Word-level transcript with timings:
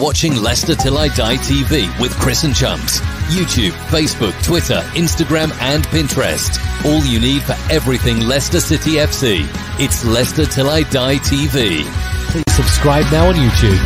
Watching 0.00 0.34
Leicester 0.36 0.74
Till 0.74 0.96
I 0.96 1.08
Die 1.08 1.36
TV 1.36 2.00
with 2.00 2.12
Chris 2.18 2.44
and 2.44 2.54
Chumps. 2.54 3.00
YouTube, 3.28 3.72
Facebook, 3.90 4.32
Twitter, 4.42 4.80
Instagram, 4.94 5.52
and 5.60 5.84
Pinterest. 5.88 6.58
All 6.86 7.04
you 7.04 7.20
need 7.20 7.42
for 7.42 7.54
everything 7.70 8.20
Leicester 8.20 8.60
City 8.60 8.92
FC. 8.92 9.46
It's 9.78 10.04
Leicester 10.04 10.46
Till 10.46 10.70
I 10.70 10.84
Die 10.84 11.16
TV. 11.16 11.82
Please 12.30 12.54
subscribe 12.56 13.04
now 13.12 13.28
on 13.28 13.34
YouTube. 13.34 13.78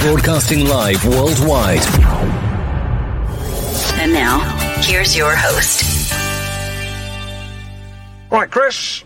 Broadcasting 0.00 0.66
live 0.66 1.04
worldwide. 1.04 1.82
And 4.00 4.12
now, 4.12 4.40
here's 4.80 5.14
your 5.14 5.36
host. 5.36 6.10
Right, 8.30 8.50
Chris. 8.50 9.04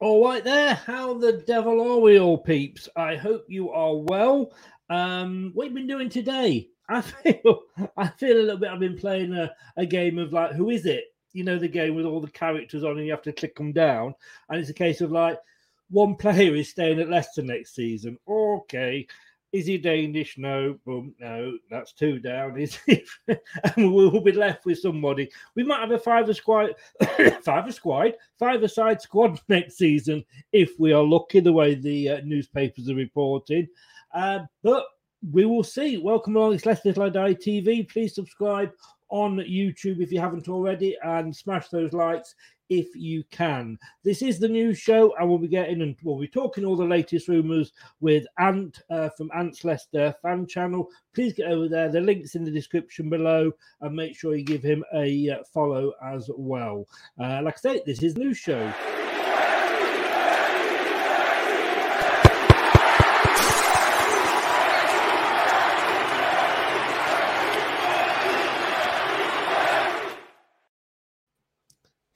All 0.00 0.24
right, 0.24 0.44
there. 0.44 0.74
How 0.74 1.14
the 1.14 1.32
devil 1.32 1.80
are 1.80 1.98
we 1.98 2.20
all, 2.20 2.38
peeps? 2.38 2.88
I 2.94 3.16
hope 3.16 3.46
you 3.48 3.72
are 3.72 3.96
well. 3.96 4.52
Um, 4.88 5.50
what 5.54 5.64
have 5.64 5.72
you 5.72 5.78
been 5.80 5.88
doing 5.88 6.08
today? 6.08 6.68
I 6.88 7.00
feel, 7.00 7.62
I 7.96 8.06
feel 8.06 8.36
a 8.36 8.42
little 8.42 8.58
bit. 8.58 8.70
I've 8.70 8.78
been 8.78 8.96
playing 8.96 9.34
a, 9.34 9.52
a 9.76 9.84
game 9.84 10.18
of 10.18 10.32
like, 10.32 10.52
who 10.52 10.70
is 10.70 10.86
it? 10.86 11.06
You 11.32 11.42
know, 11.42 11.58
the 11.58 11.66
game 11.66 11.96
with 11.96 12.06
all 12.06 12.20
the 12.20 12.30
characters 12.30 12.84
on, 12.84 12.96
and 12.96 13.06
you 13.06 13.10
have 13.10 13.22
to 13.22 13.32
click 13.32 13.56
them 13.56 13.72
down. 13.72 14.14
And 14.48 14.60
it's 14.60 14.70
a 14.70 14.74
case 14.74 15.00
of 15.00 15.10
like, 15.10 15.36
one 15.90 16.14
player 16.16 16.54
is 16.54 16.68
staying 16.68 17.00
at 17.00 17.10
Leicester 17.10 17.42
next 17.42 17.74
season. 17.74 18.18
Okay, 18.28 19.04
is 19.52 19.66
he 19.66 19.78
Danish? 19.78 20.36
No. 20.38 20.78
Boom. 20.84 21.14
No. 21.20 21.58
That's 21.70 21.92
two 21.92 22.18
down. 22.18 22.58
Is 22.58 22.78
he? 22.86 23.04
and 23.28 23.92
we'll 23.94 24.20
be 24.20 24.32
left 24.32 24.66
with 24.66 24.78
somebody. 24.78 25.30
We 25.54 25.62
might 25.62 25.80
have 25.80 25.90
a 25.90 25.98
five 25.98 26.34
squad, 26.36 26.74
five 27.42 27.72
squad, 27.74 28.14
five 28.38 28.70
side 28.70 29.00
squad 29.00 29.40
next 29.48 29.78
season 29.78 30.24
if 30.52 30.78
we 30.78 30.92
are 30.92 31.02
lucky. 31.02 31.40
The 31.40 31.52
way 31.52 31.74
the 31.74 32.08
uh, 32.10 32.20
newspapers 32.24 32.90
are 32.90 32.94
reporting, 32.94 33.68
uh, 34.14 34.40
but 34.62 34.84
we 35.32 35.44
will 35.44 35.64
see. 35.64 35.96
Welcome 35.96 36.36
along. 36.36 36.54
It's 36.54 36.66
Leicester 36.66 36.92
Till 36.92 37.02
I 37.04 37.08
Die 37.08 37.34
TV. 37.34 37.88
Please 37.88 38.14
subscribe 38.14 38.70
on 39.10 39.36
YouTube 39.38 40.00
if 40.00 40.12
you 40.12 40.20
haven't 40.20 40.48
already, 40.48 40.96
and 41.02 41.34
smash 41.34 41.68
those 41.68 41.92
likes 41.92 42.34
if 42.68 42.94
you 42.94 43.24
can. 43.30 43.78
This 44.04 44.22
is 44.22 44.38
the 44.38 44.48
new 44.48 44.74
show, 44.74 45.14
and 45.18 45.28
we'll 45.28 45.38
be 45.38 45.48
getting 45.48 45.82
and 45.82 45.96
we'll 46.02 46.18
be 46.18 46.28
talking 46.28 46.64
all 46.64 46.76
the 46.76 46.84
latest 46.84 47.28
rumours 47.28 47.72
with 48.00 48.26
Ant 48.38 48.82
uh, 48.90 49.08
from 49.10 49.30
Ant's 49.34 49.64
Leicester 49.64 50.14
fan 50.22 50.46
channel. 50.46 50.88
Please 51.14 51.32
get 51.32 51.50
over 51.50 51.68
there. 51.68 51.90
The 51.90 52.00
link's 52.00 52.34
in 52.34 52.44
the 52.44 52.50
description 52.50 53.08
below, 53.08 53.52
and 53.80 53.96
make 53.96 54.16
sure 54.16 54.36
you 54.36 54.44
give 54.44 54.62
him 54.62 54.84
a 54.94 55.30
uh, 55.30 55.44
follow 55.52 55.92
as 56.04 56.30
well. 56.36 56.86
Uh, 57.18 57.40
like 57.42 57.54
I 57.54 57.60
say, 57.60 57.82
this 57.86 58.02
is 58.02 58.16
new 58.16 58.34
show. 58.34 58.72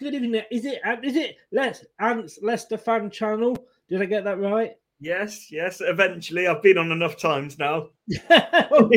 Good 0.02 0.14
evening. 0.14 0.42
Is 0.50 0.64
it 0.64 0.80
is 1.04 1.14
it 1.14 1.36
Les 1.52 1.84
Ant's 2.00 2.40
Leicester 2.42 2.76
fan 2.76 3.08
channel? 3.08 3.56
Did 3.88 4.02
I 4.02 4.06
get 4.06 4.24
that 4.24 4.40
right? 4.40 4.72
Yes, 5.04 5.50
yes. 5.50 5.80
Eventually, 5.84 6.46
I've 6.46 6.62
been 6.62 6.78
on 6.78 6.92
enough 6.92 7.16
times 7.16 7.58
now. 7.58 7.88
Oh. 8.30 8.88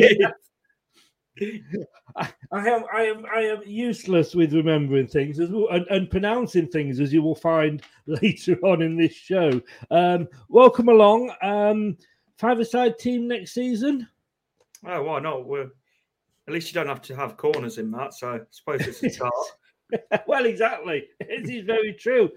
I, 2.16 2.28
I 2.50 2.68
am 2.68 2.84
I 2.92 3.02
am 3.02 3.26
I 3.32 3.40
am 3.40 3.62
useless 3.66 4.34
with 4.34 4.54
remembering 4.54 5.06
things 5.06 5.38
as 5.38 5.50
well 5.50 5.68
and, 5.68 5.84
and 5.90 6.10
pronouncing 6.10 6.68
things 6.68 6.98
as 6.98 7.12
you 7.12 7.22
will 7.22 7.34
find 7.34 7.82
later 8.06 8.58
on 8.64 8.82
in 8.82 8.96
this 8.96 9.12
show. 9.12 9.60
Um, 9.90 10.28
welcome 10.48 10.88
along. 10.88 11.32
Um, 11.42 11.98
five-a-side 12.38 12.98
team 12.98 13.28
next 13.28 13.52
season. 13.52 14.08
Oh, 14.86 15.02
why 15.02 15.20
not? 15.20 15.44
We're, 15.44 15.70
at 16.48 16.54
least 16.54 16.68
you 16.68 16.74
don't 16.74 16.88
have 16.88 17.02
to 17.02 17.16
have 17.16 17.36
corners 17.36 17.78
in 17.78 17.90
that, 17.90 18.14
so 18.14 18.32
I 18.32 18.40
suppose 18.50 18.80
it's 18.86 19.02
a 19.02 19.10
start. 19.10 19.34
well, 20.26 20.46
exactly. 20.46 21.08
This 21.20 21.48
is 21.48 21.64
very 21.64 21.92
true. 21.92 22.30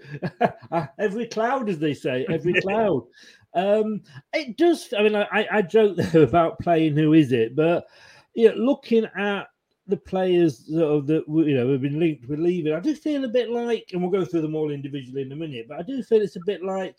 every 0.98 1.26
cloud, 1.26 1.68
as 1.68 1.78
they 1.78 1.94
say, 1.94 2.26
every 2.28 2.52
cloud. 2.62 3.06
Um, 3.54 4.02
it 4.32 4.56
does. 4.56 4.92
I 4.96 5.02
mean, 5.02 5.16
I, 5.16 5.46
I 5.50 5.62
joke 5.62 5.96
there 5.96 6.22
about 6.22 6.60
playing 6.60 6.96
who 6.96 7.12
is 7.14 7.32
it, 7.32 7.56
but 7.56 7.86
you 8.34 8.48
know, 8.48 8.54
looking 8.54 9.06
at 9.16 9.48
the 9.86 9.96
players 9.96 10.64
that, 10.66 11.02
that 11.06 11.24
you 11.26 11.54
know 11.54 11.72
have 11.72 11.82
been 11.82 11.98
linked 11.98 12.28
with 12.28 12.38
leaving, 12.38 12.72
I 12.72 12.80
do 12.80 12.94
feel 12.94 13.24
a 13.24 13.28
bit 13.28 13.50
like, 13.50 13.88
and 13.92 14.00
we'll 14.00 14.10
go 14.10 14.24
through 14.24 14.42
them 14.42 14.54
all 14.54 14.70
individually 14.70 15.22
in 15.22 15.32
a 15.32 15.36
minute, 15.36 15.66
but 15.68 15.78
I 15.78 15.82
do 15.82 16.02
feel 16.02 16.22
it's 16.22 16.36
a 16.36 16.44
bit 16.46 16.62
like, 16.62 16.94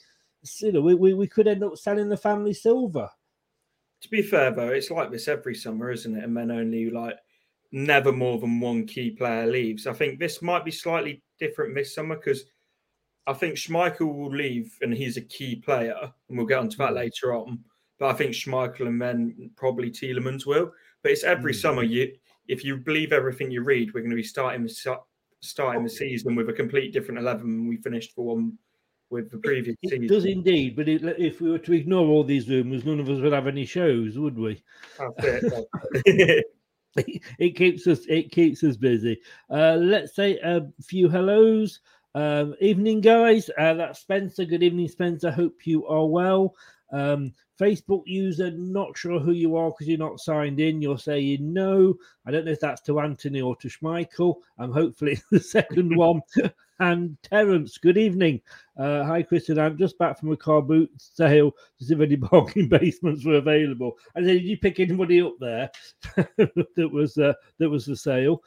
you 0.60 0.74
know, 0.74 0.82
we, 0.82 0.94
we, 0.96 1.14
we 1.14 1.28
could 1.28 1.48
end 1.48 1.64
up 1.64 1.78
selling 1.78 2.10
the 2.10 2.18
family 2.18 2.54
silver. 2.54 3.10
To 4.02 4.10
be 4.10 4.22
fair, 4.22 4.52
though, 4.52 4.70
it's 4.70 4.92
like 4.92 5.12
this 5.12 5.28
every 5.28 5.56
summer, 5.56 5.92
isn't 5.92 6.18
it? 6.18 6.24
And 6.24 6.36
then 6.36 6.52
only 6.52 6.90
like 6.90 7.16
never 7.72 8.12
more 8.12 8.38
than 8.38 8.60
one 8.60 8.86
key 8.86 9.12
player 9.12 9.48
leaves. 9.48 9.88
I 9.88 9.94
think 9.94 10.20
this 10.20 10.42
might 10.42 10.66
be 10.66 10.72
slightly 10.72 11.24
different 11.40 11.76
this 11.76 11.96
summer 11.96 12.16
because 12.16 12.46
I 13.28 13.34
think 13.34 13.56
Schmeichel 13.56 14.14
will 14.14 14.32
leave 14.32 14.78
and 14.82 14.94
he's 14.94 15.18
a 15.18 15.22
key 15.22 15.56
player, 15.56 15.96
and 16.02 16.38
we'll 16.38 16.48
get 16.48 16.60
onto 16.60 16.78
that 16.78 16.92
mm. 16.92 16.96
later 16.96 17.36
on. 17.36 17.60
But 18.00 18.10
I 18.10 18.14
think 18.14 18.34
Schmeichel 18.34 18.88
and 18.88 19.02
then 19.02 19.52
probably 19.56 19.92
Tielemans 19.92 20.46
will. 20.46 20.72
But 21.04 21.12
it's 21.12 21.24
every 21.24 21.54
mm. 21.54 21.62
summer. 21.62 21.84
You, 21.84 22.14
if 22.48 22.64
you 22.64 22.78
believe 22.78 23.14
everything 23.14 23.52
you 23.52 23.64
read, 23.64 23.94
we're 23.94 24.02
going 24.02 24.10
to 24.12 24.16
be 24.16 24.24
starting 24.24 24.68
starting 25.44 25.84
the 25.84 25.90
season 25.90 26.36
with 26.36 26.50
a 26.50 26.54
complete 26.54 26.94
different 26.94 27.20
eleven 27.20 27.68
we 27.68 27.78
finished 27.78 28.14
for 28.14 28.26
one 28.26 28.58
with 29.10 29.30
the 29.30 29.38
previous 29.38 29.76
it, 29.84 29.90
season. 29.90 30.06
It 30.06 30.08
does 30.08 30.26
indeed, 30.26 30.76
but 30.76 30.88
it, 30.88 31.04
if 31.20 31.42
we 31.42 31.52
were 31.52 31.60
to 31.60 31.74
ignore 31.74 32.08
all 32.08 32.24
these 32.24 32.50
rumours, 32.50 32.86
none 32.86 33.00
of 33.00 33.10
us 33.10 33.20
would 33.22 33.34
have 33.34 33.48
any 33.48 33.66
shows, 33.66 34.18
would 34.18 34.38
we? 34.38 34.64
it. 35.20 36.46
it 37.40 37.56
keeps 37.56 37.88
us 37.88 38.06
it 38.08 38.32
keeps 38.32 38.64
us 38.64 38.78
busy. 38.78 39.20
Uh, 39.50 39.76
let's 39.76 40.16
say 40.16 40.38
a 40.40 40.62
few 40.82 41.10
hellos. 41.10 41.80
Um, 42.14 42.56
evening, 42.60 43.00
guys. 43.00 43.50
Uh, 43.58 43.74
that's 43.74 44.00
Spencer. 44.00 44.46
Good 44.46 44.64
evening, 44.64 44.88
Spencer. 44.88 45.32
Hope 45.32 45.66
you 45.66 45.86
are 45.88 46.06
well. 46.06 46.56
Um, 46.92 47.34
Facebook 47.60 48.04
user, 48.06 48.52
not 48.52 48.98
sure 48.98 49.20
who 49.20 49.32
you 49.32 49.56
are 49.56 49.70
because 49.70 49.88
you're 49.88 49.98
not 49.98 50.20
signed 50.20 50.60
in. 50.60 50.82
You're 50.82 50.98
saying 50.98 51.54
no. 51.54 51.94
I 52.26 52.32
don't 52.32 52.46
know 52.46 52.52
if 52.52 52.60
that's 52.60 52.82
to 52.82 53.00
Anthony 53.00 53.40
or 53.40 53.56
to 53.58 53.68
Schmeichel. 53.70 54.36
I'm 54.58 54.72
hopefully 54.72 55.22
the 55.32 55.40
second 55.40 55.96
one. 55.96 56.22
And 56.82 57.16
Terence, 57.22 57.78
good 57.78 57.98
evening. 57.98 58.42
Uh, 58.76 59.04
hi, 59.04 59.22
Kristen. 59.22 59.60
I'm 59.60 59.78
just 59.78 60.00
back 60.00 60.20
from 60.20 60.32
a 60.32 60.38
car 60.38 60.64
boot 60.64 60.90
sale 60.98 61.52
to 61.52 61.86
see 61.86 61.94
if 61.94 62.02
any 62.02 62.18
parking 62.18 62.68
basements 62.68 63.24
were 63.24 63.36
available. 63.36 63.98
And 64.16 64.28
then 64.28 64.38
did 64.38 64.46
you 64.46 64.58
pick 64.58 64.80
anybody 64.80 65.22
up 65.22 65.36
there 65.40 65.70
that 66.16 66.90
was 66.92 67.18
uh, 67.20 67.34
that 67.60 67.70
was 67.70 67.86
for 67.86 67.96
sale? 67.96 68.44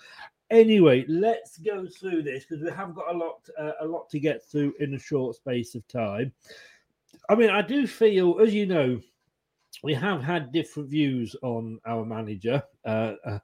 Anyway, 0.51 1.05
let's 1.09 1.59
go 1.59 1.87
through 1.87 2.23
this 2.25 2.45
because 2.45 2.63
we 2.63 2.71
have 2.73 2.95
got 2.95 3.15
a 3.15 3.17
lot 3.17 3.49
uh, 3.57 3.73
a 3.81 3.87
lot 3.87 4.11
to 4.11 4.19
get 4.19 4.45
through 4.45 4.75
in 4.81 4.95
a 4.95 4.99
short 4.99 5.37
space 5.37 5.77
of 5.77 5.87
time. 5.87 6.33
I 7.29 7.37
mean, 7.37 7.51
I 7.51 7.63
do 7.63 7.87
feel, 7.87 8.41
as 8.41 8.53
you 8.53 8.67
know, 8.67 9.01
we 9.83 9.95
have 9.95 10.23
had 10.23 10.53
different 10.53 10.89
views 10.89 11.35
on 11.43 11.79
our 11.87 12.05
manager 12.05 12.63
uh, 12.85 13.15
uh, 13.25 13.39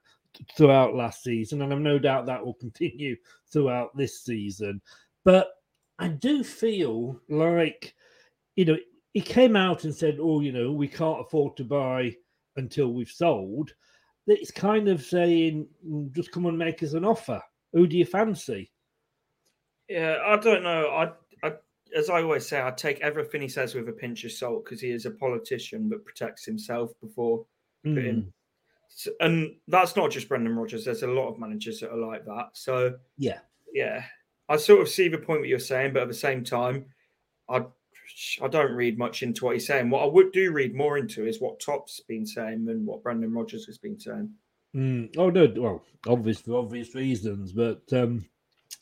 throughout 0.55 0.95
last 0.95 1.23
season, 1.23 1.61
and 1.61 1.73
I've 1.73 1.79
no 1.79 1.99
doubt 1.99 2.25
that 2.27 2.43
will 2.43 2.53
continue 2.55 3.15
throughout 3.51 3.95
this 3.95 4.23
season. 4.23 4.81
But 5.23 5.51
I 5.99 6.09
do 6.09 6.43
feel 6.43 7.19
like, 7.29 7.93
you 8.55 8.65
know, 8.65 8.77
he 9.13 9.21
came 9.21 9.55
out 9.55 9.83
and 9.83 9.93
said, 9.93 10.17
"Oh, 10.19 10.41
you 10.41 10.51
know, 10.51 10.71
we 10.71 10.87
can't 10.87 11.21
afford 11.21 11.57
to 11.57 11.63
buy 11.63 12.15
until 12.55 12.93
we've 12.93 13.09
sold." 13.09 13.73
It's 14.27 14.51
kind 14.51 14.87
of 14.87 15.03
saying, 15.03 15.67
mm, 15.85 16.11
"Just 16.13 16.31
come 16.31 16.45
and 16.45 16.57
make 16.57 16.81
us 16.83 16.93
an 16.93 17.05
offer. 17.05 17.41
Who 17.73 17.87
do 17.87 17.97
you 17.97 18.05
fancy?" 18.05 18.71
Yeah, 19.89 20.19
I 20.25 20.37
don't 20.37 20.63
know. 20.63 20.87
I 20.87 21.11
as 21.95 22.09
I 22.09 22.21
always 22.21 22.47
say, 22.47 22.61
I 22.61 22.71
take 22.71 23.01
everything 23.01 23.41
he 23.41 23.47
says 23.47 23.75
with 23.75 23.89
a 23.89 23.93
pinch 23.93 24.23
of 24.23 24.31
salt 24.31 24.65
because 24.65 24.81
he 24.81 24.91
is 24.91 25.05
a 25.05 25.11
politician 25.11 25.89
that 25.89 26.05
protects 26.05 26.45
himself 26.45 26.91
before 27.01 27.45
mm. 27.85 27.95
putting. 27.95 28.33
And 29.19 29.55
that's 29.67 29.95
not 29.95 30.11
just 30.11 30.27
Brendan 30.27 30.55
Rodgers. 30.55 30.85
There's 30.85 31.03
a 31.03 31.07
lot 31.07 31.29
of 31.29 31.39
managers 31.39 31.79
that 31.79 31.91
are 31.91 31.97
like 31.97 32.25
that. 32.25 32.49
So 32.53 32.95
yeah, 33.17 33.39
yeah, 33.73 34.03
I 34.49 34.57
sort 34.57 34.81
of 34.81 34.89
see 34.89 35.07
the 35.07 35.17
point 35.17 35.41
that 35.41 35.47
you're 35.47 35.59
saying, 35.59 35.93
but 35.93 36.03
at 36.03 36.07
the 36.07 36.13
same 36.13 36.43
time, 36.43 36.85
I 37.49 37.63
I 38.41 38.47
don't 38.47 38.73
read 38.73 38.97
much 38.97 39.23
into 39.23 39.45
what 39.45 39.53
he's 39.53 39.67
saying. 39.67 39.89
What 39.89 40.03
I 40.03 40.07
would 40.07 40.31
do 40.33 40.51
read 40.51 40.75
more 40.75 40.97
into 40.97 41.25
is 41.25 41.39
what 41.39 41.59
Top's 41.59 42.01
been 42.01 42.25
saying 42.25 42.65
than 42.65 42.85
what 42.85 43.03
Brendan 43.03 43.33
Rodgers 43.33 43.65
has 43.65 43.77
been 43.77 43.99
saying. 43.99 44.29
Mm. 44.75 45.15
Oh 45.17 45.29
no, 45.29 45.51
well, 45.55 45.83
obvious 46.07 46.41
for 46.41 46.57
obvious 46.57 46.93
reasons, 46.95 47.53
but 47.53 47.81
um, 47.93 48.25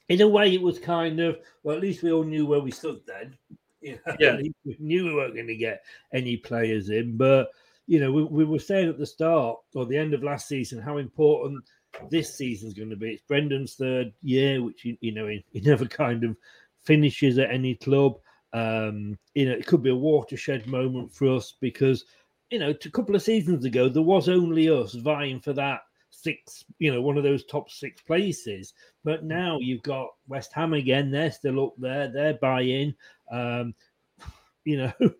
in 0.09 0.21
a 0.21 0.27
way, 0.27 0.53
it 0.53 0.61
was 0.61 0.79
kind 0.79 1.19
of 1.19 1.39
well. 1.63 1.75
At 1.75 1.81
least 1.81 2.03
we 2.03 2.11
all 2.11 2.23
knew 2.23 2.45
where 2.45 2.59
we 2.59 2.71
stood 2.71 3.01
then. 3.06 3.35
You 3.81 3.97
know, 4.06 4.15
yeah, 4.19 4.35
we 4.65 4.75
knew 4.77 5.06
we 5.06 5.13
weren't 5.13 5.35
going 5.35 5.47
to 5.47 5.56
get 5.56 5.85
any 6.13 6.35
players 6.35 6.89
in, 6.89 7.15
but 7.15 7.47
you 7.88 8.01
know, 8.01 8.11
we, 8.11 8.25
we 8.25 8.44
were 8.44 8.59
saying 8.59 8.89
at 8.89 8.97
the 8.97 9.06
start 9.06 9.57
or 9.73 9.85
the 9.85 9.95
end 9.95 10.13
of 10.13 10.21
last 10.21 10.50
season 10.50 10.81
how 10.81 10.97
important 10.97 11.63
this 12.11 12.35
season's 12.35 12.73
going 12.73 12.89
to 12.89 12.97
be. 12.97 13.11
It's 13.11 13.23
Brendan's 13.23 13.75
third 13.75 14.11
year, 14.21 14.61
which 14.61 14.83
you, 14.83 14.97
you 15.00 15.13
know 15.13 15.27
he, 15.27 15.45
he 15.53 15.61
never 15.61 15.85
kind 15.85 16.25
of 16.25 16.35
finishes 16.83 17.38
at 17.38 17.51
any 17.51 17.75
club. 17.75 18.15
Um, 18.51 19.17
you 19.33 19.47
know, 19.47 19.53
it 19.53 19.65
could 19.65 19.81
be 19.81 19.91
a 19.91 19.95
watershed 19.95 20.67
moment 20.67 21.15
for 21.15 21.33
us 21.33 21.53
because 21.61 22.03
you 22.51 22.59
know, 22.59 22.71
a 22.71 22.89
couple 22.89 23.15
of 23.15 23.21
seasons 23.21 23.63
ago 23.63 23.88
there 23.88 24.01
was 24.01 24.27
only 24.27 24.69
us 24.69 24.94
vying 24.94 25.39
for 25.39 25.53
that 25.53 25.83
six, 26.21 26.63
you 26.80 26.94
know, 26.94 27.01
one 27.01 27.18
of 27.18 27.24
those 27.24 27.45
top 27.45 27.69
six 27.69 28.01
places. 28.01 28.74
But 29.04 29.24
now 29.24 29.57
you've 29.60 29.83
got 29.83 30.10
West 30.27 30.54
Ham 30.54 30.74
again. 30.74 31.12
They're 31.12 31.31
still 31.31 31.66
up 31.66 31.74
there. 31.77 32.07
They're 32.07 32.36
buying. 32.36 32.94
Um, 33.31 33.74
you 34.66 34.77
know, 34.77 34.94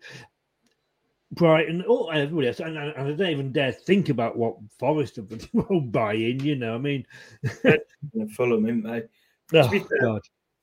Brighton, 1.32 1.84
oh, 1.88 2.08
everybody 2.08 2.48
else. 2.48 2.60
And, 2.60 2.76
and, 2.76 2.92
I 2.96 3.12
don't 3.12 3.30
even 3.30 3.52
dare 3.52 3.72
think 3.72 4.08
about 4.08 4.36
what 4.36 4.56
Forest 4.78 5.18
will 5.52 5.80
buy 5.80 6.14
in. 6.14 6.40
You 6.40 6.56
know, 6.56 6.74
I 6.74 6.78
mean, 6.78 7.06
Fulham, 8.36 8.66
isn't 8.66 8.82
they? 8.82 9.02
Oh, 9.58 9.68
fair, 9.68 10.00
God. 10.00 10.22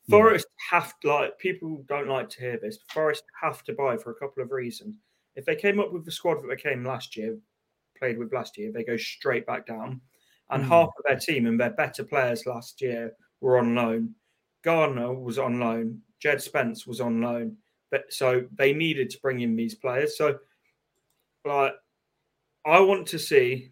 Forest 0.09 0.47
yeah. 0.49 0.79
have 0.79 0.99
to, 1.01 1.13
like 1.13 1.37
people 1.39 1.83
don't 1.87 2.07
like 2.07 2.29
to 2.29 2.39
hear 2.39 2.59
this. 2.61 2.79
Forest 2.89 3.23
have 3.41 3.63
to 3.65 3.73
buy 3.73 3.97
for 3.97 4.11
a 4.11 4.15
couple 4.15 4.43
of 4.43 4.51
reasons. 4.51 4.97
If 5.35 5.45
they 5.45 5.55
came 5.55 5.79
up 5.79 5.91
with 5.91 6.05
the 6.05 6.11
squad 6.11 6.41
that 6.41 6.47
they 6.47 6.55
came 6.55 6.83
last 6.83 7.15
year, 7.15 7.37
played 7.97 8.17
with 8.17 8.33
last 8.33 8.57
year, 8.57 8.71
they 8.71 8.83
go 8.83 8.97
straight 8.97 9.45
back 9.45 9.67
down 9.67 10.01
and 10.49 10.63
mm. 10.63 10.67
half 10.67 10.89
of 10.97 11.03
their 11.05 11.19
team 11.19 11.45
and 11.45 11.59
their 11.59 11.71
better 11.71 12.03
players 12.03 12.45
last 12.45 12.81
year 12.81 13.13
were 13.41 13.57
on 13.57 13.75
loan. 13.75 14.15
Garner 14.63 15.13
was 15.13 15.37
on 15.37 15.59
loan. 15.59 16.01
Jed 16.19 16.41
Spence 16.41 16.87
was 16.87 17.01
on 17.01 17.21
loan. 17.21 17.57
But 17.91 18.11
so 18.11 18.45
they 18.57 18.73
needed 18.73 19.09
to 19.11 19.19
bring 19.21 19.41
in 19.41 19.55
these 19.55 19.75
players. 19.75 20.17
So, 20.17 20.39
like, 21.45 21.73
I 22.65 22.79
want 22.81 23.07
to 23.07 23.19
see, 23.19 23.71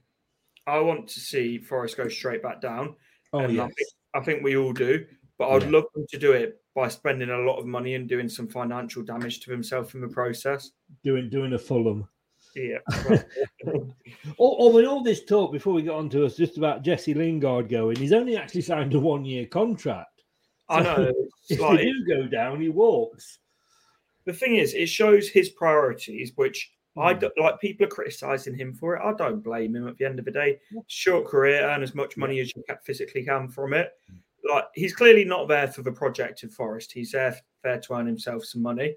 I 0.65 0.79
want 0.79 1.07
to 1.09 1.19
see 1.19 1.57
Forest 1.57 1.97
go 1.97 2.07
straight 2.07 2.41
back 2.41 2.61
down. 2.61 2.95
Oh 3.33 3.39
and 3.39 3.53
yes. 3.53 3.63
I 3.63 3.67
think, 3.67 3.89
I 4.13 4.19
think 4.21 4.43
we 4.43 4.55
all 4.55 4.73
do. 4.73 5.05
But 5.37 5.49
I'd 5.49 5.63
yeah. 5.63 5.69
love 5.69 5.85
them 5.93 6.05
to 6.09 6.17
do 6.17 6.31
it 6.31 6.61
by 6.75 6.87
spending 6.87 7.29
a 7.29 7.39
lot 7.39 7.57
of 7.57 7.65
money 7.65 7.95
and 7.95 8.07
doing 8.07 8.29
some 8.29 8.47
financial 8.47 9.03
damage 9.03 9.41
to 9.41 9.51
himself 9.51 9.95
in 9.95 10.01
the 10.01 10.07
process. 10.07 10.71
Doing 11.03 11.29
doing 11.29 11.53
a 11.53 11.59
Fulham. 11.59 12.07
Yeah. 12.55 12.77
oh, 13.67 13.93
oh, 14.39 14.71
with 14.71 14.85
all 14.85 15.03
this 15.03 15.25
talk 15.25 15.51
before 15.51 15.73
we 15.73 15.81
get 15.81 15.93
on 15.93 16.09
to 16.09 16.25
us 16.25 16.37
just 16.37 16.57
about 16.57 16.83
Jesse 16.83 17.13
Lingard 17.13 17.67
going, 17.67 17.97
he's 17.97 18.13
only 18.13 18.37
actually 18.37 18.61
signed 18.61 18.93
a 18.93 18.99
one 18.99 19.25
year 19.25 19.45
contract. 19.45 20.23
So 20.69 20.77
I 20.77 20.81
know. 20.81 21.13
If 21.47 21.59
like, 21.59 21.79
do 21.79 22.05
go 22.07 22.23
down, 22.23 22.59
he 22.59 22.69
walks. 22.69 23.37
The 24.25 24.33
thing 24.33 24.55
is, 24.55 24.73
it 24.73 24.87
shows 24.87 25.29
his 25.29 25.49
priorities, 25.49 26.31
which. 26.35 26.71
I 26.97 27.13
hmm. 27.13 27.19
don't, 27.19 27.37
like. 27.37 27.59
People 27.59 27.85
are 27.85 27.89
criticizing 27.89 28.55
him 28.55 28.73
for 28.73 28.95
it. 28.95 29.03
I 29.03 29.13
don't 29.13 29.43
blame 29.43 29.75
him. 29.75 29.87
At 29.87 29.97
the 29.97 30.05
end 30.05 30.17
of 30.17 30.25
the 30.25 30.31
day, 30.31 30.59
short 30.87 31.27
career, 31.27 31.61
earn 31.69 31.83
as 31.83 31.93
much 31.93 32.15
money 32.15 32.39
as 32.39 32.53
you 32.55 32.63
can 32.63 32.77
physically 32.83 33.23
can 33.25 33.49
from 33.49 33.73
it. 33.73 33.91
Like 34.49 34.65
he's 34.73 34.95
clearly 34.95 35.25
not 35.25 35.47
there 35.47 35.67
for 35.67 35.81
the 35.81 35.91
project 35.91 36.41
of 36.43 36.53
Forest. 36.53 36.93
He's 36.93 37.11
there, 37.11 37.37
there 37.63 37.79
to 37.81 37.93
earn 37.93 38.07
himself 38.07 38.45
some 38.45 38.61
money. 38.61 38.95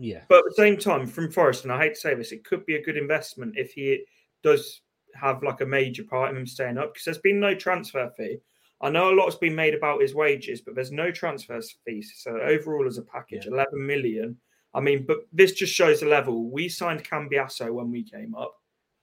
Yeah. 0.00 0.22
But 0.28 0.38
at 0.38 0.44
the 0.46 0.54
same 0.56 0.78
time, 0.78 1.06
from 1.06 1.30
Forest, 1.30 1.64
and 1.64 1.72
I 1.72 1.78
hate 1.78 1.94
to 1.94 2.00
say 2.00 2.14
this, 2.14 2.32
it 2.32 2.42
could 2.42 2.64
be 2.64 2.76
a 2.76 2.82
good 2.82 2.96
investment 2.96 3.58
if 3.58 3.72
he 3.72 4.02
does 4.42 4.80
have 5.14 5.42
like 5.42 5.60
a 5.60 5.66
major 5.66 6.04
part 6.04 6.30
of 6.30 6.36
him 6.38 6.46
staying 6.46 6.78
up 6.78 6.94
because 6.94 7.04
there's 7.04 7.18
been 7.18 7.38
no 7.38 7.54
transfer 7.54 8.10
fee. 8.16 8.38
I 8.80 8.88
know 8.88 9.10
a 9.10 9.14
lot's 9.14 9.36
been 9.36 9.54
made 9.54 9.74
about 9.74 10.00
his 10.00 10.14
wages, 10.14 10.62
but 10.62 10.74
there's 10.74 10.90
no 10.90 11.10
transfer 11.10 11.60
fees. 11.84 12.14
So 12.16 12.38
overall, 12.40 12.86
as 12.86 12.96
a 12.96 13.02
package, 13.02 13.44
yeah. 13.44 13.52
11 13.52 13.86
million. 13.86 14.38
I 14.72 14.80
mean, 14.80 15.04
but 15.06 15.18
this 15.34 15.52
just 15.52 15.74
shows 15.74 16.00
the 16.00 16.06
level. 16.06 16.50
We 16.50 16.70
signed 16.70 17.04
Cambiasso 17.04 17.70
when 17.70 17.90
we 17.90 18.02
came 18.02 18.34
up. 18.34 18.54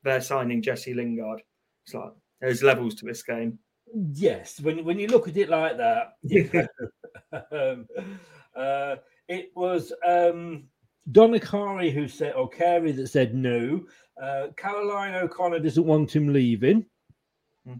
They're 0.01 0.21
signing 0.21 0.63
Jesse 0.63 0.95
Lingard. 0.95 1.43
It's 1.85 1.93
like 1.93 2.11
there's 2.41 2.63
levels 2.63 2.95
to 2.95 3.05
this 3.05 3.21
game. 3.21 3.59
Yes, 4.13 4.59
when 4.61 4.83
when 4.83 4.97
you 4.97 5.07
look 5.09 5.27
at 5.27 5.37
it 5.37 5.49
like 5.49 5.77
that, 5.77 6.13
yeah. 6.23 6.65
um, 7.51 7.87
uh, 8.55 8.95
it 9.27 9.51
was 9.55 9.93
um, 10.07 10.63
Donacari 11.11 11.91
who 11.91 12.07
said, 12.07 12.33
or 12.33 12.49
Carey 12.49 12.91
that 12.93 13.07
said 13.07 13.33
no. 13.33 13.83
Uh, 14.21 14.47
Caroline 14.57 15.15
O'Connor 15.15 15.59
doesn't 15.59 15.85
want 15.85 16.15
him 16.15 16.33
leaving. 16.33 16.85
Hmm. 17.65 17.75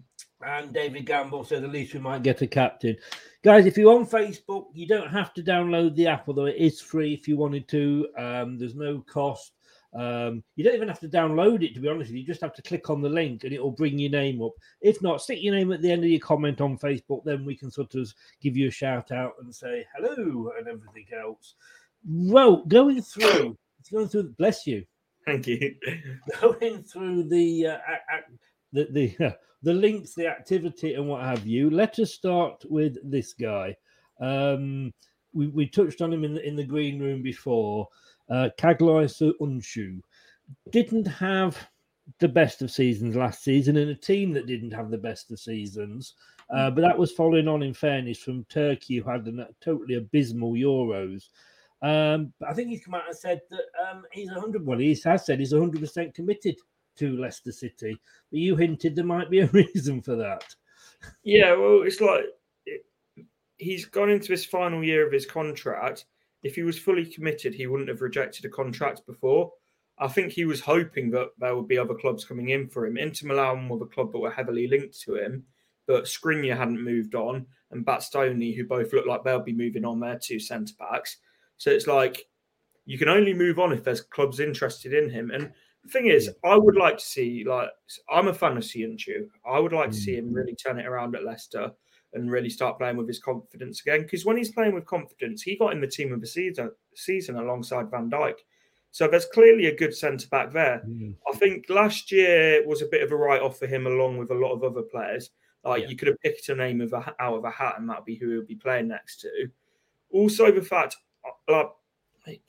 And 0.45 0.71
David 0.73 1.05
Gamble 1.05 1.43
said 1.43 1.63
at 1.63 1.71
least 1.71 1.93
we 1.93 1.99
might 1.99 2.23
get 2.23 2.41
a 2.41 2.47
captain. 2.47 2.95
Guys, 3.43 3.65
if 3.65 3.77
you're 3.77 3.95
on 3.95 4.05
Facebook, 4.05 4.67
you 4.73 4.87
don't 4.87 5.09
have 5.09 5.33
to 5.33 5.41
download 5.41 5.95
the 5.95 6.07
app, 6.07 6.27
although 6.27 6.45
it 6.45 6.57
is 6.57 6.79
free 6.79 7.13
if 7.13 7.27
you 7.27 7.37
wanted 7.37 7.67
to. 7.69 8.07
Um, 8.17 8.57
there's 8.57 8.75
no 8.75 9.03
cost. 9.09 9.53
Um, 9.97 10.43
you 10.55 10.63
don't 10.63 10.75
even 10.75 10.89
have 10.89 10.99
to 10.99 11.09
download 11.09 11.63
it, 11.63 11.73
to 11.73 11.79
be 11.79 11.87
honest 11.87 12.11
you. 12.11 12.19
You 12.19 12.25
just 12.25 12.41
have 12.41 12.53
to 12.53 12.61
click 12.61 12.89
on 12.89 13.01
the 13.01 13.09
link 13.09 13.43
and 13.43 13.53
it 13.53 13.61
will 13.61 13.71
bring 13.71 13.97
your 13.97 14.11
name 14.11 14.41
up. 14.43 14.51
If 14.81 15.01
not, 15.01 15.21
stick 15.21 15.41
your 15.41 15.55
name 15.55 15.71
at 15.71 15.81
the 15.81 15.91
end 15.91 16.03
of 16.03 16.09
your 16.09 16.19
comment 16.19 16.61
on 16.61 16.77
Facebook, 16.77 17.23
then 17.23 17.45
we 17.45 17.55
can 17.55 17.71
sort 17.71 17.95
of 17.95 18.13
give 18.41 18.55
you 18.55 18.67
a 18.67 18.71
shout 18.71 19.11
out 19.11 19.33
and 19.41 19.53
say 19.53 19.85
hello 19.95 20.51
and 20.57 20.67
everything 20.67 21.07
else. 21.19 21.55
Well, 22.09 22.63
going 22.67 23.01
through, 23.01 23.57
going 23.91 24.07
through, 24.07 24.33
bless 24.37 24.65
you. 24.65 24.85
Thank 25.25 25.47
you. 25.47 25.75
Going 26.41 26.83
through 26.83 27.23
the 27.23 27.67
uh, 27.67 27.77
the 28.71 28.87
the, 28.91 29.25
uh, 29.25 29.31
the 29.61 29.73
links, 29.73 30.13
the 30.13 30.27
activity, 30.27 30.93
and 30.93 31.05
what 31.09 31.21
have 31.21 31.45
you. 31.45 31.69
Let 31.69 31.99
us 31.99 32.13
start 32.13 32.63
with 32.69 32.95
this 33.03 33.33
guy. 33.33 33.75
Um, 34.21 34.93
we, 35.33 35.47
we 35.47 35.67
touched 35.67 36.01
on 36.01 36.13
him 36.13 36.23
in 36.23 36.35
the, 36.35 36.47
in 36.47 36.55
the 36.55 36.63
green 36.63 36.99
room 36.99 37.21
before. 37.21 37.89
Uh, 38.29 38.49
Çağlar 38.57 39.07
Söyüncü 39.09 40.01
didn't 40.71 41.07
have 41.07 41.57
the 42.19 42.27
best 42.27 42.61
of 42.61 42.71
seasons 42.71 43.15
last 43.17 43.43
season 43.43 43.75
in 43.75 43.89
a 43.89 43.95
team 43.95 44.31
that 44.33 44.47
didn't 44.47 44.71
have 44.71 44.89
the 44.91 44.97
best 44.97 45.29
of 45.31 45.39
seasons. 45.39 46.13
Uh, 46.49 46.71
but 46.71 46.81
that 46.81 46.97
was 46.97 47.11
following 47.11 47.49
on, 47.49 47.63
in 47.63 47.73
fairness, 47.73 48.19
from 48.19 48.45
Turkey, 48.45 48.97
who 48.97 49.09
had 49.09 49.27
a 49.27 49.47
totally 49.59 49.95
abysmal 49.95 50.53
Euros. 50.53 51.29
Um, 51.81 52.33
but 52.39 52.49
I 52.49 52.53
think 52.53 52.69
he's 52.69 52.83
come 52.83 52.95
out 52.95 53.07
and 53.07 53.15
said 53.15 53.41
that 53.49 53.65
um, 53.89 54.03
he's 54.11 54.31
100. 54.31 54.65
Well, 54.65 54.79
he 54.79 54.97
has 55.05 55.25
said 55.25 55.39
he's 55.39 55.53
100 55.53 55.79
percent 55.79 56.13
committed 56.13 56.55
to 56.97 57.17
Leicester 57.17 57.51
City. 57.51 57.97
But 58.31 58.39
you 58.39 58.55
hinted 58.55 58.95
there 58.95 59.05
might 59.05 59.29
be 59.29 59.39
a 59.39 59.47
reason 59.53 60.01
for 60.01 60.15
that. 60.15 60.43
Yeah, 61.23 61.53
well, 61.53 61.83
it's 61.83 62.01
like 62.01 62.25
it, 62.65 62.85
he's 63.57 63.85
gone 63.85 64.09
into 64.09 64.31
his 64.31 64.45
final 64.45 64.83
year 64.83 65.05
of 65.05 65.13
his 65.13 65.25
contract. 65.25 66.05
If 66.43 66.55
he 66.55 66.63
was 66.63 66.79
fully 66.79 67.05
committed, 67.05 67.53
he 67.53 67.67
wouldn't 67.67 67.89
have 67.89 68.01
rejected 68.01 68.45
a 68.45 68.49
contract 68.49 69.05
before. 69.05 69.51
I 69.99 70.07
think 70.07 70.31
he 70.31 70.45
was 70.45 70.61
hoping 70.61 71.09
that 71.11 71.29
there 71.39 71.55
would 71.55 71.67
be 71.67 71.77
other 71.77 71.95
clubs 71.95 72.23
coming 72.23 72.49
in 72.49 72.67
for 72.67 72.85
him. 72.85 72.97
Inter 72.97 73.27
Milan 73.27 73.67
were 73.67 73.79
the 73.79 73.85
club 73.85 74.11
that 74.11 74.19
were 74.19 74.31
heavily 74.31 74.67
linked 74.67 74.99
to 75.01 75.15
him, 75.15 75.43
but 75.87 76.03
Skriniar 76.03 76.55
hadn't 76.55 76.83
moved 76.83 77.15
on, 77.15 77.47
and 77.71 77.85
Bastoni, 77.85 78.55
who 78.55 78.65
both 78.65 78.93
looked 78.93 79.07
like 79.07 79.23
they'll 79.23 79.39
be 79.39 79.53
moving 79.53 79.85
on, 79.85 79.99
their 79.99 80.19
two 80.19 80.39
centre 80.39 80.75
backs. 80.77 81.17
So 81.57 81.71
it's 81.71 81.87
like 81.87 82.25
you 82.85 82.97
can 82.97 83.09
only 83.09 83.33
move 83.33 83.59
on 83.59 83.73
if 83.73 83.83
there's 83.83 84.01
clubs 84.01 84.39
interested 84.39 84.93
in 84.93 85.09
him. 85.09 85.31
And 85.31 85.51
the 85.83 85.89
thing 85.89 86.07
is, 86.07 86.29
I 86.43 86.55
would 86.55 86.75
like 86.75 86.97
to 86.97 87.05
see 87.05 87.43
like 87.47 87.69
I'm 88.09 88.27
a 88.27 88.33
fan 88.33 88.57
of 88.57 88.63
Söyüncü. 88.63 89.27
I 89.49 89.59
would 89.59 89.73
like 89.73 89.91
to 89.91 89.97
see 89.97 90.15
him 90.15 90.33
really 90.33 90.55
turn 90.55 90.79
it 90.79 90.85
around 90.85 91.15
at 91.15 91.23
Leicester 91.23 91.71
and 92.13 92.31
really 92.31 92.49
start 92.49 92.77
playing 92.77 92.97
with 92.97 93.07
his 93.07 93.19
confidence 93.19 93.81
again. 93.81 94.01
Because 94.01 94.25
when 94.25 94.37
he's 94.37 94.51
playing 94.51 94.73
with 94.73 94.85
confidence, 94.85 95.41
he 95.41 95.57
got 95.57 95.73
in 95.73 95.81
the 95.81 95.87
team 95.87 96.13
of 96.13 96.21
the 96.21 96.27
season 96.27 96.71
season 96.95 97.37
alongside 97.37 97.91
Van 97.91 98.09
Dijk. 98.09 98.35
So 98.91 99.07
there's 99.07 99.25
clearly 99.25 99.67
a 99.67 99.75
good 99.75 99.95
centre 99.95 100.27
back 100.29 100.51
there. 100.51 100.81
Mm. 100.87 101.15
I 101.31 101.37
think 101.37 101.65
last 101.69 102.11
year 102.11 102.65
was 102.65 102.81
a 102.81 102.87
bit 102.87 103.03
of 103.03 103.11
a 103.11 103.15
write 103.15 103.41
off 103.41 103.59
for 103.59 103.67
him, 103.67 103.85
along 103.85 104.17
with 104.17 104.31
a 104.31 104.35
lot 104.35 104.53
of 104.53 104.63
other 104.63 104.81
players. 104.81 105.29
Like 105.63 105.83
yeah. 105.83 105.89
you 105.89 105.97
could 105.97 106.07
have 106.07 106.19
picked 106.21 106.49
a 106.49 106.55
name 106.55 106.81
of 106.81 106.93
a, 106.93 107.15
out 107.19 107.37
of 107.37 107.43
a 107.43 107.51
hat, 107.51 107.75
and 107.77 107.89
that'd 107.89 108.05
be 108.05 108.15
who 108.15 108.29
he 108.29 108.37
would 108.37 108.47
be 108.47 108.55
playing 108.55 108.87
next 108.87 109.21
to. 109.21 109.49
Also, 110.11 110.51
the 110.51 110.61
fact 110.61 110.95
like 111.47 112.41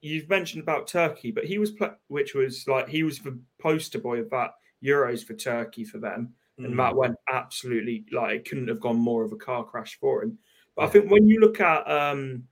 you've 0.00 0.28
mentioned 0.28 0.62
about 0.62 0.86
Turkey, 0.86 1.30
but 1.30 1.44
he 1.44 1.58
was 1.58 1.72
which 2.08 2.34
was 2.34 2.68
like 2.68 2.88
he 2.88 3.02
was 3.02 3.18
the 3.18 3.38
poster 3.60 3.98
boy 3.98 4.18
of 4.18 4.30
that 4.30 4.50
Euros 4.84 5.24
for 5.24 5.34
Turkey 5.34 5.84
for 5.84 5.98
them, 5.98 6.34
mm. 6.60 6.66
and 6.66 6.78
that 6.78 6.94
went 6.94 7.16
absolutely 7.32 8.04
like 8.12 8.36
it 8.36 8.48
couldn't 8.48 8.68
have 8.68 8.80
gone 8.80 8.98
more 8.98 9.24
of 9.24 9.32
a 9.32 9.36
car 9.36 9.64
crash 9.64 9.98
for 9.98 10.22
him. 10.22 10.38
But 10.76 10.82
yeah. 10.82 10.88
I 10.88 10.90
think 10.90 11.10
when 11.10 11.26
you 11.26 11.40
look 11.40 11.60
at 11.60 11.90
um 11.90 12.44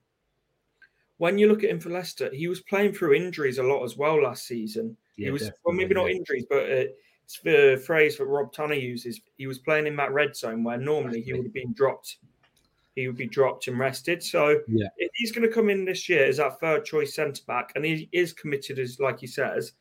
when 1.18 1.38
you 1.38 1.46
look 1.46 1.62
at 1.62 1.70
him 1.70 1.78
for 1.78 1.90
Leicester, 1.90 2.30
he 2.32 2.48
was 2.48 2.60
playing 2.62 2.94
through 2.94 3.14
injuries 3.14 3.58
a 3.58 3.62
lot 3.62 3.84
as 3.84 3.96
well 3.96 4.22
last 4.22 4.46
season. 4.46 4.96
Yeah, 5.16 5.26
he 5.26 5.30
was 5.30 5.50
well, 5.64 5.74
maybe 5.74 5.94
not 5.94 6.10
injuries, 6.10 6.46
but 6.48 6.64
uh, 6.64 6.84
it's 7.24 7.38
the 7.44 7.82
phrase 7.86 8.16
that 8.16 8.24
Rob 8.24 8.52
Tanner 8.52 8.74
uses. 8.74 9.20
He 9.36 9.46
was 9.46 9.58
playing 9.58 9.86
in 9.86 9.96
that 9.96 10.12
red 10.12 10.34
zone 10.34 10.64
where 10.64 10.78
normally 10.78 11.20
he 11.20 11.32
would 11.32 11.44
have 11.44 11.52
been 11.52 11.74
dropped 11.74 12.16
he 12.94 13.06
would 13.06 13.16
be 13.16 13.26
dropped 13.26 13.68
and 13.68 13.78
rested. 13.78 14.22
So 14.22 14.60
yeah. 14.68 14.88
if 14.96 15.10
he's 15.14 15.32
going 15.32 15.46
to 15.46 15.54
come 15.54 15.70
in 15.70 15.84
this 15.84 16.08
year 16.08 16.24
as 16.24 16.40
our 16.40 16.50
third 16.50 16.84
choice 16.84 17.14
centre 17.14 17.42
back, 17.46 17.72
and 17.74 17.84
he 17.84 18.08
is 18.12 18.32
committed 18.32 18.78
as 18.78 19.00
like 19.00 19.20
he 19.20 19.26
says, 19.26 19.72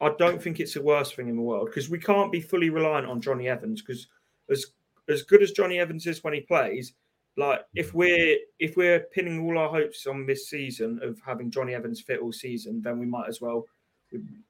I 0.00 0.10
don't 0.18 0.42
think 0.42 0.60
it's 0.60 0.74
the 0.74 0.82
worst 0.82 1.16
thing 1.16 1.28
in 1.28 1.36
the 1.36 1.42
world 1.42 1.66
because 1.66 1.90
we 1.90 1.98
can't 1.98 2.32
be 2.32 2.40
fully 2.40 2.70
reliant 2.70 3.06
on 3.06 3.20
Johnny 3.20 3.48
Evans 3.48 3.82
because 3.82 4.08
as 4.50 4.66
as 5.08 5.22
good 5.22 5.42
as 5.42 5.52
Johnny 5.52 5.78
Evans 5.78 6.06
is 6.06 6.22
when 6.22 6.34
he 6.34 6.40
plays, 6.40 6.92
like 7.36 7.60
if 7.74 7.94
we're 7.94 8.36
if 8.58 8.76
we're 8.76 9.00
pinning 9.12 9.40
all 9.40 9.58
our 9.58 9.68
hopes 9.68 10.06
on 10.06 10.26
this 10.26 10.48
season 10.48 11.00
of 11.02 11.20
having 11.24 11.50
Johnny 11.50 11.74
Evans 11.74 12.00
fit 12.00 12.20
all 12.20 12.32
season, 12.32 12.80
then 12.82 12.98
we 12.98 13.06
might 13.06 13.28
as 13.28 13.40
well 13.40 13.64
we, 13.64 13.64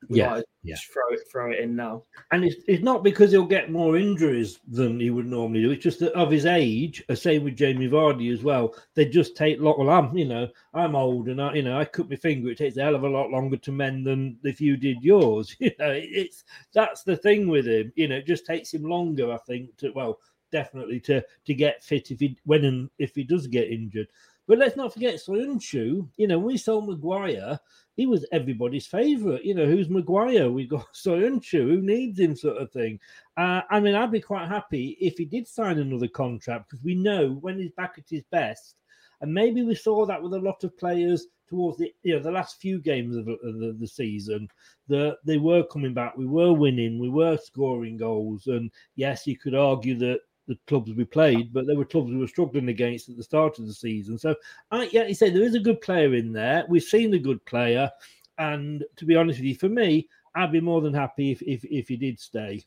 yeah, 0.08 0.40
yeah. 0.62 0.74
Just 0.74 0.92
throw 0.92 1.08
it, 1.10 1.20
throw 1.30 1.50
it 1.50 1.60
in 1.60 1.76
now. 1.76 2.04
And 2.32 2.44
it's, 2.44 2.56
it's 2.66 2.82
not 2.82 3.02
because 3.02 3.30
he'll 3.30 3.44
get 3.44 3.70
more 3.70 3.96
injuries 3.96 4.58
than 4.68 5.00
he 5.00 5.10
would 5.10 5.26
normally 5.26 5.62
do. 5.62 5.70
It's 5.70 5.82
just 5.82 6.00
that 6.00 6.12
of 6.12 6.30
his 6.30 6.46
age, 6.46 7.02
uh, 7.08 7.14
same 7.14 7.44
with 7.44 7.56
Jamie 7.56 7.88
Vardy 7.88 8.32
as 8.32 8.42
well. 8.42 8.74
They 8.94 9.04
just 9.04 9.36
take 9.36 9.60
lot. 9.60 9.78
Well, 9.78 9.90
I'm, 9.90 10.16
you 10.16 10.24
know, 10.24 10.48
I'm 10.74 10.96
old 10.96 11.28
and 11.28 11.42
I, 11.42 11.54
you 11.54 11.62
know, 11.62 11.78
I 11.78 11.84
cut 11.84 12.10
my 12.10 12.16
finger. 12.16 12.50
It 12.50 12.58
takes 12.58 12.76
a 12.76 12.82
hell 12.82 12.94
of 12.94 13.04
a 13.04 13.08
lot 13.08 13.30
longer 13.30 13.56
to 13.56 13.72
mend 13.72 14.06
than 14.06 14.38
if 14.44 14.60
you 14.60 14.76
did 14.76 15.02
yours. 15.02 15.54
You 15.60 15.72
know, 15.78 15.92
it's 15.92 16.44
that's 16.72 17.02
the 17.02 17.16
thing 17.16 17.48
with 17.48 17.66
him. 17.66 17.92
You 17.94 18.08
know, 18.08 18.16
it 18.16 18.26
just 18.26 18.46
takes 18.46 18.72
him 18.72 18.84
longer, 18.84 19.32
I 19.32 19.38
think. 19.38 19.76
To 19.78 19.90
well, 19.90 20.18
definitely 20.50 21.00
to 21.00 21.22
to 21.46 21.54
get 21.54 21.82
fit 21.82 22.10
if 22.10 22.20
he 22.20 22.38
when 22.44 22.64
and 22.64 22.90
if 22.98 23.14
he 23.14 23.24
does 23.24 23.46
get 23.46 23.70
injured. 23.70 24.08
But 24.48 24.58
let's 24.58 24.76
not 24.76 24.92
forget 24.92 25.20
Söyüncü. 25.20 26.08
You 26.16 26.26
know, 26.26 26.38
we 26.48 26.58
saw 26.58 26.80
Maguire 26.80 27.60
he 27.98 28.06
was 28.06 28.24
everybody's 28.30 28.86
favourite. 28.86 29.44
You 29.44 29.54
know, 29.54 29.66
who's 29.66 29.90
Maguire? 29.90 30.48
We 30.48 30.66
got 30.68 30.86
Söyüncü, 30.94 31.68
who 31.68 31.82
needs 31.82 32.18
him, 32.18 32.36
sort 32.36 32.56
of 32.56 32.70
thing. 32.70 32.98
Uh, 33.36 33.62
I 33.68 33.80
mean, 33.80 33.96
I'd 33.96 34.12
be 34.12 34.20
quite 34.20 34.48
happy 34.48 34.96
if 35.00 35.18
he 35.18 35.24
did 35.24 35.48
sign 35.48 35.78
another 35.78 36.06
contract 36.06 36.70
because 36.70 36.84
we 36.84 36.94
know 36.94 37.32
when 37.40 37.58
he's 37.58 37.72
back 37.72 37.96
at 37.98 38.08
his 38.08 38.22
best, 38.30 38.76
and 39.20 39.34
maybe 39.34 39.62
we 39.62 39.74
saw 39.74 40.06
that 40.06 40.22
with 40.22 40.32
a 40.32 40.38
lot 40.38 40.62
of 40.62 40.78
players 40.78 41.26
towards 41.48 41.78
the 41.78 41.92
you 42.04 42.14
know 42.14 42.22
the 42.22 42.30
last 42.30 42.60
few 42.60 42.78
games 42.78 43.16
of 43.16 43.24
the, 43.24 43.36
the, 43.42 43.76
the 43.80 43.86
season 43.88 44.46
that 44.86 45.16
they 45.24 45.38
were 45.38 45.64
coming 45.64 45.94
back 45.94 46.14
we 46.14 46.26
were 46.26 46.52
winning 46.52 46.98
we 46.98 47.08
were 47.08 47.38
scoring 47.38 47.96
goals 47.96 48.48
and 48.48 48.70
yes 48.96 49.26
you 49.26 49.34
could 49.34 49.54
argue 49.54 49.96
that 49.96 50.20
the 50.48 50.58
clubs 50.66 50.92
we 50.92 51.04
played, 51.04 51.52
but 51.52 51.66
there 51.66 51.76
were 51.76 51.84
clubs 51.84 52.10
we 52.10 52.16
were 52.16 52.26
struggling 52.26 52.70
against 52.70 53.08
at 53.08 53.16
the 53.16 53.22
start 53.22 53.58
of 53.58 53.66
the 53.66 53.72
season. 53.72 54.18
So, 54.18 54.34
I, 54.70 54.88
yeah, 54.90 55.06
you 55.06 55.14
say 55.14 55.30
there 55.30 55.42
is 55.42 55.54
a 55.54 55.60
good 55.60 55.80
player 55.80 56.14
in 56.14 56.32
there. 56.32 56.64
We've 56.68 56.82
seen 56.82 57.14
a 57.14 57.18
good 57.18 57.44
player, 57.44 57.90
and 58.38 58.82
to 58.96 59.04
be 59.04 59.14
honest 59.14 59.38
with 59.38 59.46
you, 59.46 59.54
for 59.54 59.68
me, 59.68 60.08
I'd 60.34 60.50
be 60.50 60.60
more 60.60 60.80
than 60.80 60.94
happy 60.94 61.30
if 61.30 61.42
if, 61.42 61.64
if 61.64 61.88
he 61.88 61.96
did 61.96 62.18
stay. 62.18 62.64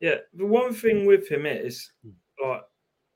Yeah, 0.00 0.16
the 0.34 0.46
one 0.46 0.74
thing 0.74 1.06
with 1.06 1.26
him 1.28 1.46
is 1.46 1.90
hmm. 2.04 2.10
like 2.46 2.62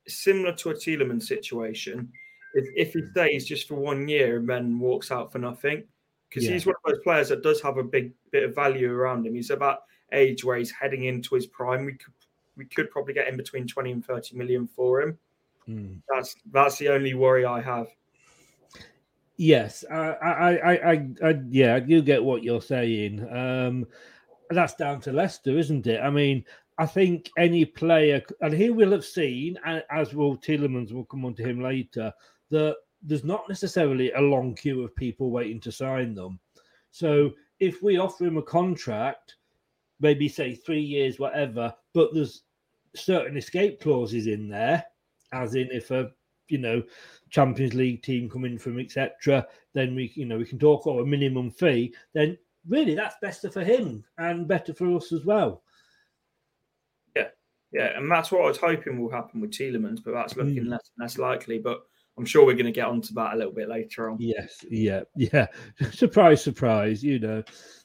similar 0.08 0.52
to 0.54 0.70
a 0.70 0.74
Tielemans 0.74 1.24
situation. 1.24 2.10
If, 2.54 2.66
if 2.74 2.94
he 2.94 3.06
stays 3.12 3.44
just 3.44 3.68
for 3.68 3.76
one 3.76 4.08
year 4.08 4.38
and 4.38 4.48
then 4.48 4.80
walks 4.80 5.12
out 5.12 5.30
for 5.30 5.38
nothing, 5.38 5.84
because 6.28 6.44
yeah. 6.44 6.52
he's 6.52 6.66
one 6.66 6.74
of 6.84 6.92
those 6.92 7.02
players 7.04 7.28
that 7.28 7.42
does 7.42 7.60
have 7.60 7.76
a 7.76 7.84
big 7.84 8.12
bit 8.32 8.42
of 8.44 8.54
value 8.54 8.92
around 8.92 9.26
him. 9.26 9.34
He's 9.34 9.50
about 9.50 9.80
age 10.12 10.44
where 10.44 10.56
he's 10.56 10.70
heading 10.70 11.04
into 11.04 11.34
his 11.34 11.46
prime. 11.46 11.84
We 11.84 11.92
could 11.92 12.12
we 12.60 12.66
could 12.66 12.90
probably 12.90 13.14
get 13.14 13.26
in 13.26 13.38
between 13.38 13.66
20 13.66 13.90
and 13.90 14.04
30 14.04 14.36
million 14.36 14.68
for 14.68 15.00
him. 15.00 15.18
Mm. 15.66 16.02
That's 16.12 16.36
that's 16.52 16.76
the 16.78 16.90
only 16.90 17.14
worry 17.14 17.46
I 17.46 17.60
have. 17.62 17.88
Yes, 19.38 19.84
I, 19.90 19.96
I, 19.96 20.30
I, 20.30 20.92
I, 20.92 21.08
I, 21.24 21.40
yeah, 21.48 21.76
I 21.76 21.80
do 21.80 22.02
get 22.02 22.22
what 22.22 22.42
you're 22.42 22.60
saying. 22.60 23.26
Um, 23.34 23.86
that's 24.50 24.74
down 24.74 25.00
to 25.00 25.12
Leicester, 25.12 25.56
isn't 25.56 25.86
it? 25.86 25.98
I 26.02 26.10
mean, 26.10 26.44
I 26.76 26.84
think 26.84 27.30
any 27.38 27.64
player, 27.64 28.22
and 28.42 28.52
he 28.52 28.68
will 28.68 28.92
have 28.92 29.04
seen, 29.04 29.58
as 29.90 30.12
will 30.12 30.36
Tielemans, 30.36 30.92
will 30.92 31.06
come 31.06 31.24
on 31.24 31.34
to 31.36 31.42
him 31.42 31.62
later, 31.62 32.12
that 32.50 32.76
there's 33.02 33.24
not 33.24 33.48
necessarily 33.48 34.12
a 34.12 34.20
long 34.20 34.54
queue 34.54 34.84
of 34.84 34.94
people 34.94 35.30
waiting 35.30 35.60
to 35.60 35.72
sign 35.72 36.14
them. 36.14 36.38
So 36.90 37.32
if 37.60 37.82
we 37.82 37.96
offer 37.96 38.26
him 38.26 38.36
a 38.36 38.42
contract, 38.42 39.36
maybe 40.00 40.28
say 40.28 40.54
three 40.54 40.82
years, 40.82 41.18
whatever, 41.18 41.74
but 41.94 42.12
there's 42.12 42.42
certain 42.94 43.36
escape 43.36 43.80
clauses 43.80 44.26
in 44.26 44.48
there, 44.48 44.84
as 45.32 45.54
in 45.54 45.68
if 45.70 45.90
a 45.90 46.10
you 46.48 46.58
know 46.58 46.82
Champions 47.30 47.74
League 47.74 48.02
team 48.02 48.28
come 48.28 48.44
in 48.44 48.58
from 48.58 48.78
etc., 48.78 49.46
then 49.72 49.94
we 49.94 50.12
you 50.14 50.26
know 50.26 50.38
we 50.38 50.44
can 50.44 50.58
talk 50.58 50.86
about 50.86 51.00
a 51.00 51.06
minimum 51.06 51.50
fee. 51.50 51.94
Then 52.12 52.36
really 52.68 52.94
that's 52.94 53.16
better 53.20 53.50
for 53.50 53.62
him 53.62 54.04
and 54.18 54.48
better 54.48 54.74
for 54.74 54.96
us 54.96 55.12
as 55.12 55.24
well. 55.24 55.62
Yeah, 57.16 57.28
yeah, 57.72 57.96
and 57.96 58.10
that's 58.10 58.32
what 58.32 58.42
I 58.42 58.48
was 58.48 58.58
hoping 58.58 59.00
will 59.00 59.10
happen 59.10 59.40
with 59.40 59.50
Tielemans, 59.50 60.02
but 60.04 60.14
that's 60.14 60.36
looking 60.36 60.64
mm. 60.64 60.70
less 60.70 60.90
less 60.98 61.18
likely. 61.18 61.58
But 61.58 61.82
I'm 62.18 62.26
sure 62.26 62.44
we're 62.44 62.52
going 62.52 62.66
to 62.66 62.72
get 62.72 62.86
onto 62.86 63.14
that 63.14 63.34
a 63.34 63.36
little 63.36 63.52
bit 63.52 63.68
later 63.68 64.10
on. 64.10 64.18
Yes, 64.20 64.64
yeah, 64.68 65.02
yeah. 65.16 65.46
surprise, 65.92 66.42
surprise. 66.42 67.02
You 67.02 67.18
know, 67.18 67.42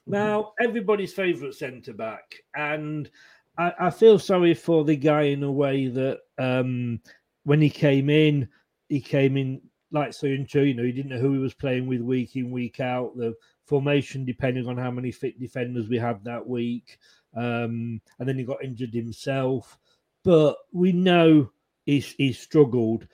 now 0.08 0.54
everybody's 0.60 1.14
favourite 1.14 1.54
centre 1.54 1.94
back, 1.94 2.36
and 2.56 3.10
I, 3.58 3.74
I 3.80 3.90
feel 3.90 4.20
sorry 4.20 4.54
for 4.54 4.84
the 4.84 4.96
guy 4.96 5.24
in 5.24 5.44
a 5.44 5.52
way 5.52 5.88
that 5.88 6.20
um, 6.38 7.00
when 7.44 7.62
he 7.62 7.70
came 7.70 8.10
in, 8.10 8.48
he 8.90 9.02
came 9.02 9.38
in 9.38 9.62
like 9.92 10.10
Soyuncu, 10.10 10.68
you 10.68 10.74
know, 10.74 10.84
he 10.84 10.92
didn't 10.92 11.12
know 11.12 11.20
who 11.20 11.34
he 11.34 11.40
was 11.40 11.54
playing 11.54 11.88
with 11.88 12.02
week 12.02 12.36
in, 12.36 12.52
week 12.52 12.80
out. 12.80 13.16
The 13.16 13.34
formation, 13.66 14.26
depending 14.26 14.68
on 14.68 14.78
how 14.78 14.92
many 14.92 15.12
fit 15.12 15.40
defenders 15.40 15.88
we 15.88 15.98
had 15.98 16.24
that 16.24 16.46
week. 16.46 16.98
Um, 17.36 18.02
and 18.20 18.28
then 18.28 18.38
he 18.38 18.44
got 18.44 18.64
injured 18.64 18.94
himself. 18.94 19.78
But 20.24 20.58
we 20.72 20.92
know 20.92 21.52
he's, 21.86 22.14
he's 22.18 22.40
struggled. 22.40 23.08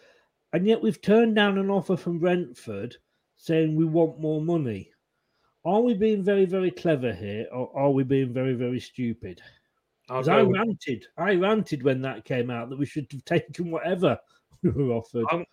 And 0.54 0.66
yet 0.66 0.82
we've 0.82 1.02
turned 1.02 1.36
down 1.36 1.58
an 1.58 1.70
offer 1.70 1.96
from 1.96 2.20
Brentford 2.20 2.98
saying 3.38 3.76
we 3.76 3.86
want 3.86 4.20
more 4.20 4.42
money. 4.42 4.92
Are 5.64 5.82
we 5.82 5.94
being 5.94 6.24
very, 6.24 6.46
very 6.46 6.72
clever 6.72 7.14
here, 7.14 7.46
or 7.54 7.72
are 7.78 7.92
we 7.92 8.04
being 8.04 8.34
very, 8.34 8.54
very 8.54 8.80
stupid? 8.80 9.42
Because 10.12 10.28
I 10.28 10.44
with- 10.44 10.58
ranted, 10.58 11.06
I 11.18 11.36
ranted 11.36 11.84
when 11.84 12.02
that 12.02 12.26
came 12.26 12.50
out 12.50 12.70
that 12.70 12.80
we 12.80 12.86
should 12.86 13.08
have 13.12 13.26
taken 13.26 13.72
whatever 13.72 14.20
we 14.64 14.70
were 14.72 14.94
offered. 14.94 15.26
I'm, 15.32 15.46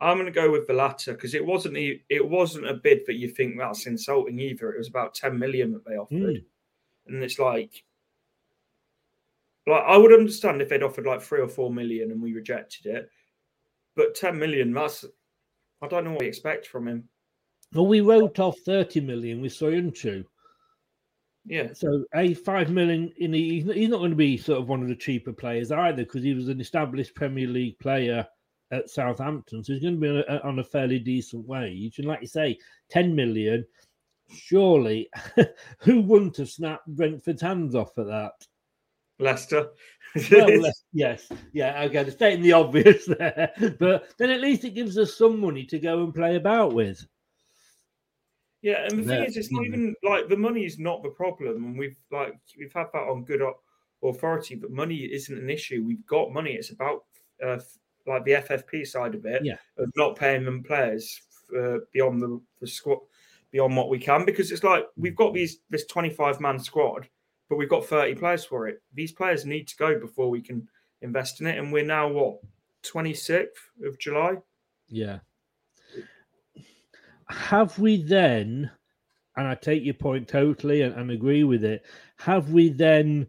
I'm 0.00 0.16
going 0.16 0.26
to 0.26 0.32
go 0.32 0.50
with 0.50 0.66
the 0.66 0.72
latter 0.72 1.12
because 1.14 1.34
it 1.34 1.44
wasn't 1.44 1.76
it 1.76 2.28
wasn't 2.28 2.66
a 2.68 2.74
bid 2.74 3.02
that 3.06 3.14
you 3.14 3.28
think 3.28 3.56
that's 3.56 3.86
insulting 3.86 4.38
either. 4.40 4.72
It 4.72 4.78
was 4.78 4.88
about 4.88 5.14
10 5.14 5.38
million 5.38 5.72
that 5.72 5.84
they 5.84 5.96
offered, 5.96 6.16
Mm. 6.18 6.44
and 7.06 7.22
it's 7.22 7.38
like, 7.38 7.84
like 9.66 9.84
I 9.86 9.96
would 9.96 10.12
understand 10.12 10.60
if 10.60 10.68
they'd 10.68 10.82
offered 10.82 11.06
like 11.06 11.22
three 11.22 11.40
or 11.40 11.48
four 11.48 11.70
million 11.72 12.10
and 12.10 12.20
we 12.20 12.32
rejected 12.32 12.86
it, 12.86 13.08
but 13.94 14.16
10 14.16 14.36
million 14.38 14.72
that's 14.72 15.04
I 15.80 15.86
don't 15.88 16.04
know 16.04 16.12
what 16.12 16.20
we 16.22 16.26
expect 16.26 16.66
from 16.66 16.88
him. 16.88 17.08
Well, 17.72 17.86
we 17.86 18.00
wrote 18.00 18.38
off 18.40 18.58
30 18.66 19.00
million 19.00 19.38
we 19.38 19.44
with 19.44 19.52
Soyuncu. 19.54 20.24
Yeah, 21.44 21.72
So 21.74 22.04
a 22.14 22.34
five 22.34 22.70
million 22.70 23.12
in 23.16 23.32
the, 23.32 23.60
he's 23.60 23.88
not- 23.90 23.98
going 23.98 24.10
to 24.10 24.16
be 24.16 24.36
sort 24.36 24.60
of 24.60 24.68
one 24.68 24.82
of 24.82 24.88
the 24.88 24.94
cheaper 24.96 25.32
players 25.32 25.72
either 25.72 26.04
because 26.04 26.22
he 26.22 26.34
was 26.34 26.48
an 26.48 26.60
established 26.60 27.14
Premier 27.14 27.48
League 27.48 27.78
player 27.80 28.26
at 28.70 28.88
Southampton, 28.88 29.62
so 29.62 29.72
he's 29.72 29.82
going 29.82 29.96
to 29.96 30.00
be 30.00 30.08
on 30.08 30.24
a, 30.28 30.40
on 30.46 30.58
a 30.60 30.64
fairly 30.64 30.98
decent 30.98 31.46
wage. 31.46 31.98
And 31.98 32.06
like 32.08 32.22
you 32.22 32.28
say, 32.28 32.58
ten 32.88 33.14
million, 33.14 33.66
surely, 34.32 35.10
who 35.80 36.00
wouldn't 36.00 36.36
have 36.38 36.48
snapped 36.48 36.86
Brentford's 36.86 37.42
hands 37.42 37.74
off 37.74 37.98
at 37.98 38.06
that? 38.06 38.32
Leicester. 39.18 39.68
Well, 40.30 40.72
yes, 40.92 41.28
yeah, 41.52 41.82
okay, 41.82 42.08
stating 42.10 42.42
the 42.42 42.52
obvious 42.52 43.04
there, 43.18 43.52
but 43.78 44.08
then 44.18 44.30
at 44.30 44.40
least 44.40 44.64
it 44.64 44.70
gives 44.74 44.96
us 44.96 45.16
some 45.16 45.40
money 45.40 45.64
to 45.66 45.78
go 45.78 46.02
and 46.04 46.14
play 46.14 46.36
about 46.36 46.72
with. 46.72 47.04
Yeah, 48.62 48.84
and 48.88 49.00
the 49.00 49.02
thing 49.02 49.22
Yeah, 49.22 49.28
is, 49.28 49.36
it's 49.36 49.50
not 49.50 49.64
even 49.64 49.94
like 50.04 50.28
the 50.28 50.36
money 50.36 50.64
is 50.64 50.78
not 50.78 51.02
the 51.02 51.10
problem, 51.10 51.64
and 51.64 51.78
we've 51.78 51.98
like 52.10 52.34
we've 52.58 52.72
had 52.72 52.86
that 52.92 53.02
on 53.02 53.24
good 53.24 53.42
authority. 54.02 54.54
But 54.54 54.70
money 54.70 54.96
isn't 54.96 55.36
an 55.36 55.50
issue. 55.50 55.84
We've 55.84 56.06
got 56.06 56.32
money. 56.32 56.52
It's 56.52 56.70
about 56.70 57.04
uh, 57.44 57.58
like 58.06 58.24
the 58.24 58.32
FFP 58.32 58.86
side 58.86 59.14
of 59.16 59.24
it, 59.26 59.44
Yeah. 59.44 59.56
of 59.78 59.90
not 59.96 60.16
paying 60.16 60.44
them 60.44 60.62
players 60.62 61.20
uh, 61.58 61.78
beyond 61.92 62.22
the, 62.22 62.40
the 62.60 62.66
squad, 62.66 62.98
beyond 63.50 63.76
what 63.76 63.88
we 63.88 63.98
can, 63.98 64.24
because 64.24 64.52
it's 64.52 64.64
like 64.64 64.86
we've 64.96 65.16
got 65.16 65.34
these 65.34 65.58
this 65.70 65.86
twenty 65.86 66.10
five 66.10 66.40
man 66.40 66.58
squad, 66.58 67.08
but 67.48 67.56
we've 67.56 67.68
got 67.68 67.84
thirty 67.84 68.14
players 68.14 68.44
for 68.44 68.68
it. 68.68 68.80
These 68.94 69.12
players 69.12 69.44
need 69.44 69.66
to 69.68 69.76
go 69.76 69.98
before 69.98 70.30
we 70.30 70.40
can 70.40 70.68
invest 71.00 71.40
in 71.40 71.48
it, 71.48 71.58
and 71.58 71.72
we're 71.72 71.84
now 71.84 72.06
what 72.08 72.38
twenty 72.82 73.12
sixth 73.14 73.70
of 73.84 73.98
July. 73.98 74.36
Yeah. 74.88 75.18
Have 77.32 77.78
we 77.78 78.02
then, 78.02 78.70
and 79.36 79.48
I 79.48 79.54
take 79.54 79.84
your 79.84 79.94
point 79.94 80.28
totally 80.28 80.82
and, 80.82 80.94
and 80.94 81.10
agree 81.10 81.44
with 81.44 81.64
it, 81.64 81.84
have 82.18 82.50
we 82.50 82.68
then 82.68 83.26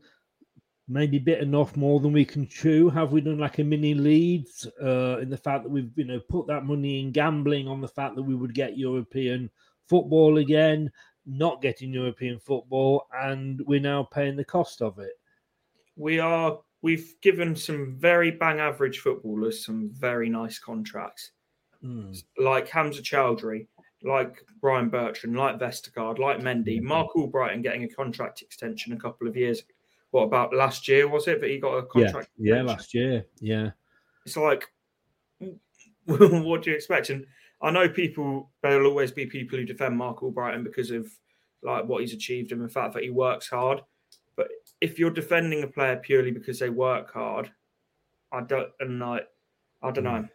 maybe 0.90 1.20
bitten 1.20 1.56
off 1.56 1.78
more 1.78 2.02
than 2.02 2.12
we 2.12 2.26
can 2.26 2.46
chew? 2.48 2.90
Have 2.90 3.14
we 3.14 3.22
done 3.22 3.38
like 3.40 3.60
a 3.60 3.64
mini 3.64 3.94
Leeds 3.94 4.68
uh, 4.82 5.20
in 5.22 5.30
the 5.30 5.38
fact 5.38 5.64
that 5.64 5.70
we've 5.70 5.92
you 5.96 6.04
know 6.04 6.20
put 6.20 6.48
that 6.48 6.66
money 6.66 7.00
in 7.00 7.12
gambling 7.12 7.68
on 7.68 7.80
the 7.80 7.88
fact 7.88 8.16
that 8.16 8.24
we 8.24 8.36
would 8.36 8.54
get 8.54 8.78
European 8.78 9.50
football 9.88 10.38
again, 10.38 10.92
not 11.26 11.62
getting 11.62 11.94
European 11.94 12.40
football, 12.40 13.08
and 13.14 13.62
we're 13.66 13.80
now 13.80 14.04
paying 14.04 14.36
the 14.36 14.44
cost 14.44 14.82
of 14.82 15.00
it? 15.00 15.14
we 15.96 16.20
are 16.20 16.60
we've 16.82 17.14
given 17.22 17.56
some 17.56 17.96
very 18.00 18.32
bang 18.32 18.60
average 18.60 19.00
footballers 19.00 19.64
some 19.64 19.92
very 19.94 20.28
nice 20.28 20.58
contracts 20.60 21.32
Hmm. 21.84 22.14
like 22.38 22.70
Hamza 22.70 23.02
Choudhury, 23.02 23.68
like 24.04 24.44
Ryan 24.62 24.90
Bertrand, 24.90 25.36
like 25.36 25.60
Vestergaard, 25.60 26.20
like 26.20 26.40
Mendy, 26.40 26.78
mm-hmm. 26.78 26.88
Marc 26.88 27.14
Albrighton 27.16 27.64
getting 27.64 27.84
a 27.84 27.90
contract 27.90 28.42
extension 28.42 28.94
a 28.94 28.98
couple 28.98 29.28
of 29.28 29.36
years. 29.36 29.64
What 30.12 30.24
about 30.24 30.54
last 30.54 30.88
year? 30.88 31.08
Was 31.08 31.28
it 31.28 31.42
that 31.42 31.50
he 31.50 31.60
got 31.60 31.78
a 31.78 31.84
contract? 31.84 32.30
yeah, 32.38 32.56
extension? 32.56 32.66
last 32.68 32.94
year, 32.94 33.26
yeah. 33.40 33.72
It's 34.26 34.38
like, 34.38 34.70
what 36.06 36.62
do 36.64 36.70
you 36.70 36.76
expect? 36.76 37.10
And 37.10 37.26
I 37.62 37.72
know 37.72 37.90
people. 37.90 38.52
There'll 38.62 38.88
always 38.88 39.12
be 39.12 39.26
people 39.26 39.58
who 39.58 39.66
defend 39.66 39.98
Marc 39.98 40.20
Albrighton 40.20 40.64
because 40.64 40.92
of 40.92 41.08
like 41.64 41.86
what 41.86 42.02
he's 42.02 42.14
achieved 42.14 42.52
and 42.52 42.62
the 42.62 42.70
fact 42.70 42.94
that 42.94 43.04
he 43.04 43.10
works 43.10 43.48
hard. 43.50 43.82
But 44.36 44.50
if 44.82 45.00
you're 45.00 45.12
defending 45.12 45.64
a 45.64 45.68
player 45.68 45.96
purely 45.96 46.32
because 46.32 46.60
they 46.60 46.70
work 46.70 47.14
hard, 47.14 47.52
I 48.32 48.42
don't. 48.42 48.70
And 48.80 49.00
like, 49.00 49.28
I 49.82 49.92
don't 49.92 50.04
mm. 50.04 50.22
know. 50.22 50.28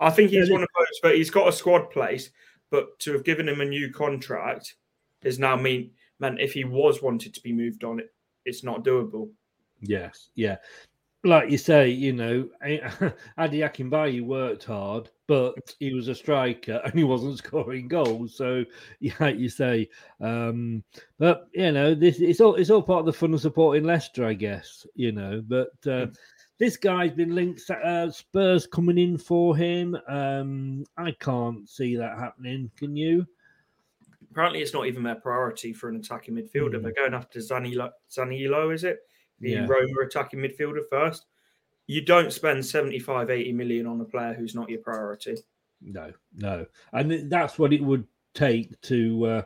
I 0.00 0.10
think 0.10 0.30
he's 0.30 0.50
one 0.50 0.62
of 0.62 0.68
those. 0.78 1.00
But 1.02 1.16
he's 1.16 1.30
got 1.30 1.48
a 1.48 1.52
squad 1.52 1.90
place. 1.90 2.30
But 2.70 2.98
to 3.00 3.12
have 3.12 3.24
given 3.24 3.48
him 3.48 3.60
a 3.60 3.64
new 3.64 3.92
contract 3.92 4.74
is 5.22 5.38
now 5.38 5.56
mean 5.56 5.90
meant 6.20 6.40
if 6.40 6.52
he 6.52 6.64
was 6.64 7.02
wanted 7.02 7.34
to 7.34 7.42
be 7.42 7.52
moved 7.52 7.84
on, 7.84 8.00
it, 8.00 8.12
it's 8.44 8.64
not 8.64 8.84
doable. 8.84 9.30
Yes, 9.80 10.30
yeah. 10.34 10.56
Like 11.24 11.50
you 11.50 11.58
say, 11.58 11.88
you 11.88 12.12
know, 12.12 12.48
Ade 12.62 13.12
Akinbiyi 13.38 14.24
worked 14.24 14.64
hard, 14.64 15.10
but 15.26 15.74
he 15.78 15.92
was 15.92 16.08
a 16.08 16.14
striker 16.14 16.80
and 16.84 16.94
he 16.94 17.04
wasn't 17.04 17.38
scoring 17.38 17.88
goals. 17.88 18.36
So, 18.36 18.64
yeah, 19.00 19.14
like 19.20 19.38
you 19.38 19.48
say, 19.48 19.88
um, 20.20 20.82
but 21.18 21.48
you 21.52 21.72
know, 21.72 21.94
this 21.94 22.20
it's 22.20 22.40
all 22.40 22.54
it's 22.54 22.70
all 22.70 22.82
part 22.82 23.00
of 23.00 23.06
the 23.06 23.12
fun 23.12 23.34
of 23.34 23.40
supporting 23.40 23.84
Leicester, 23.84 24.24
I 24.24 24.34
guess. 24.34 24.86
You 24.94 25.12
know, 25.12 25.42
but 25.46 25.70
uh, 25.86 26.06
this 26.58 26.76
guy's 26.76 27.12
been 27.12 27.34
linked. 27.34 27.68
Uh, 27.70 28.10
Spurs 28.10 28.66
coming 28.66 28.98
in 28.98 29.16
for 29.18 29.56
him. 29.56 29.96
Um, 30.08 30.84
I 30.96 31.12
can't 31.12 31.68
see 31.68 31.96
that 31.96 32.18
happening. 32.18 32.70
Can 32.76 32.96
you? 32.96 33.26
Apparently, 34.30 34.60
it's 34.60 34.74
not 34.74 34.86
even 34.86 35.02
their 35.02 35.14
priority 35.16 35.72
for 35.72 35.88
an 35.88 35.96
attacking 35.96 36.34
midfielder. 36.34 36.82
They're 36.82 36.92
going 36.92 37.14
after 37.14 37.38
Zaniolo, 37.40 37.90
Zaniolo 38.10 38.74
is 38.74 38.84
it? 38.84 39.00
The 39.40 39.50
Yeah. 39.50 39.66
Roma 39.66 40.00
attacking 40.04 40.40
midfielder 40.40 40.82
first. 40.90 41.26
You 41.86 42.04
don't 42.04 42.32
spend 42.32 42.64
75, 42.64 43.30
80 43.30 43.52
million 43.52 43.86
on 43.86 44.00
a 44.00 44.04
player 44.04 44.34
who's 44.34 44.54
not 44.54 44.68
your 44.68 44.80
priority. 44.80 45.36
No, 45.80 46.12
no, 46.34 46.66
and 46.92 47.30
that's 47.30 47.58
what 47.58 47.72
it 47.72 47.82
would 47.82 48.04
take 48.34 48.78
to 48.82 49.24
uh, 49.26 49.42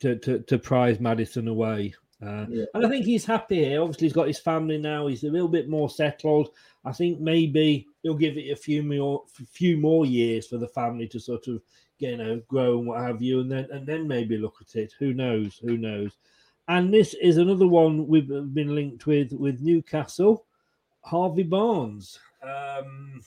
to, 0.00 0.16
to 0.16 0.40
to 0.40 0.58
prize 0.58 0.98
Maddison 0.98 1.48
away. 1.48 1.94
Uh, 2.20 2.46
Yeah. 2.48 2.64
And 2.74 2.84
I 2.86 2.88
think 2.88 3.04
he's 3.04 3.24
happy 3.24 3.64
here. 3.64 3.80
Obviously, 3.80 4.06
he's 4.06 4.12
got 4.14 4.26
his 4.26 4.40
family 4.40 4.78
now. 4.78 5.06
He's 5.06 5.24
a 5.24 5.30
little 5.30 5.48
bit 5.48 5.68
more 5.68 5.88
settled. 5.88 6.50
I 6.84 6.92
think 6.92 7.20
maybe 7.20 7.86
he'll 8.02 8.14
give 8.14 8.36
it 8.36 8.50
a 8.50 8.56
few 8.56 8.82
more 8.82 9.24
few 9.50 9.76
more 9.76 10.06
years 10.06 10.46
for 10.46 10.58
the 10.58 10.68
family 10.68 11.06
to 11.08 11.20
sort 11.20 11.46
of 11.48 11.62
you 11.98 12.16
know 12.16 12.40
grow 12.48 12.78
and 12.78 12.86
what 12.88 13.00
have 13.00 13.22
you, 13.22 13.40
and 13.40 13.50
then 13.50 13.68
and 13.70 13.86
then 13.86 14.08
maybe 14.08 14.36
look 14.36 14.56
at 14.60 14.74
it. 14.76 14.94
Who 14.98 15.12
knows? 15.14 15.58
Who 15.58 15.76
knows? 15.76 16.16
And 16.68 16.92
this 16.92 17.14
is 17.14 17.38
another 17.38 17.66
one 17.66 18.06
we've 18.06 18.28
been 18.28 18.74
linked 18.74 19.06
with 19.06 19.32
with 19.32 19.60
Newcastle, 19.60 20.44
Harvey 21.00 21.44
Barnes. 21.44 22.18
Um, 22.42 23.20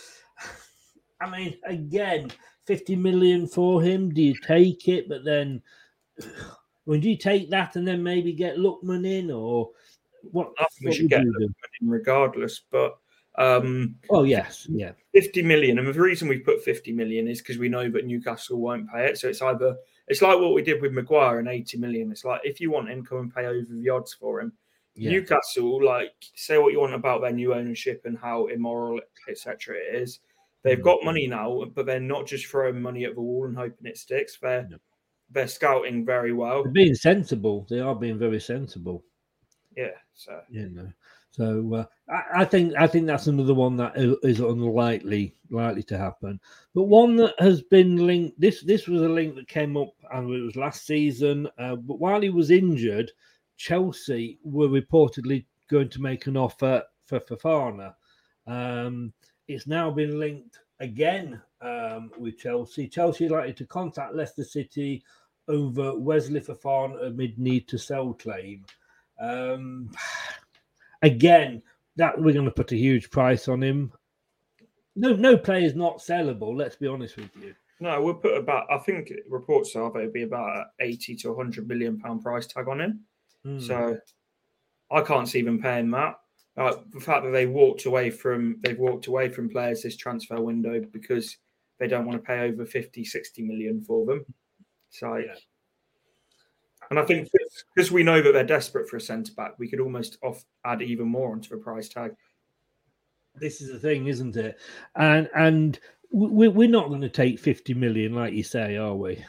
I 1.20 1.30
mean, 1.30 1.58
again, 1.64 2.30
50 2.66 2.96
million 2.96 3.46
for 3.46 3.82
him. 3.82 4.12
Do 4.14 4.22
you 4.22 4.34
take 4.46 4.88
it? 4.88 5.08
But 5.08 5.24
then, 5.24 5.62
do 6.96 7.10
you 7.10 7.16
take 7.16 7.50
that 7.50 7.76
and 7.76 7.86
then 7.86 8.02
maybe 8.02 8.32
get 8.32 8.56
Lookman 8.56 9.06
in 9.06 9.30
or 9.30 9.70
what? 10.32 10.52
I 10.58 10.66
think 10.72 10.90
we 10.90 10.96
should 10.96 11.10
get 11.10 11.22
do? 11.22 11.48
in 11.80 11.88
regardless. 11.88 12.62
But 12.70 12.96
um, 13.36 13.94
Oh, 14.10 14.24
yes. 14.24 14.66
Yeah. 14.70 14.92
50 15.14 15.42
million, 15.42 15.78
and 15.78 15.86
the 15.86 16.00
reason 16.00 16.28
we 16.28 16.38
put 16.38 16.62
50 16.62 16.92
million 16.92 17.28
is 17.28 17.38
because 17.40 17.58
we 17.58 17.68
know 17.68 17.88
that 17.90 18.06
Newcastle 18.06 18.58
won't 18.60 18.90
pay 18.90 19.06
it. 19.06 19.18
So 19.18 19.28
it's 19.28 19.42
either 19.42 19.76
it's 20.08 20.22
like 20.22 20.38
what 20.38 20.54
we 20.54 20.62
did 20.62 20.80
with 20.80 20.92
Maguire 20.92 21.38
and 21.38 21.48
80 21.48 21.76
million. 21.78 22.10
It's 22.10 22.24
like 22.24 22.40
if 22.44 22.60
you 22.60 22.70
want 22.70 22.88
him, 22.88 23.04
come 23.04 23.18
and 23.18 23.34
pay 23.34 23.46
over 23.46 23.66
the 23.70 23.88
odds 23.90 24.14
for 24.14 24.40
him. 24.40 24.52
Yeah. 24.94 25.10
Newcastle, 25.10 25.84
like 25.84 26.12
say 26.34 26.58
what 26.58 26.72
you 26.72 26.80
want 26.80 26.94
about 26.94 27.20
their 27.20 27.30
new 27.32 27.54
ownership 27.54 28.02
and 28.04 28.18
how 28.18 28.46
immoral, 28.46 29.00
etc. 29.28 29.76
it 29.76 29.94
is. 30.02 30.20
They've 30.64 30.78
Mm. 30.78 30.82
got 30.84 31.04
money 31.04 31.26
now, 31.28 31.64
but 31.72 31.86
they're 31.86 32.00
not 32.00 32.26
just 32.26 32.46
throwing 32.46 32.82
money 32.82 33.04
at 33.04 33.14
the 33.14 33.20
wall 33.20 33.44
and 33.46 33.56
hoping 33.56 33.86
it 33.86 33.96
sticks. 33.96 34.36
They're 34.40 34.68
they're 35.30 35.48
scouting 35.48 36.04
very 36.04 36.32
well. 36.32 36.62
They're 36.62 36.72
being 36.72 36.94
sensible. 36.94 37.66
They 37.68 37.80
are 37.80 37.94
being 37.94 38.18
very 38.18 38.40
sensible. 38.40 39.04
Yeah, 39.76 39.96
so 40.14 40.40
you 40.50 40.68
know. 40.70 40.88
So 41.30 41.74
uh, 41.74 41.84
I, 42.12 42.42
I 42.42 42.44
think 42.44 42.74
I 42.76 42.86
think 42.86 43.06
that's 43.06 43.26
another 43.26 43.54
one 43.54 43.76
that 43.76 43.92
is 44.22 44.40
unlikely 44.40 45.34
likely 45.50 45.82
to 45.84 45.98
happen. 45.98 46.40
But 46.74 46.84
one 46.84 47.16
that 47.16 47.34
has 47.38 47.62
been 47.62 48.06
linked. 48.06 48.40
This 48.40 48.62
this 48.62 48.88
was 48.88 49.02
a 49.02 49.08
link 49.08 49.34
that 49.36 49.48
came 49.48 49.76
up, 49.76 49.94
and 50.12 50.30
it 50.32 50.42
was 50.42 50.56
last 50.56 50.86
season. 50.86 51.48
Uh, 51.58 51.76
but 51.76 52.00
while 52.00 52.20
he 52.20 52.30
was 52.30 52.50
injured, 52.50 53.12
Chelsea 53.56 54.38
were 54.42 54.68
reportedly 54.68 55.46
going 55.70 55.90
to 55.90 56.02
make 56.02 56.26
an 56.26 56.36
offer 56.36 56.82
for 57.04 57.20
Fofana. 57.20 57.94
Um, 58.46 59.12
it's 59.46 59.66
now 59.66 59.90
been 59.90 60.18
linked 60.18 60.58
again 60.80 61.40
um, 61.60 62.10
with 62.18 62.38
Chelsea. 62.38 62.88
Chelsea 62.88 63.28
likely 63.28 63.54
to 63.54 63.66
contact 63.66 64.14
Leicester 64.14 64.44
City 64.44 65.02
over 65.48 65.98
Wesley 65.98 66.40
Fofana 66.40 67.06
amid 67.06 67.38
need 67.38 67.66
to 67.68 67.78
sell 67.78 68.12
claim. 68.12 68.64
Um, 69.20 69.90
again, 71.02 71.62
that 71.96 72.20
we're 72.20 72.34
going 72.34 72.44
to 72.44 72.50
put 72.50 72.72
a 72.72 72.76
huge 72.76 73.10
price 73.10 73.48
on 73.48 73.62
him. 73.62 73.92
No, 74.94 75.14
no 75.14 75.36
player 75.36 75.64
is 75.64 75.74
not 75.74 75.98
sellable. 75.98 76.56
Let's 76.56 76.76
be 76.76 76.86
honest 76.86 77.16
with 77.16 77.30
you. 77.40 77.54
No, 77.80 78.02
we'll 78.02 78.14
put 78.14 78.36
about. 78.36 78.66
I 78.70 78.78
think 78.78 79.12
reports 79.28 79.76
are 79.76 79.96
it'd 79.98 80.12
be 80.12 80.24
about 80.24 80.66
eighty 80.80 81.14
to 81.16 81.34
hundred 81.36 81.68
million 81.68 81.98
pound 81.98 82.22
price 82.22 82.46
tag 82.46 82.66
on 82.68 82.80
him. 82.80 83.00
Hmm. 83.44 83.60
So 83.60 83.98
I 84.90 85.00
can't 85.02 85.28
see 85.28 85.42
them 85.42 85.62
paying 85.62 85.90
that. 85.92 86.16
Uh, 86.58 86.76
the 86.92 87.00
fact 87.00 87.24
that 87.24 87.30
they 87.30 87.46
walked 87.46 87.84
away 87.86 88.10
from 88.10 88.56
they've 88.62 88.78
walked 88.78 89.06
away 89.06 89.28
from 89.28 89.48
players 89.48 89.82
this 89.82 89.96
transfer 89.96 90.40
window 90.40 90.80
because 90.92 91.36
they 91.78 91.86
don't 91.86 92.04
want 92.04 92.20
to 92.20 92.26
pay 92.26 92.40
over 92.40 92.66
50, 92.66 93.04
60 93.04 93.42
million 93.42 93.80
for 93.80 94.04
them. 94.04 94.26
So, 94.90 95.14
Yeah. 95.16 95.36
and 96.90 96.98
I 96.98 97.04
think 97.04 97.28
because 97.74 97.92
we 97.92 98.02
know 98.02 98.20
that 98.20 98.32
they're 98.32 98.42
desperate 98.42 98.88
for 98.88 98.96
a 98.96 99.00
centre 99.00 99.32
back, 99.34 99.56
we 99.58 99.68
could 99.68 99.78
almost 99.78 100.18
off 100.22 100.44
add 100.64 100.82
even 100.82 101.06
more 101.06 101.30
onto 101.30 101.50
the 101.50 101.58
price 101.62 101.88
tag. 101.88 102.16
this 103.36 103.60
is 103.60 103.70
the 103.70 103.78
thing, 103.78 104.08
isn't 104.08 104.36
it? 104.36 104.58
And 104.96 105.28
and 105.36 105.78
we, 106.10 106.48
we're 106.48 106.68
not 106.68 106.88
going 106.88 107.02
to 107.02 107.08
take 107.08 107.38
fifty 107.38 107.74
million, 107.74 108.14
like 108.14 108.32
you 108.34 108.42
say, 108.42 108.76
are 108.76 108.96
we? 108.96 109.24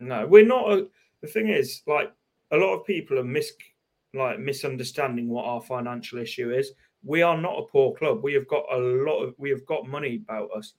No, 0.00 0.26
we're 0.26 0.46
not. 0.46 0.72
A, 0.72 0.88
the 1.20 1.26
thing 1.26 1.48
is, 1.48 1.82
like 1.86 2.10
a 2.50 2.56
lot 2.56 2.74
of 2.74 2.86
people 2.86 3.18
are 3.18 3.24
mis 3.24 3.52
like 4.14 4.38
misunderstanding 4.38 5.28
what 5.28 5.44
our 5.44 5.60
financial 5.60 6.18
issue 6.18 6.52
is. 6.52 6.72
We 7.04 7.22
are 7.22 7.36
not 7.36 7.58
a 7.58 7.66
poor 7.66 7.94
club. 7.94 8.22
We 8.22 8.34
have 8.34 8.46
got 8.46 8.64
a 8.72 8.78
lot 8.78 9.22
of 9.22 9.34
we 9.38 9.50
have 9.50 9.66
got 9.66 9.88
money 9.88 10.20
about 10.22 10.50
us. 10.56 10.74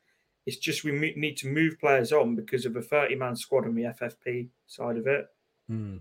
It's 0.45 0.57
just 0.57 0.83
we 0.83 0.91
need 0.91 1.37
to 1.37 1.47
move 1.47 1.79
players 1.79 2.11
on 2.11 2.35
because 2.35 2.65
of 2.65 2.75
a 2.75 2.81
thirty 2.81 3.15
man 3.15 3.35
squad 3.35 3.65
on 3.65 3.75
the 3.75 3.83
FFP 3.83 4.49
side 4.67 4.97
of 4.97 5.07
it. 5.07 5.25
Hmm. 5.67 5.97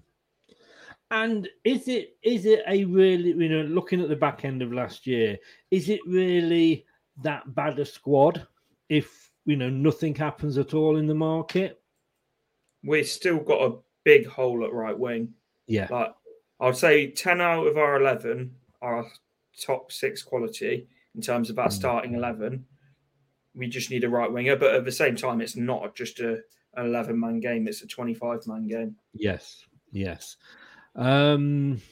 And 1.11 1.49
is 1.65 1.89
it 1.89 2.17
is 2.23 2.47
it 2.47 2.63
a 2.67 2.85
really 2.85 3.31
you 3.31 3.49
know 3.49 3.63
looking 3.63 4.01
at 4.01 4.09
the 4.09 4.17
back 4.17 4.45
end 4.45 4.63
of 4.63 4.73
last 4.73 5.07
year, 5.07 5.39
is 5.71 5.89
it 5.89 6.01
really 6.07 6.87
that 7.23 7.55
bad 7.55 7.79
a 7.79 7.85
squad 7.85 8.47
if 8.89 9.31
you 9.45 9.57
know 9.57 9.71
nothing 9.71 10.15
happens 10.15 10.59
at 10.59 10.75
all 10.75 10.97
in 10.97 11.07
the 11.07 11.15
market? 11.15 11.81
We've 12.85 13.07
still 13.07 13.39
got 13.39 13.63
a 13.63 13.77
big 14.05 14.27
hole 14.27 14.65
at 14.65 14.73
right 14.73 14.99
wing. 14.99 15.35
Yeah. 15.67 15.87
Like 15.91 16.15
I'd 16.63 16.77
say 16.77 17.11
ten 17.11 17.41
out 17.41 17.67
of 17.67 17.77
our 17.77 18.01
eleven 18.01 18.55
are 18.81 19.05
top 19.61 19.91
six 19.93 20.23
quality 20.23 20.87
in 21.15 21.21
terms 21.21 21.51
of 21.51 21.59
our 21.59 21.71
starting 21.71 22.15
eleven. 22.15 22.65
We 23.55 23.67
just 23.67 23.91
need 23.91 24.05
a 24.05 24.09
right 24.09 24.33
winger, 24.33 24.57
but 24.57 24.75
at 24.75 24.85
the 24.85 24.93
same 24.93 25.17
time, 25.17 25.41
it's 25.41 25.57
not 25.57 25.95
just 25.95 26.21
a 26.21 26.39
an 26.75 26.87
eleven 26.87 27.19
man 27.19 27.41
game; 27.41 27.67
it's 27.67 27.83
a 27.83 27.87
twenty 27.87 28.15
five 28.15 28.47
man 28.47 28.69
game. 28.69 28.97
Yes, 29.13 29.67
yes. 29.91 30.37
Um, 30.95 31.83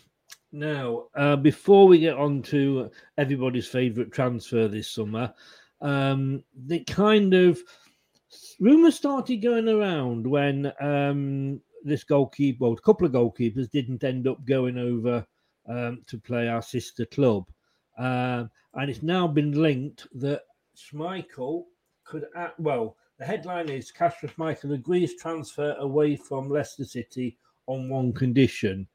now, 0.52 1.06
uh, 1.16 1.36
before 1.36 1.88
we 1.88 1.98
get 1.98 2.16
on 2.16 2.42
to 2.42 2.90
everybody's 3.18 3.66
favourite 3.66 4.12
transfer 4.12 4.68
this 4.68 4.88
summer, 4.88 5.34
um, 5.80 6.44
the 6.66 6.84
kind 6.84 7.34
of 7.34 7.60
rumours 8.60 8.94
started 8.94 9.38
going 9.38 9.68
around 9.68 10.26
when 10.26 10.72
um, 10.80 11.60
this 11.84 12.04
goalkeeper, 12.04 12.64
well, 12.64 12.72
a 12.72 12.80
couple 12.80 13.06
of 13.06 13.12
goalkeepers 13.12 13.70
didn't 13.70 14.04
end 14.04 14.26
up 14.26 14.44
going 14.44 14.78
over 14.78 15.26
um, 15.68 16.02
to 16.06 16.18
play 16.18 16.48
our 16.48 16.62
sister 16.62 17.04
club. 17.06 17.44
Um, 17.98 18.50
and 18.74 18.90
it's 18.90 19.02
now 19.02 19.26
been 19.26 19.60
linked 19.60 20.06
that 20.14 20.42
Schmeichel 20.76 21.64
could, 22.04 22.24
act, 22.34 22.58
well, 22.58 22.96
the 23.18 23.24
headline 23.24 23.68
is 23.68 23.90
Kasper 23.90 24.28
Schmeichel 24.28 24.74
agrees 24.74 25.16
transfer 25.20 25.74
away 25.78 26.16
from 26.16 26.48
Leicester 26.48 26.84
City 26.84 27.36
on 27.66 27.88
one 27.88 28.12
condition. 28.12 28.88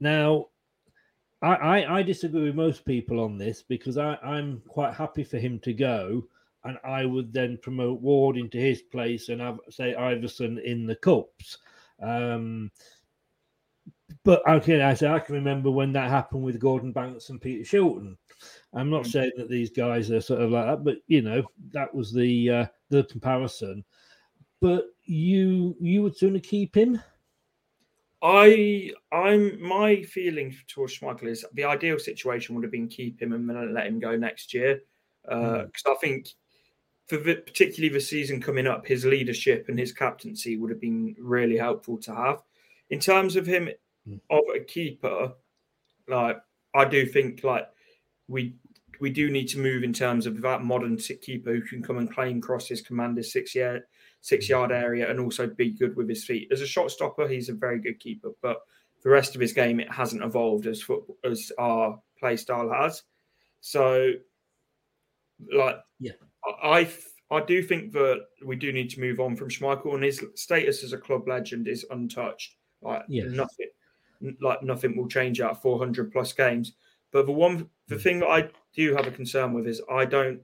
Now, 0.00 0.46
I, 1.42 1.54
I, 1.54 1.98
I 1.98 2.02
disagree 2.02 2.44
with 2.44 2.54
most 2.54 2.84
people 2.84 3.20
on 3.20 3.38
this 3.38 3.62
because 3.62 3.98
I, 3.98 4.14
I'm 4.22 4.62
quite 4.66 4.94
happy 4.94 5.24
for 5.24 5.38
him 5.38 5.58
to 5.60 5.72
go, 5.72 6.24
and 6.64 6.78
I 6.84 7.04
would 7.04 7.32
then 7.32 7.58
promote 7.62 8.00
Ward 8.00 8.36
into 8.36 8.58
his 8.58 8.82
place 8.82 9.28
and 9.28 9.40
have 9.40 9.60
say 9.68 9.94
Iversen 9.94 10.62
in 10.62 10.86
the 10.86 10.96
cups. 10.96 11.58
Um, 12.02 12.70
but 14.24 14.46
okay, 14.48 14.82
I 14.82 14.94
say 14.94 15.08
I 15.08 15.18
can 15.18 15.34
remember 15.34 15.70
when 15.70 15.92
that 15.92 16.10
happened 16.10 16.42
with 16.42 16.60
Gordon 16.60 16.92
Banks 16.92 17.30
and 17.30 17.40
Peter 17.40 17.64
Shilton. 17.64 18.16
I'm 18.72 18.90
not 18.90 19.06
saying 19.06 19.32
that 19.36 19.48
these 19.48 19.70
guys 19.70 20.10
are 20.10 20.20
sort 20.20 20.40
of 20.42 20.50
like 20.50 20.66
that, 20.66 20.84
but 20.84 20.98
you 21.06 21.22
know 21.22 21.42
that 21.72 21.94
was 21.94 22.12
the 22.12 22.50
uh, 22.50 22.66
the 22.88 23.04
comparison. 23.04 23.84
But 24.60 24.86
you 25.04 25.76
you 25.80 26.02
would 26.02 26.16
sooner 26.16 26.38
keep 26.38 26.76
him. 26.76 27.00
I 28.22 28.92
I'm 29.12 29.60
my 29.62 30.02
feeling 30.02 30.54
towards 30.68 30.98
Schmeichel 30.98 31.28
is 31.28 31.44
the 31.54 31.64
ideal 31.64 31.98
situation 31.98 32.54
would 32.54 32.64
have 32.64 32.72
been 32.72 32.88
keep 32.88 33.20
him 33.20 33.32
and 33.32 33.48
then 33.48 33.72
let 33.72 33.86
him 33.86 33.98
go 33.98 34.16
next 34.16 34.52
year 34.52 34.82
Uh 35.26 35.64
because 35.64 35.84
I 35.86 35.94
think 36.00 36.28
for 37.10 37.16
the, 37.16 37.34
particularly 37.34 37.92
the 37.92 38.00
season 38.00 38.40
coming 38.40 38.68
up, 38.68 38.86
his 38.86 39.04
leadership 39.04 39.64
and 39.68 39.76
his 39.76 39.92
captaincy 39.92 40.56
would 40.56 40.70
have 40.70 40.80
been 40.80 41.16
really 41.18 41.56
helpful 41.56 41.98
to 41.98 42.14
have. 42.14 42.40
In 42.90 43.00
terms 43.00 43.34
of 43.34 43.46
him 43.46 43.68
hmm. 44.06 44.18
of 44.30 44.44
a 44.54 44.60
keeper, 44.60 45.32
like 46.06 46.36
I 46.72 46.84
do 46.84 47.04
think 47.04 47.42
like 47.42 47.66
we 48.28 48.54
we 49.00 49.10
do 49.10 49.28
need 49.28 49.48
to 49.48 49.58
move 49.58 49.82
in 49.82 49.92
terms 49.92 50.24
of 50.24 50.40
that 50.42 50.62
modern 50.62 50.98
sit 51.00 51.20
keeper 51.20 51.52
who 51.52 51.62
can 51.62 51.82
come 51.82 51.98
and 51.98 52.12
claim 52.12 52.40
cross 52.40 52.68
his 52.68 52.80
commander's 52.80 53.32
six 53.32 53.56
yard 53.56 53.82
six 54.20 54.46
hmm. 54.46 54.52
yard 54.52 54.70
area 54.70 55.10
and 55.10 55.18
also 55.18 55.48
be 55.48 55.70
good 55.70 55.96
with 55.96 56.08
his 56.08 56.24
feet. 56.24 56.46
As 56.52 56.60
a 56.60 56.66
shot 56.66 56.92
stopper, 56.92 57.26
he's 57.26 57.48
a 57.48 57.54
very 57.54 57.80
good 57.80 57.98
keeper, 57.98 58.30
but 58.40 58.58
the 59.02 59.10
rest 59.10 59.34
of 59.34 59.40
his 59.40 59.52
game 59.52 59.80
it 59.80 59.92
hasn't 59.92 60.22
evolved 60.22 60.68
as 60.68 60.80
foot 60.80 61.02
as 61.24 61.50
our 61.58 62.00
play 62.20 62.36
style 62.36 62.70
has. 62.70 63.02
So, 63.62 64.12
like, 65.52 65.76
Yeah. 65.98 66.12
I 66.62 66.88
I- 67.30 67.44
do 67.44 67.62
think 67.62 67.92
that 67.92 68.26
we 68.44 68.56
do 68.56 68.72
need 68.72 68.90
to 68.90 69.00
move 69.00 69.20
on 69.20 69.36
from 69.36 69.48
Schmeichel, 69.50 69.94
and 69.94 70.02
his 70.04 70.24
status 70.34 70.82
as 70.82 70.92
a 70.92 70.98
club 70.98 71.28
legend 71.28 71.68
is 71.68 71.86
untouched. 71.90 72.56
Like 72.82 73.04
Yes. 73.08 73.30
nothing, 73.30 73.68
like 74.40 74.62
nothing 74.62 74.96
will 74.96 75.06
change 75.08 75.40
out 75.40 75.52
of 75.52 75.62
400 75.62 76.10
plus 76.12 76.32
games. 76.32 76.72
But 77.12 77.26
the 77.26 77.32
one, 77.32 77.70
the 77.88 77.96
Mm. 77.96 78.02
thing 78.02 78.18
that 78.20 78.28
I 78.28 78.50
do 78.74 78.94
have 78.94 79.06
a 79.06 79.10
concern 79.10 79.52
with 79.52 79.66
is 79.66 79.80
I 79.90 80.04
don't 80.06 80.42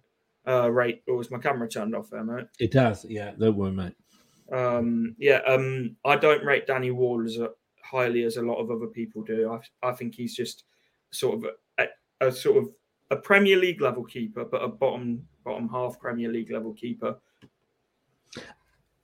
uh, 0.49 0.71
rate. 0.71 1.03
Or 1.09 1.17
was 1.17 1.29
my 1.29 1.39
camera 1.41 1.69
turned 1.69 1.93
off 1.97 2.09
there, 2.09 2.23
mate? 2.23 2.47
It 2.61 2.71
does, 2.71 3.05
yeah. 3.05 3.33
Don't 3.37 3.57
worry, 3.57 3.73
mate. 3.73 3.95
Um, 4.53 5.17
yeah, 5.19 5.39
um, 5.45 5.97
I 6.05 6.15
don't 6.17 6.45
rate 6.45 6.69
Danny 6.69 6.93
Ward 6.93 7.27
as 7.27 7.37
a, 7.39 7.51
highly 7.83 8.23
as 8.23 8.37
a 8.37 8.43
lot 8.43 8.59
of 8.61 8.71
other 8.71 8.87
people 8.87 9.23
do. 9.25 9.51
I, 9.51 9.89
I 9.89 9.93
think 9.93 10.15
he's 10.15 10.37
just 10.37 10.63
sort 11.11 11.39
of 11.45 11.51
a, 11.79 11.89
a 12.21 12.31
sort 12.31 12.59
of 12.59 12.71
a 13.11 13.17
Premier 13.17 13.57
League 13.57 13.81
level 13.81 14.05
keeper, 14.05 14.45
but 14.45 14.63
a 14.63 14.69
bottom 14.69 15.27
bottom 15.45 15.69
half 15.69 15.99
Premier 16.01 16.31
League 16.31 16.51
level 16.51 16.73
keeper. 16.73 17.17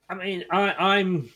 I 0.09 0.15
mean, 0.15 0.43
I, 0.51 0.73
I'm. 0.73 1.29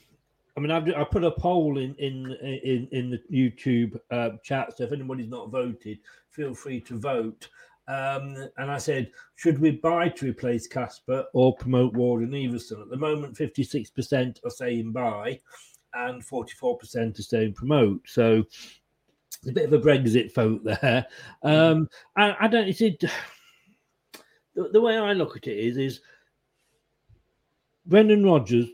I 0.56 0.60
mean, 0.60 0.72
I've, 0.72 0.88
I 0.90 1.04
put 1.04 1.24
a 1.24 1.32
poll 1.32 1.78
in 1.78 1.94
in 1.96 2.32
in 2.42 2.88
in 2.92 3.10
the 3.12 3.22
YouTube 3.32 4.00
uh, 4.10 4.32
chat. 4.44 4.76
So 4.76 4.84
if 4.86 4.92
anybody's 4.92 5.30
not 5.30 5.52
voted, 5.52 6.00
feel 6.32 6.56
free 6.56 6.82
to 6.82 6.98
vote. 6.98 7.48
Um, 7.88 8.50
and 8.58 8.70
I 8.70 8.80
said, 8.80 9.12
should 9.36 9.60
we 9.60 9.72
buy 9.72 10.10
to 10.10 10.30
replace 10.30 10.68
Kasper 10.68 11.26
or 11.34 11.56
promote 11.56 11.94
Ward 11.94 12.24
and 12.24 12.34
Iversen? 12.34 12.82
At 12.82 12.90
the 12.90 12.98
moment, 12.98 13.38
fifty-six 13.38 13.90
percent 13.92 14.42
are 14.44 14.50
saying 14.50 14.92
buy, 14.92 15.40
and 15.94 16.26
forty-four 16.26 16.78
percent 16.80 17.18
are 17.20 17.24
saying 17.24 17.54
promote. 17.54 18.02
So 18.06 18.44
a 19.46 19.52
bit 19.52 19.66
of 19.66 19.74
a 19.74 19.80
Brexit 19.80 20.34
vote 20.34 20.64
there. 20.64 21.06
Um, 21.44 21.90
I, 22.16 22.36
I 22.42 22.48
don't. 22.48 22.68
It's 22.68 22.82
it, 22.82 23.04
the, 24.56 24.70
the 24.70 24.82
way 24.82 24.98
I 24.98 25.14
look 25.14 25.38
at 25.38 25.48
it 25.48 25.58
is 25.58 25.78
is 25.78 26.02
Brendan 27.86 28.26
Rodgers 28.26 28.68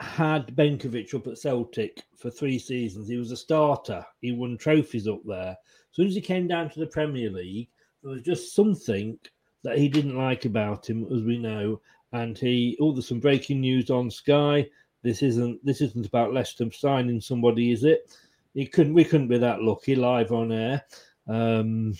had 0.00 0.54
Benkovic 0.56 1.14
up 1.14 1.26
at 1.26 1.38
Celtic 1.38 2.02
for 2.16 2.30
three 2.30 2.58
seasons. 2.58 3.08
He 3.08 3.16
was 3.16 3.32
a 3.32 3.36
starter. 3.36 4.04
He 4.20 4.32
won 4.32 4.56
trophies 4.56 5.06
up 5.06 5.20
there. 5.26 5.50
As 5.50 5.96
soon 5.96 6.06
as 6.08 6.14
he 6.14 6.20
came 6.20 6.48
down 6.48 6.70
to 6.70 6.80
the 6.80 6.86
Premier 6.86 7.30
League, 7.30 7.68
there 8.02 8.12
was 8.12 8.22
just 8.22 8.54
something 8.54 9.18
that 9.62 9.78
he 9.78 9.88
didn't 9.88 10.16
like 10.16 10.46
about 10.46 10.88
him, 10.88 11.06
as 11.12 11.22
we 11.22 11.38
know. 11.38 11.80
And 12.12 12.36
he, 12.36 12.76
oh, 12.80 12.92
there's 12.92 13.08
some 13.08 13.20
breaking 13.20 13.60
news 13.60 13.90
on 13.90 14.10
Sky. 14.10 14.66
This 15.02 15.22
isn't 15.22 15.64
this 15.64 15.80
isn't 15.80 16.06
about 16.06 16.34
Leicester 16.34 16.70
signing 16.72 17.20
somebody, 17.20 17.72
is 17.72 17.84
it? 17.84 18.14
He 18.54 18.66
couldn't. 18.66 18.94
We 18.94 19.04
couldn't 19.04 19.28
be 19.28 19.38
that 19.38 19.62
lucky 19.62 19.94
live 19.94 20.32
on 20.32 20.52
air. 20.52 20.84
Um, 21.28 21.94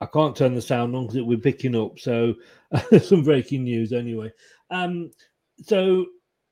I 0.00 0.06
can't 0.06 0.36
turn 0.36 0.54
the 0.54 0.62
sound 0.62 0.94
on 0.94 1.04
because 1.04 1.16
it 1.16 1.26
we're 1.26 1.38
picking 1.38 1.76
up. 1.76 1.98
So 1.98 2.34
some 3.02 3.22
breaking 3.22 3.64
news 3.64 3.92
anyway. 3.92 4.32
Um, 4.70 5.10
so, 5.62 6.06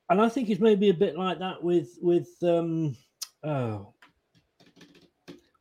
and 0.09 0.21
I 0.21 0.29
think 0.29 0.51
it's 0.51 0.61
maybe 0.61 0.89
a 0.89 0.95
bit 0.95 1.17
like 1.17 1.39
that 1.39 1.63
with 1.63 1.99
with 2.01 2.29
um, 2.43 2.97
oh, 3.45 3.93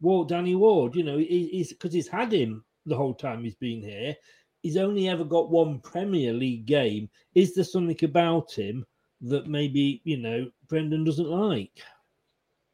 Ward, 0.01 0.29
Danny 0.29 0.55
Ward. 0.55 0.95
You 0.95 1.03
know, 1.03 1.17
he, 1.17 1.49
he's 1.51 1.73
because 1.73 1.93
he's 1.93 2.07
had 2.07 2.31
him 2.31 2.63
the 2.85 2.95
whole 2.95 3.13
time 3.13 3.43
he's 3.43 3.55
been 3.55 3.81
here. 3.81 4.15
He's 4.61 4.77
only 4.77 5.07
ever 5.09 5.23
got 5.23 5.51
one 5.51 5.79
Premier 5.79 6.33
League 6.33 6.65
game. 6.65 7.09
Is 7.35 7.53
there 7.53 7.63
something 7.63 7.97
about 8.03 8.51
him 8.51 8.85
that 9.21 9.47
maybe 9.47 10.01
you 10.03 10.17
know 10.17 10.49
Brendan 10.67 11.03
doesn't 11.03 11.29
like? 11.29 11.81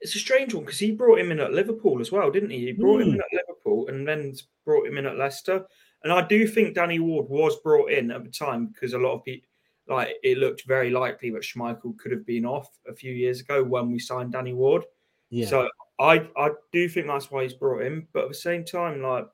It's 0.01 0.15
a 0.15 0.19
strange 0.19 0.53
one 0.53 0.65
because 0.65 0.79
he 0.79 0.91
brought 0.91 1.19
him 1.19 1.31
in 1.31 1.39
at 1.39 1.53
Liverpool 1.53 2.01
as 2.01 2.11
well, 2.11 2.31
didn't 2.31 2.49
he? 2.49 2.65
He 2.65 2.71
brought 2.71 3.01
mm. 3.01 3.03
him 3.03 3.13
in 3.13 3.21
at 3.21 3.45
Liverpool 3.47 3.87
and 3.87 4.07
then 4.07 4.33
brought 4.65 4.87
him 4.87 4.97
in 4.97 5.05
at 5.05 5.17
Leicester. 5.17 5.65
And 6.03 6.11
I 6.11 6.25
do 6.27 6.47
think 6.47 6.73
Danny 6.73 6.99
Ward 6.99 7.29
was 7.29 7.57
brought 7.57 7.91
in 7.91 8.09
at 8.09 8.23
the 8.23 8.31
time 8.31 8.67
because 8.67 8.93
a 8.93 8.97
lot 8.97 9.13
of 9.13 9.23
people, 9.23 9.47
like, 9.87 10.15
it 10.23 10.39
looked 10.39 10.65
very 10.65 10.89
likely 10.89 11.29
that 11.29 11.43
Schmeichel 11.43 11.97
could 11.97 12.11
have 12.11 12.25
been 12.25 12.45
off 12.45 12.69
a 12.87 12.93
few 12.93 13.13
years 13.13 13.41
ago 13.41 13.63
when 13.63 13.91
we 13.91 13.99
signed 13.99 14.31
Danny 14.31 14.53
Ward. 14.53 14.83
Yeah. 15.29 15.47
So 15.47 15.69
I, 15.99 16.27
I 16.35 16.49
do 16.71 16.89
think 16.89 17.05
that's 17.05 17.29
why 17.29 17.43
he's 17.43 17.53
brought 17.53 17.83
in. 17.83 18.07
But 18.13 18.23
at 18.23 18.29
the 18.29 18.35
same 18.35 18.65
time, 18.65 19.03
like, 19.03 19.27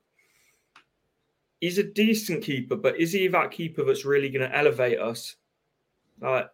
he's 1.61 1.77
a 1.77 1.83
decent 1.83 2.43
keeper, 2.43 2.75
but 2.75 2.99
is 2.99 3.13
he 3.13 3.27
that 3.29 3.51
keeper 3.51 3.83
that's 3.85 4.05
really 4.05 4.29
going 4.29 4.47
to 4.47 4.55
elevate 4.55 4.99
us? 4.99 5.37
Like, 6.19 6.49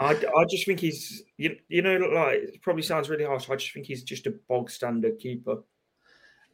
I, 0.00 0.12
I 0.12 0.44
just 0.48 0.64
think 0.64 0.80
he's 0.80 1.22
you, 1.36 1.56
you 1.68 1.82
know 1.82 1.96
like 1.96 2.36
it 2.36 2.62
probably 2.62 2.82
sounds 2.82 3.10
really 3.10 3.24
harsh. 3.24 3.50
I 3.50 3.56
just 3.56 3.72
think 3.72 3.86
he's 3.86 4.02
just 4.02 4.26
a 4.26 4.34
bog 4.48 4.70
standard 4.70 5.18
keeper. 5.18 5.58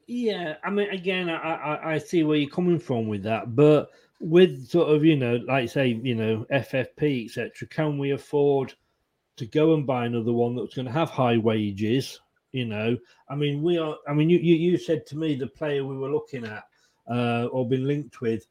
Yeah, 0.09 0.55
I 0.63 0.71
mean, 0.71 0.91
again, 0.91 1.31
I, 1.31 1.35
I, 1.37 1.95
I 1.95 1.99
see 1.99 2.23
where 2.25 2.37
you're 2.37 2.51
coming 2.51 2.79
from 2.79 3.09
with 3.09 3.23
that, 3.25 3.55
but 3.55 3.91
with 4.21 4.69
sort 4.69 4.89
of 4.89 5.05
you 5.05 5.17
know, 5.17 5.37
like 5.47 5.69
say 5.69 5.99
you 6.03 6.17
know 6.17 6.45
FFP 6.53 7.27
etc. 7.27 7.69
Can 7.69 7.99
we 7.99 8.11
afford 8.11 8.75
to 9.37 9.47
go 9.47 9.75
and 9.75 9.87
buy 9.87 10.07
another 10.07 10.33
one 10.33 10.57
that's 10.57 10.75
going 10.75 10.87
to 10.87 10.93
have 10.93 11.11
high 11.11 11.39
wages? 11.39 12.21
You 12.51 12.65
know, 12.65 12.97
I 13.31 13.37
mean, 13.37 13.63
we 13.63 13.79
are. 13.79 13.97
I 14.09 14.13
mean, 14.13 14.29
you 14.29 14.39
you, 14.39 14.57
you 14.57 14.77
said 14.77 15.07
to 15.07 15.17
me 15.17 15.37
the 15.37 15.47
player 15.47 15.85
we 15.85 15.97
were 15.97 16.11
looking 16.11 16.45
at 16.45 16.65
uh, 17.09 17.47
or 17.53 17.69
been 17.69 17.87
linked 17.87 18.21
with 18.21 18.45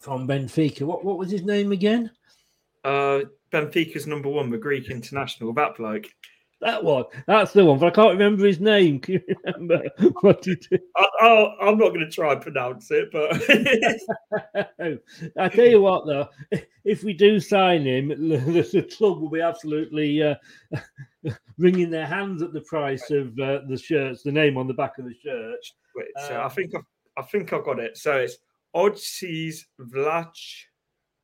from 0.00 0.26
Benfica. 0.26 0.82
What 0.82 1.04
what 1.04 1.18
was 1.18 1.30
his 1.30 1.42
name 1.42 1.70
again? 1.70 2.10
Uh, 2.84 3.22
Benfica's 3.52 4.06
number 4.06 4.28
one, 4.28 4.50
the 4.50 4.58
Greek 4.58 4.90
international, 4.90 5.52
that 5.54 5.76
bloke. 5.76 6.06
That 6.60 6.82
one. 6.82 7.04
That's 7.26 7.52
the 7.52 7.64
one, 7.64 7.78
but 7.78 7.88
I 7.88 7.90
can't 7.90 8.12
remember 8.12 8.46
his 8.46 8.58
name. 8.58 8.98
Can 9.00 9.14
you 9.14 9.36
remember 9.44 9.82
what 10.22 10.44
he 10.44 10.54
did? 10.56 10.80
I, 10.96 11.56
am 11.60 11.78
not 11.78 11.88
going 11.88 12.00
to 12.00 12.10
try 12.10 12.32
and 12.32 12.40
pronounce 12.40 12.90
it, 12.90 13.10
but 13.12 13.32
I 15.38 15.48
tell 15.48 15.66
you 15.66 15.82
what, 15.82 16.06
though, 16.06 16.28
if 16.84 17.02
we 17.04 17.12
do 17.12 17.38
sign 17.38 17.84
him, 17.84 18.08
the, 18.08 18.38
the 18.72 18.82
club 18.96 19.20
will 19.20 19.30
be 19.30 19.42
absolutely 19.42 20.22
uh, 20.22 20.34
wringing 21.58 21.90
their 21.90 22.06
hands 22.06 22.42
at 22.42 22.52
the 22.52 22.62
price 22.62 23.10
of 23.10 23.38
uh, 23.38 23.60
the 23.68 23.76
shirts, 23.76 24.22
the 24.22 24.32
name 24.32 24.56
on 24.56 24.66
the 24.66 24.74
back 24.74 24.98
of 24.98 25.04
the 25.04 25.14
shirt. 25.22 25.60
Wait, 25.94 26.08
so 26.26 26.40
um, 26.40 26.46
I 26.46 26.48
think 26.48 26.74
I've, 26.74 26.84
I 27.18 27.22
think 27.22 27.52
I've 27.52 27.64
got 27.64 27.78
it. 27.78 27.98
So 27.98 28.16
it's 28.16 28.38
Odsis 28.74 29.64
Vlach 29.78 30.64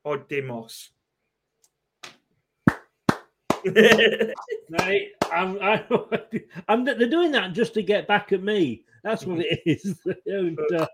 Odimos. 0.06 0.90
right, 4.70 5.08
I'm, 5.32 5.58
I, 5.60 5.84
am 6.68 6.84
they're 6.84 7.08
doing 7.08 7.32
that 7.32 7.52
just 7.52 7.74
to 7.74 7.82
get 7.82 8.06
back 8.06 8.32
at 8.32 8.42
me. 8.42 8.84
That's 9.02 9.24
what 9.24 9.40
it 9.40 9.60
is. 9.66 9.98
and, 10.26 10.58
uh, 10.74 10.86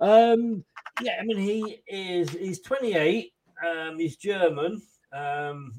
um, 0.00 0.64
yeah, 1.02 1.18
I 1.20 1.24
mean, 1.24 1.38
he 1.38 1.82
is. 1.86 2.30
He's 2.30 2.60
28. 2.60 3.32
Um, 3.64 3.98
he's 3.98 4.16
German. 4.16 4.82
Um, 5.12 5.72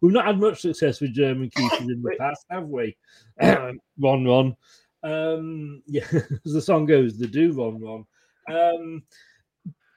we've 0.00 0.12
not 0.12 0.26
had 0.26 0.38
much 0.40 0.60
success 0.60 1.00
with 1.00 1.14
German 1.14 1.50
keepers 1.50 1.80
in 1.80 2.02
the 2.02 2.16
past, 2.18 2.46
have 2.50 2.68
we? 2.68 2.96
Um, 3.40 3.80
Ron 3.98 4.24
Ron. 4.24 4.56
Um, 5.02 5.82
yeah, 5.86 6.06
as 6.46 6.52
the 6.52 6.62
song 6.62 6.86
goes, 6.86 7.18
the 7.18 7.26
do 7.26 7.52
Ron 7.52 7.80
Ron. 7.80 8.06
Um, 8.48 9.02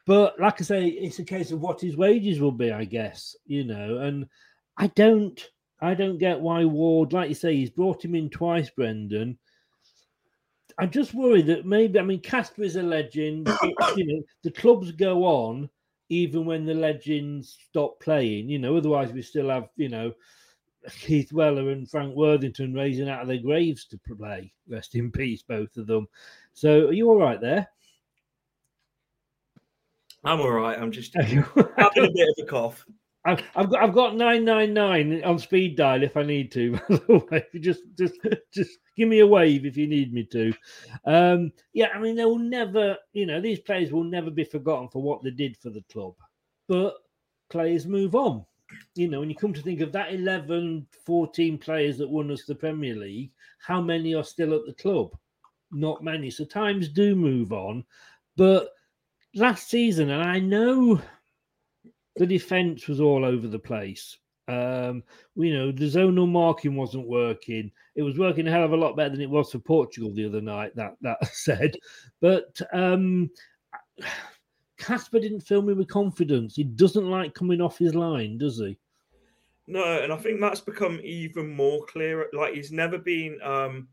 but 0.05 0.39
like 0.39 0.61
I 0.61 0.63
say, 0.63 0.87
it's 0.87 1.19
a 1.19 1.23
case 1.23 1.51
of 1.51 1.61
what 1.61 1.81
his 1.81 1.97
wages 1.97 2.39
will 2.39 2.51
be, 2.51 2.71
I 2.71 2.85
guess, 2.85 3.35
you 3.45 3.65
know, 3.65 3.99
and 3.99 4.25
I 4.77 4.87
don't 4.87 5.39
I 5.79 5.93
don't 5.93 6.17
get 6.17 6.39
why 6.39 6.65
Ward, 6.65 7.13
like 7.13 7.29
you 7.29 7.35
say, 7.35 7.55
he's 7.55 7.69
brought 7.69 8.03
him 8.03 8.15
in 8.15 8.29
twice, 8.29 8.69
Brendan. 8.69 9.37
I 10.79 10.85
just 10.85 11.13
worry 11.13 11.41
that 11.43 11.65
maybe 11.65 11.99
I 11.99 12.03
mean 12.03 12.21
Kasper 12.21 12.63
is 12.63 12.75
a 12.75 12.83
legend. 12.83 13.49
you 13.95 14.05
know, 14.05 14.21
the 14.43 14.51
clubs 14.51 14.91
go 14.91 15.25
on 15.25 15.69
even 16.09 16.45
when 16.45 16.65
the 16.65 16.73
legends 16.73 17.57
stop 17.69 17.99
playing. 17.99 18.49
You 18.49 18.59
know, 18.59 18.77
otherwise 18.77 19.11
we 19.11 19.21
still 19.21 19.49
have 19.49 19.69
you 19.75 19.89
know 19.89 20.13
Keith 20.89 21.33
Weller 21.33 21.71
and 21.71 21.89
Frank 21.89 22.15
Worthington 22.15 22.73
raising 22.73 23.09
out 23.09 23.21
of 23.21 23.27
their 23.27 23.37
graves 23.37 23.85
to 23.85 23.97
play. 23.97 24.53
Rest 24.67 24.95
in 24.95 25.11
peace, 25.11 25.41
both 25.41 25.75
of 25.77 25.87
them. 25.87 26.07
So, 26.53 26.87
are 26.87 26.93
you 26.93 27.09
all 27.09 27.19
right 27.19 27.41
there? 27.41 27.67
I'm 30.23 30.41
all 30.41 30.51
right. 30.51 30.77
I'm 30.77 30.91
just 30.91 31.13
having 31.15 31.39
a 31.39 31.63
bit 31.63 32.27
of 32.37 32.43
a 32.43 32.45
cough. 32.45 32.85
I've, 33.27 33.69
got 33.69 33.83
I've 33.83 33.93
got 33.93 34.15
nine 34.15 34.45
nine 34.45 34.73
nine 34.73 35.21
on 35.23 35.37
speed 35.37 35.75
dial 35.75 36.03
if 36.03 36.15
I 36.15 36.23
need 36.23 36.51
to. 36.53 36.79
just 37.59 37.81
just 37.97 38.15
just 38.53 38.77
give 38.95 39.09
me 39.09 39.19
a 39.19 39.27
wave 39.27 39.65
if 39.65 39.75
you 39.75 39.85
need 39.85 40.13
me 40.13 40.23
to. 40.31 40.53
Um, 41.05 41.51
yeah, 41.73 41.87
I 41.93 41.99
mean 41.99 42.15
they 42.15 42.23
will 42.23 42.39
never, 42.39 42.97
you 43.11 43.25
know, 43.25 43.41
these 43.41 43.59
players 43.59 43.91
will 43.91 44.05
never 44.05 44.31
be 44.31 44.45
forgotten 44.45 44.87
for 44.87 45.01
what 45.01 45.23
they 45.23 45.31
did 45.31 45.57
for 45.57 45.69
the 45.69 45.83
club, 45.91 46.13
but 46.69 46.95
players 47.49 47.85
move 47.85 48.15
on. 48.15 48.45
You 48.95 49.09
know, 49.09 49.19
when 49.19 49.29
you 49.29 49.35
come 49.35 49.53
to 49.53 49.61
think 49.61 49.81
of 49.81 49.91
that 49.93 50.13
11, 50.13 50.87
14 51.05 51.57
players 51.57 51.97
that 51.97 52.09
won 52.09 52.31
us 52.31 52.43
the 52.43 52.55
Premier 52.55 52.95
League, 52.95 53.31
how 53.59 53.81
many 53.81 54.13
are 54.13 54.23
still 54.23 54.53
at 54.53 54.65
the 54.65 54.73
club? 54.73 55.11
Not 55.71 56.03
many. 56.03 56.29
So 56.29 56.45
times 56.45 56.89
do 56.89 57.15
move 57.15 57.51
on, 57.53 57.83
but 58.35 58.69
last 59.35 59.69
season, 59.69 60.09
and 60.09 60.23
I 60.23 60.39
know 60.39 61.01
the 62.17 62.25
defense 62.25 62.87
was 62.87 62.99
all 62.99 63.25
over 63.25 63.47
the 63.47 63.59
place. 63.59 64.17
Um, 64.49 65.03
you 65.35 65.53
know, 65.53 65.71
the 65.71 65.85
zonal 65.85 66.27
marking 66.27 66.75
wasn't 66.75 67.07
working. 67.07 67.71
It 67.95 68.03
was 68.03 68.17
working 68.17 68.47
a 68.47 68.51
hell 68.51 68.63
of 68.63 68.71
a 68.71 68.77
lot 68.77 68.95
better 68.95 69.09
than 69.09 69.21
it 69.21 69.29
was 69.29 69.51
for 69.51 69.59
Portugal 69.59 70.13
the 70.13 70.25
other 70.25 70.41
night. 70.41 70.75
That 70.75 70.95
that 71.01 71.25
said, 71.33 71.75
but 72.21 72.59
um, 72.71 73.29
Kasper 74.77 75.19
didn't 75.19 75.41
fill 75.41 75.61
me 75.61 75.73
with 75.73 75.89
confidence. 75.89 76.55
He 76.55 76.63
doesn't 76.63 77.09
like 77.09 77.33
coming 77.33 77.61
off 77.61 77.77
his 77.77 77.95
line, 77.95 78.37
does 78.37 78.57
he? 78.59 78.77
No, 79.67 79.83
and 79.83 80.13
I 80.13 80.17
think 80.17 80.39
that's 80.39 80.61
become 80.61 81.01
even 81.03 81.49
more 81.49 81.85
clear. 81.85 82.27
Like 82.31 82.53
he's 82.53 82.71
never 82.71 82.97
been, 82.97 83.37
um, 83.43 83.89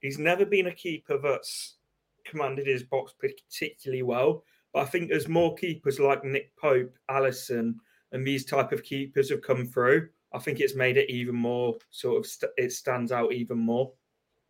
he's 0.00 0.18
never 0.18 0.44
been 0.44 0.66
a 0.66 0.74
keeper 0.74 1.18
that's 1.18 1.76
commanded 2.24 2.66
his 2.66 2.82
box 2.82 3.14
particularly 3.18 4.02
well. 4.02 4.44
But 4.72 4.82
I 4.82 4.84
think 4.86 5.10
as 5.10 5.28
more 5.28 5.54
keepers 5.54 5.98
like 5.98 6.24
Nick 6.24 6.54
Pope, 6.56 6.96
Alisson, 7.10 7.74
and 8.12 8.26
these 8.26 8.44
type 8.44 8.72
of 8.72 8.82
keepers 8.82 9.30
have 9.30 9.42
come 9.42 9.66
through, 9.66 10.08
I 10.32 10.38
think 10.38 10.60
it's 10.60 10.74
made 10.74 10.96
it 10.96 11.10
even 11.10 11.34
more 11.34 11.76
sort 11.90 12.18
of 12.18 12.26
st- 12.26 12.52
it 12.56 12.72
stands 12.72 13.12
out 13.12 13.32
even 13.32 13.58
more. 13.58 13.92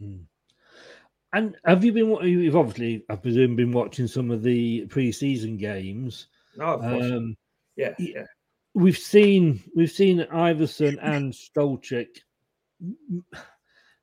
Mm. 0.02 0.24
And 1.33 1.57
have 1.64 1.85
you 1.85 1.92
been? 1.92 2.16
You've 2.26 2.57
obviously, 2.57 3.04
I 3.11 3.16
presume, 3.16 3.54
been 3.54 3.72
watching 3.72 4.07
some 4.07 4.31
of 4.31 4.42
the 4.42 4.87
pre-season 4.87 5.57
games. 5.57 6.28
Oh, 6.59 6.74
of 6.74 6.81
course. 6.81 7.04
Um, 7.04 7.37
yeah, 7.76 7.94
yeah. 7.98 8.24
We've 8.74 8.98
seen 8.98 9.62
we've 9.76 9.90
seen 9.90 10.26
Iversen 10.33 10.98
and 11.02 11.33
Stolarczyk 11.33 12.20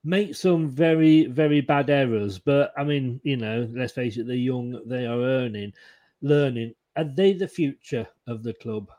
make 0.04 0.36
some 0.36 0.70
very 0.70 1.26
very 1.26 1.62
bad 1.62 1.90
errors, 1.90 2.38
but 2.38 2.72
I 2.78 2.84
mean, 2.84 3.20
you 3.24 3.38
know, 3.38 3.68
let's 3.74 3.94
face 3.94 4.18
it, 4.18 4.28
they're 4.28 4.36
young, 4.36 4.80
they 4.86 5.06
are 5.06 5.20
earning 5.20 5.74
learning. 6.22 6.74
Are 6.96 7.04
they 7.04 7.34
the 7.34 7.48
future 7.48 8.08
of 8.28 8.44
the 8.44 8.54
club? 8.54 8.90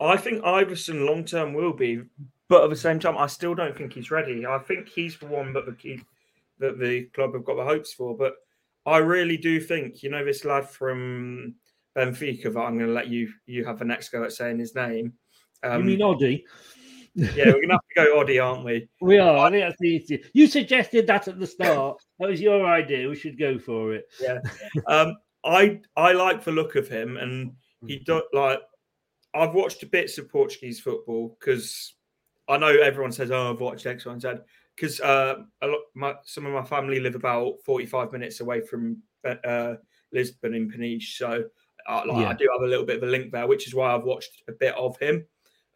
I 0.00 0.16
think 0.16 0.42
Iversen 0.42 1.06
long 1.06 1.24
term 1.24 1.54
will 1.54 1.72
be, 1.72 2.02
but 2.48 2.64
at 2.64 2.70
the 2.70 2.76
same 2.76 2.98
time, 2.98 3.18
I 3.18 3.26
still 3.26 3.54
don't 3.54 3.76
think 3.76 3.92
he's 3.92 4.10
ready. 4.10 4.46
I 4.46 4.58
think 4.58 4.88
he's 4.88 5.18
the 5.18 5.26
one 5.26 5.52
that 5.52 5.66
the 5.66 5.72
key, 5.72 6.00
that 6.58 6.78
the 6.78 7.04
club 7.14 7.34
have 7.34 7.44
got 7.44 7.56
the 7.56 7.64
hopes 7.64 7.92
for. 7.92 8.16
But 8.16 8.34
I 8.86 8.98
really 8.98 9.36
do 9.36 9.60
think, 9.60 10.02
you 10.02 10.10
know, 10.10 10.24
this 10.24 10.44
lad 10.44 10.68
from 10.68 11.54
Benfica 11.96 12.44
that 12.44 12.60
I'm 12.60 12.78
going 12.78 12.86
to 12.86 12.92
let 12.92 13.08
you 13.08 13.30
you 13.46 13.64
have 13.64 13.78
the 13.78 13.84
next 13.84 14.10
go 14.10 14.24
at 14.24 14.32
saying 14.32 14.58
his 14.58 14.74
name. 14.74 15.12
Um, 15.62 15.82
you 15.82 15.98
mean 15.98 16.00
Oddie? 16.00 16.42
yeah, 17.14 17.46
we're 17.46 17.60
gonna 17.60 17.74
have 17.74 17.80
to 17.80 17.94
go 17.94 18.22
Oddie, 18.22 18.42
aren't 18.42 18.64
we? 18.64 18.88
We 19.00 19.18
are. 19.18 19.36
I 19.38 19.50
think 19.50 19.64
that's 19.64 19.82
easy. 19.82 20.24
You 20.32 20.46
suggested 20.46 21.06
that 21.08 21.28
at 21.28 21.38
the 21.38 21.46
start. 21.46 22.00
That 22.18 22.28
was 22.28 22.40
your 22.40 22.64
idea. 22.66 23.08
We 23.08 23.16
should 23.16 23.38
go 23.38 23.58
for 23.58 23.94
it. 23.94 24.06
Yeah. 24.20 24.38
Um, 24.86 25.16
I 25.44 25.80
I 25.96 26.12
like 26.12 26.44
the 26.44 26.52
look 26.52 26.76
of 26.76 26.88
him, 26.88 27.16
and 27.16 27.52
he 27.86 27.96
mm-hmm. 27.96 28.04
do 28.04 28.22
like. 28.32 28.60
I've 29.32 29.54
watched 29.54 29.88
bits 29.92 30.18
of 30.18 30.28
Portuguese 30.28 30.80
football 30.80 31.36
because 31.38 31.94
I 32.48 32.58
know 32.58 32.68
everyone 32.68 33.12
says, 33.12 33.30
"Oh, 33.30 33.52
I've 33.52 33.60
watched 33.60 33.86
X, 33.86 34.06
Y, 34.06 34.12
and 34.12 34.20
Z." 34.20 34.32
Because 34.76 35.00
uh, 35.00 35.36
a 35.62 35.66
lot, 35.66 35.80
my 35.94 36.14
some 36.24 36.46
of 36.46 36.52
my 36.52 36.64
family 36.64 37.00
live 37.00 37.14
about 37.14 37.54
forty-five 37.64 38.12
minutes 38.12 38.40
away 38.40 38.60
from 38.60 39.02
uh, 39.24 39.74
Lisbon 40.12 40.54
in 40.54 40.70
Peniche, 40.70 41.16
so 41.16 41.44
uh, 41.88 42.02
like, 42.06 42.22
yeah. 42.22 42.28
I 42.28 42.34
do 42.34 42.48
have 42.52 42.62
a 42.62 42.70
little 42.70 42.86
bit 42.86 42.96
of 42.96 43.02
a 43.02 43.10
link 43.10 43.32
there, 43.32 43.46
which 43.46 43.66
is 43.66 43.74
why 43.74 43.94
I've 43.94 44.04
watched 44.04 44.42
a 44.48 44.52
bit 44.52 44.74
of 44.76 44.98
him. 44.98 45.26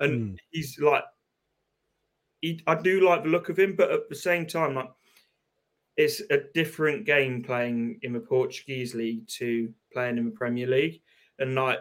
And 0.01 0.35
mm. 0.35 0.39
he's 0.51 0.79
like, 0.79 1.05
he, 2.41 2.61
I 2.67 2.75
do 2.75 3.07
like 3.07 3.23
the 3.23 3.31
look 3.31 3.49
of 3.49 3.59
him, 3.59 3.75
but 3.77 3.91
at 3.91 4.09
the 4.09 4.15
same 4.15 4.47
time, 4.47 4.75
like 4.75 4.89
it's 5.97 6.21
a 6.31 6.39
different 6.55 7.07
game 7.07 7.43
playing 7.43 7.99
in 8.03 8.13
the 8.13 8.21
Portuguese 8.21 8.95
league 8.95 9.27
to 9.29 9.73
playing 9.93 10.19
in 10.19 10.25
the 10.25 10.31
Premier 10.31 10.67
League. 10.67 11.01
And 11.39 11.55
like, 11.55 11.81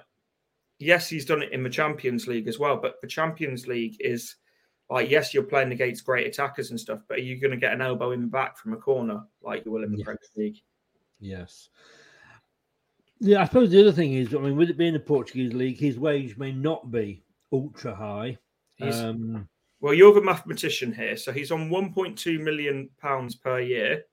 yes, 0.80 1.10
he's 1.10 1.26
done 1.26 1.42
it 1.42 1.52
in 1.52 1.64
the 1.64 1.70
Champions 1.70 2.28
League 2.28 2.48
as 2.48 2.60
well, 2.60 2.78
but 2.78 3.02
the 3.02 3.08
Champions 3.08 3.68
League 3.68 3.96
is 4.00 4.36
like, 4.90 5.10
yes, 5.10 5.34
you're 5.34 5.44
playing 5.44 5.72
against 5.72 6.06
great 6.06 6.28
attackers 6.28 6.70
and 6.70 6.80
stuff, 6.80 7.00
but 7.08 7.18
are 7.18 7.22
you 7.22 7.40
going 7.40 7.52
to 7.52 7.58
get 7.58 7.74
an 7.74 7.82
elbow 7.82 8.12
in 8.12 8.22
the 8.22 8.28
back 8.28 8.58
from 8.58 8.74
a 8.74 8.78
corner 8.78 9.24
like 9.42 9.66
you 9.66 9.72
will 9.72 9.84
in 9.84 9.92
the 9.92 9.98
Yes. 9.98 10.06
Premier 10.06 10.20
League? 10.36 10.62
Yes. 11.20 11.70
Yeah, 13.20 13.42
I 13.42 13.46
suppose 13.46 13.72
the 13.72 13.80
other 13.80 13.92
thing 13.94 14.14
is, 14.14 14.36
I 14.36 14.40
mean, 14.40 14.58
with 14.58 14.70
it 14.70 14.78
being 14.78 14.94
the 14.94 15.00
Portuguese 15.00 15.54
league, 15.54 15.80
his 15.80 15.98
wage 15.98 16.38
may 16.38 16.52
not 16.52 16.92
be 16.92 17.24
ultra 17.52 17.96
high. 17.96 18.38
Um, 18.82 19.48
Well, 19.84 19.94
you're 19.94 20.14
the 20.14 20.22
mathematician 20.22 20.94
here, 20.94 21.18
so 21.18 21.34
he's 21.34 21.52
on 21.52 21.70
1.2 21.70 22.40
million 22.42 22.90
pounds 23.02 23.36
per 23.36 23.60
year. 23.60 24.06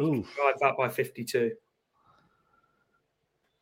Ooh. 0.00 0.24
Divide 0.34 0.54
that 0.62 0.78
by 0.78 0.88
52. 0.88 1.52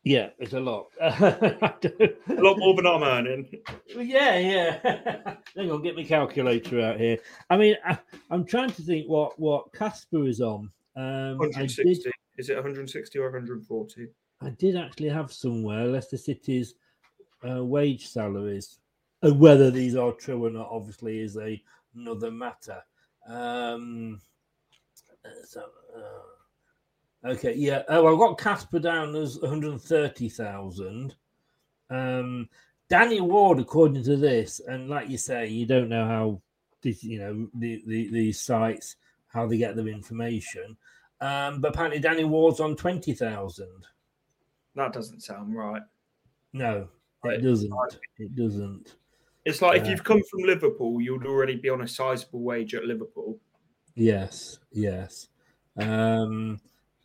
yeah, 0.05 0.29
it's 0.39 0.53
a 0.53 0.59
lot. 0.61 0.87
A 1.01 2.13
lot 2.29 2.57
more 2.59 2.75
than 2.77 2.87
I'm 2.87 3.03
earning. 3.03 3.49
Yeah, 3.89 4.37
yeah. 4.37 5.35
Hang 5.57 5.69
on, 5.69 5.81
get 5.81 5.97
my 5.97 6.05
calculator 6.05 6.79
out 6.79 6.97
here. 6.97 7.17
I 7.49 7.57
mean, 7.57 7.75
I, 7.85 7.97
I'm 8.31 8.45
trying 8.45 8.71
to 8.71 8.81
think 8.81 9.09
what 9.09 9.37
what 9.37 9.73
Kasper 9.73 10.25
is 10.25 10.39
on. 10.39 10.71
Um, 10.95 11.39
160. 11.39 11.83
did, 11.83 12.13
Is 12.37 12.49
it 12.49 12.55
160 12.55 13.19
or 13.19 13.23
140? 13.23 14.07
I 14.39 14.49
did 14.51 14.77
actually 14.77 15.09
have 15.09 15.33
somewhere 15.33 15.87
Leicester 15.87 16.15
City's 16.15 16.75
uh, 17.45 17.65
wage 17.65 18.07
salaries. 18.07 18.79
And 19.23 19.39
whether 19.39 19.71
these 19.71 19.95
are 19.95 20.11
true 20.11 20.45
or 20.45 20.49
not, 20.49 20.67
obviously, 20.69 21.19
is 21.19 21.37
a 21.37 21.59
another 21.95 22.29
matter. 22.29 22.83
Um, 23.25 24.19
uh, 25.23 25.29
so, 25.45 25.63
uh, 25.95 27.29
okay, 27.29 27.53
yeah. 27.55 27.83
Oh, 27.87 28.11
I've 28.11 28.19
got 28.19 28.37
Kasper 28.37 28.79
down 28.79 29.15
as 29.15 29.39
130,000. 29.39 31.15
Um, 31.89 32.49
Danny 32.89 33.21
Ward, 33.21 33.59
according 33.59 34.03
to 34.03 34.17
this, 34.17 34.59
and 34.59 34.89
like 34.89 35.09
you 35.09 35.17
say, 35.17 35.47
you 35.47 35.65
don't 35.65 35.87
know 35.87 36.05
how 36.05 36.41
this, 36.81 37.01
you 37.01 37.19
know, 37.19 37.47
the, 37.53 37.81
the, 37.87 38.09
these 38.11 38.41
sites 38.41 38.97
how 39.27 39.47
they 39.47 39.57
get 39.57 39.77
their 39.77 39.87
information. 39.87 40.75
Um, 41.21 41.61
but 41.61 41.69
apparently, 41.69 42.01
Danny 42.01 42.25
Ward's 42.25 42.59
on 42.59 42.75
20,000. 42.75 43.67
That 44.75 44.91
doesn't 44.91 45.21
sound 45.21 45.55
right. 45.55 45.81
No, 46.51 46.89
it 47.23 47.41
doesn't. 47.41 47.73
It 48.19 48.35
doesn't. 48.35 48.95
It's 49.45 49.61
like 49.61 49.81
if 49.81 49.87
you've 49.87 50.03
come 50.03 50.21
from 50.23 50.41
Liverpool, 50.43 51.01
you'd 51.01 51.25
already 51.25 51.55
be 51.55 51.69
on 51.69 51.81
a 51.81 51.87
sizable 51.87 52.41
wage 52.41 52.73
at 52.75 52.85
Liverpool. 52.85 53.39
Yes, 53.95 54.59
yes. 54.71 55.27
Um, 55.77 56.59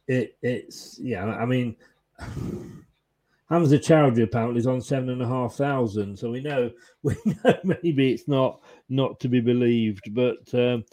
it 0.07 0.37
it's 0.43 0.99
yeah. 1.01 1.25
I 1.25 1.45
mean, 1.45 1.77
Hamza 3.51 3.79
Choudhury 3.79 4.23
apparently 4.23 4.61
is 4.61 4.67
on 4.67 4.81
seven 4.81 5.11
and 5.11 5.23
a 5.23 5.27
half 5.27 5.55
thousand. 5.55 6.19
So 6.19 6.31
we 6.31 6.41
know 6.41 6.71
we 7.03 7.17
know 7.25 7.59
maybe 7.65 8.13
it's 8.13 8.29
not 8.29 8.61
not 8.89 9.19
to 9.21 9.29
be 9.29 9.41
believed, 9.41 10.15
but 10.15 10.39
um, 10.55 10.85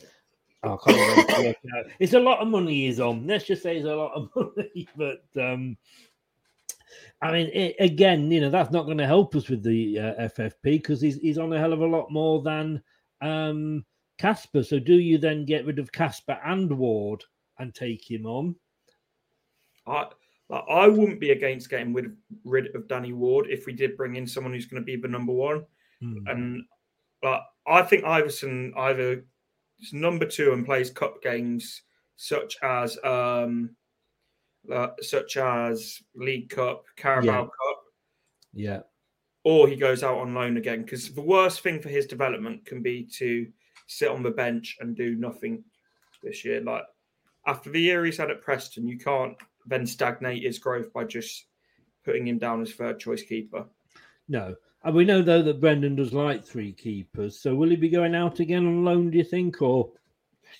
I 0.64 0.76
can't 0.84 0.88
remember 0.88 1.34
to 1.34 1.44
work 1.44 1.58
out. 1.78 1.92
it's 2.00 2.14
a 2.14 2.20
lot 2.20 2.40
of 2.40 2.48
money 2.48 2.88
he's 2.88 3.00
on. 3.00 3.28
Let's 3.28 3.46
just 3.46 3.62
say 3.62 3.78
it's 3.78 3.86
a 3.86 3.96
lot 3.96 4.14
of 4.14 4.30
money, 4.36 4.88
but 4.98 5.24
um, 5.40 5.78
I 7.22 7.32
mean, 7.32 7.48
it, 7.54 7.76
again, 7.80 8.32
you 8.32 8.42
know, 8.42 8.50
that's 8.50 8.72
not 8.72 8.86
going 8.86 8.98
to 8.98 9.08
help 9.08 9.36
us 9.36 9.50
with 9.50 9.64
the 9.64 10.00
uh, 10.00 10.30
FFP 10.30 10.54
because 10.64 11.02
he's 11.02 11.18
he's 11.18 11.38
on 11.38 11.54
a 11.54 11.60
hell 11.60 11.74
of 11.74 11.82
a 11.82 11.86
lot 11.86 12.12
more 12.12 12.42
than 12.42 12.82
um 13.22 13.86
Kasper. 14.18 14.64
So 14.64 14.80
do 14.80 15.00
you 15.00 15.18
then 15.18 15.46
get 15.46 15.66
rid 15.66 15.80
of 15.80 15.92
Kasper 15.92 16.40
and 16.44 16.72
Ward 16.78 17.24
and 17.60 17.74
take 17.74 18.10
him 18.10 18.26
on? 18.26 18.56
I 19.88 20.08
like, 20.50 20.64
I 20.70 20.88
wouldn't 20.88 21.20
be 21.20 21.32
against 21.32 21.70
getting 21.70 21.94
rid, 21.94 22.16
rid 22.44 22.76
of 22.76 22.88
Danny 22.88 23.14
Ward 23.14 23.48
if 23.50 23.66
we 23.66 23.74
did 23.74 23.98
bring 23.98 24.16
in 24.16 24.28
someone 24.28 24.54
who's 24.54 24.68
going 24.68 24.82
to 24.82 24.86
be 24.86 24.96
the 24.96 25.08
number 25.08 25.34
one. 25.34 25.66
Hmm. 26.02 26.28
And 26.28 26.64
like, 27.24 27.42
I 27.68 27.82
think 27.82 28.04
Iversen 28.04 28.72
either 28.78 29.26
is 29.80 29.94
number 29.94 30.26
two 30.26 30.54
and 30.54 30.66
plays 30.66 30.90
cup 30.90 31.22
games 31.22 31.82
such 32.18 32.58
as 32.64 32.98
um 33.04 33.76
uh, 34.72 34.90
such 35.02 35.38
as 35.38 36.02
League 36.16 36.50
Cup, 36.50 36.86
Carabao 36.96 37.26
Yeah. 37.32 37.42
Cup, 37.42 37.84
Yeah, 38.54 38.80
or 39.44 39.68
he 39.68 39.76
goes 39.76 40.04
out 40.04 40.18
on 40.20 40.34
loan 40.34 40.58
again. 40.58 40.82
Because 40.84 41.12
the 41.14 41.22
worst 41.22 41.62
thing 41.62 41.82
for 41.82 41.90
his 41.90 42.06
development 42.06 42.66
can 42.66 42.82
be 42.82 43.04
to 43.18 43.48
sit 43.88 44.10
on 44.10 44.24
the 44.24 44.32
bench 44.32 44.78
and 44.80 44.96
do 44.96 45.16
nothing 45.16 45.64
this 46.24 46.44
year. 46.46 46.62
Like 46.62 46.84
after 47.46 47.70
the 47.70 47.80
year 47.82 48.06
he's 48.06 48.18
had 48.18 48.32
at 48.32 48.42
Preston, 48.42 48.88
you 48.88 48.98
can't 48.98 49.36
then 49.66 49.86
stagnate 49.86 50.44
his 50.44 50.60
growth 50.60 50.92
by 50.94 51.04
just 51.04 51.46
putting 52.04 52.28
him 52.28 52.38
down 52.38 52.62
as 52.62 52.74
third 52.74 53.00
choice 53.00 53.24
keeper. 53.24 53.66
no. 54.28 54.56
And 54.84 54.94
we 54.96 55.04
know 55.04 55.24
though 55.24 55.42
that 55.42 55.60
Brendan 55.60 55.96
does 55.96 56.14
like 56.14 56.46
three 56.46 56.72
keepers. 56.72 57.40
So 57.40 57.56
will 57.56 57.70
he 57.72 57.76
be 57.76 57.90
going 57.90 58.14
out 58.14 58.40
again 58.40 58.68
on 58.68 58.86
loan? 58.86 59.10
Do 59.10 59.18
you 59.18 59.24
think, 59.24 59.60
or 59.60 59.92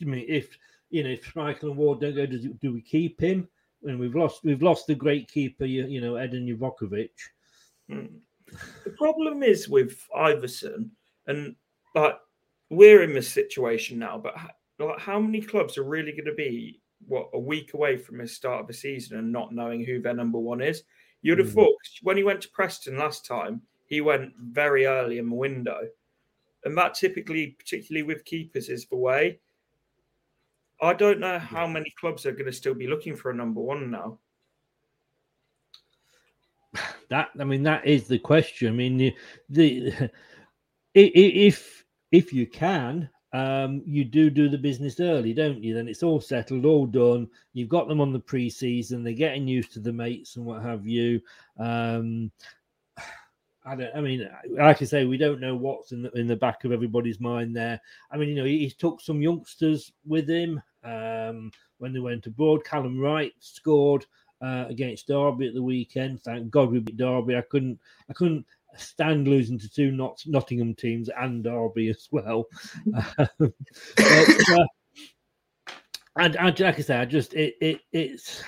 I 0.02 0.06
mean, 0.06 0.26
if 0.28 0.58
you 0.90 1.04
know, 1.04 1.12
if 1.12 1.36
Michael 1.36 1.70
and 1.70 1.78
Ward 1.78 2.00
don't 2.00 2.16
go, 2.16 2.26
do 2.26 2.74
we 2.74 2.82
keep 2.82 3.22
him? 3.22 3.48
And 3.86 4.00
we've 4.00 4.16
lost, 4.16 4.44
we've 4.44 4.64
lost 4.64 4.88
the 4.88 4.96
great 4.96 5.28
keeper, 5.32 5.66
you, 5.66 5.86
you 5.86 6.02
know, 6.02 6.14
Eldin 6.14 6.48
Jakupović. 6.58 7.10
Hmm. 7.88 8.06
The 8.84 8.92
problem 8.92 9.44
is 9.44 9.70
with 9.70 10.08
Iversen, 10.16 10.90
and 11.28 11.56
like 11.96 12.18
we're 12.70 13.04
in 13.04 13.14
this 13.14 13.30
situation 13.30 14.00
now, 14.00 14.18
but 14.18 14.34
h- 14.38 14.50
like 14.80 15.00
how 15.00 15.20
many 15.20 15.42
clubs 15.42 15.78
are 15.78 15.84
really 15.84 16.12
going 16.12 16.26
to 16.26 16.34
be 16.34 16.82
what 17.08 17.30
a 17.34 17.40
week 17.40 17.74
away 17.74 17.98
from 17.98 18.18
the 18.18 18.28
start 18.28 18.62
of 18.62 18.68
the 18.68 18.74
season 18.74 19.18
and 19.20 19.32
not 19.32 19.54
knowing 19.54 19.84
who 19.84 20.02
their 20.02 20.14
number 20.14 20.40
one 20.40 20.62
is? 20.62 20.84
You'd 21.22 21.40
have 21.40 21.50
Mm. 21.50 21.54
thought 21.54 21.76
when 22.04 22.18
he 22.18 22.24
went 22.24 22.42
to 22.42 22.50
Preston 22.50 22.98
last 22.98 23.26
time, 23.26 23.62
he 23.88 24.02
went 24.02 24.34
very 24.38 24.86
early 24.86 25.18
in 25.20 25.30
the 25.30 25.36
window, 25.36 25.88
and 26.64 26.76
that 26.78 26.96
typically, 26.96 27.56
particularly 27.60 28.04
with 28.04 28.26
keepers, 28.26 28.70
is 28.70 28.86
the 28.88 28.96
way. 28.98 29.40
I 30.82 30.94
don't 30.94 31.20
know 31.20 31.40
how 31.40 31.68
many 31.68 31.94
clubs 32.00 32.26
are 32.26 32.32
going 32.32 32.46
to 32.46 32.52
still 32.52 32.74
be 32.74 32.88
looking 32.88 33.16
for 33.16 33.32
a 33.32 33.36
number 33.36 33.62
one 33.62 33.92
now. 33.92 34.20
That 37.10 37.30
I 37.40 37.44
mean, 37.44 37.62
that 37.64 37.86
is 37.86 38.08
the 38.08 38.18
question. 38.18 38.68
I 38.68 38.72
mean, 38.72 38.98
the, 38.98 39.14
the 39.50 40.10
if 40.96 41.86
if 42.12 42.34
you 42.34 42.48
can, 42.48 43.08
um, 43.32 43.84
you 43.86 44.06
do 44.06 44.30
do 44.30 44.50
the 44.50 44.58
business 44.58 45.00
early, 45.00 45.34
don't 45.34 45.64
you? 45.64 45.74
Then 45.74 45.88
it's 45.88 46.04
all 46.04 46.20
settled, 46.20 46.66
all 46.66 46.86
done. 46.86 47.28
You've 47.54 47.70
got 47.70 47.88
them 47.88 48.02
on 48.02 48.14
the 48.14 48.20
pre-season. 48.20 49.04
They're 49.04 49.14
getting 49.14 49.48
used 49.48 49.74
to 49.74 49.80
the 49.80 49.94
mates 49.94 50.36
and 50.36 50.46
what 50.46 50.64
have 50.64 50.88
you. 50.88 51.22
Um, 51.60 52.32
I 53.66 53.76
don't. 53.76 53.96
I 53.96 54.02
mean, 54.02 54.30
like 54.52 54.82
I 54.82 54.86
say, 54.86 55.06
we 55.06 55.18
don't 55.18 55.40
know 55.40 55.56
what's 55.56 55.92
in 55.92 56.04
the, 56.04 56.12
in 56.12 56.28
the 56.28 56.36
back 56.36 56.64
of 56.64 56.72
everybody's 56.72 57.20
mind 57.20 57.56
there. 57.56 57.82
I 58.12 58.18
mean, 58.18 58.30
you 58.30 58.36
know, 58.36 58.46
he, 58.46 58.60
he 58.60 58.70
took 58.70 59.02
some 59.02 59.22
youngsters 59.22 59.92
with 60.06 60.30
him 60.30 60.62
um, 60.84 61.52
when 61.80 61.92
they 61.92 62.00
went 62.00 62.28
abroad. 62.28 62.64
Callum 62.64 63.00
Wright 63.00 63.34
scored 63.40 64.06
uh, 64.42 64.66
against 64.70 65.08
Derby 65.08 65.48
at 65.48 65.56
the 65.56 65.64
weekend. 65.64 66.22
Thank 66.22 66.52
God 66.52 66.72
we 66.72 66.80
beat 66.80 66.98
Derby. 66.98 67.36
I 67.36 67.42
couldn't. 67.42 67.80
I 68.10 68.14
couldn't 68.14 68.46
stand 68.78 69.28
losing 69.28 69.58
to 69.58 69.70
two 69.70 69.92
Not- 69.92 70.22
Nottingham 70.26 70.76
teams 70.76 71.10
and 71.18 71.44
Derby 71.44 71.90
as 71.90 72.08
well. 72.12 72.46
Um, 73.18 73.54
but, 73.96 74.50
uh, 74.52 74.66
and, 76.18 76.36
and 76.38 76.60
like 76.60 76.80
I 76.80 76.82
say, 76.82 76.98
I 76.98 77.06
just 77.06 77.34
it, 77.34 77.56
it 77.62 77.82
it's 77.92 78.44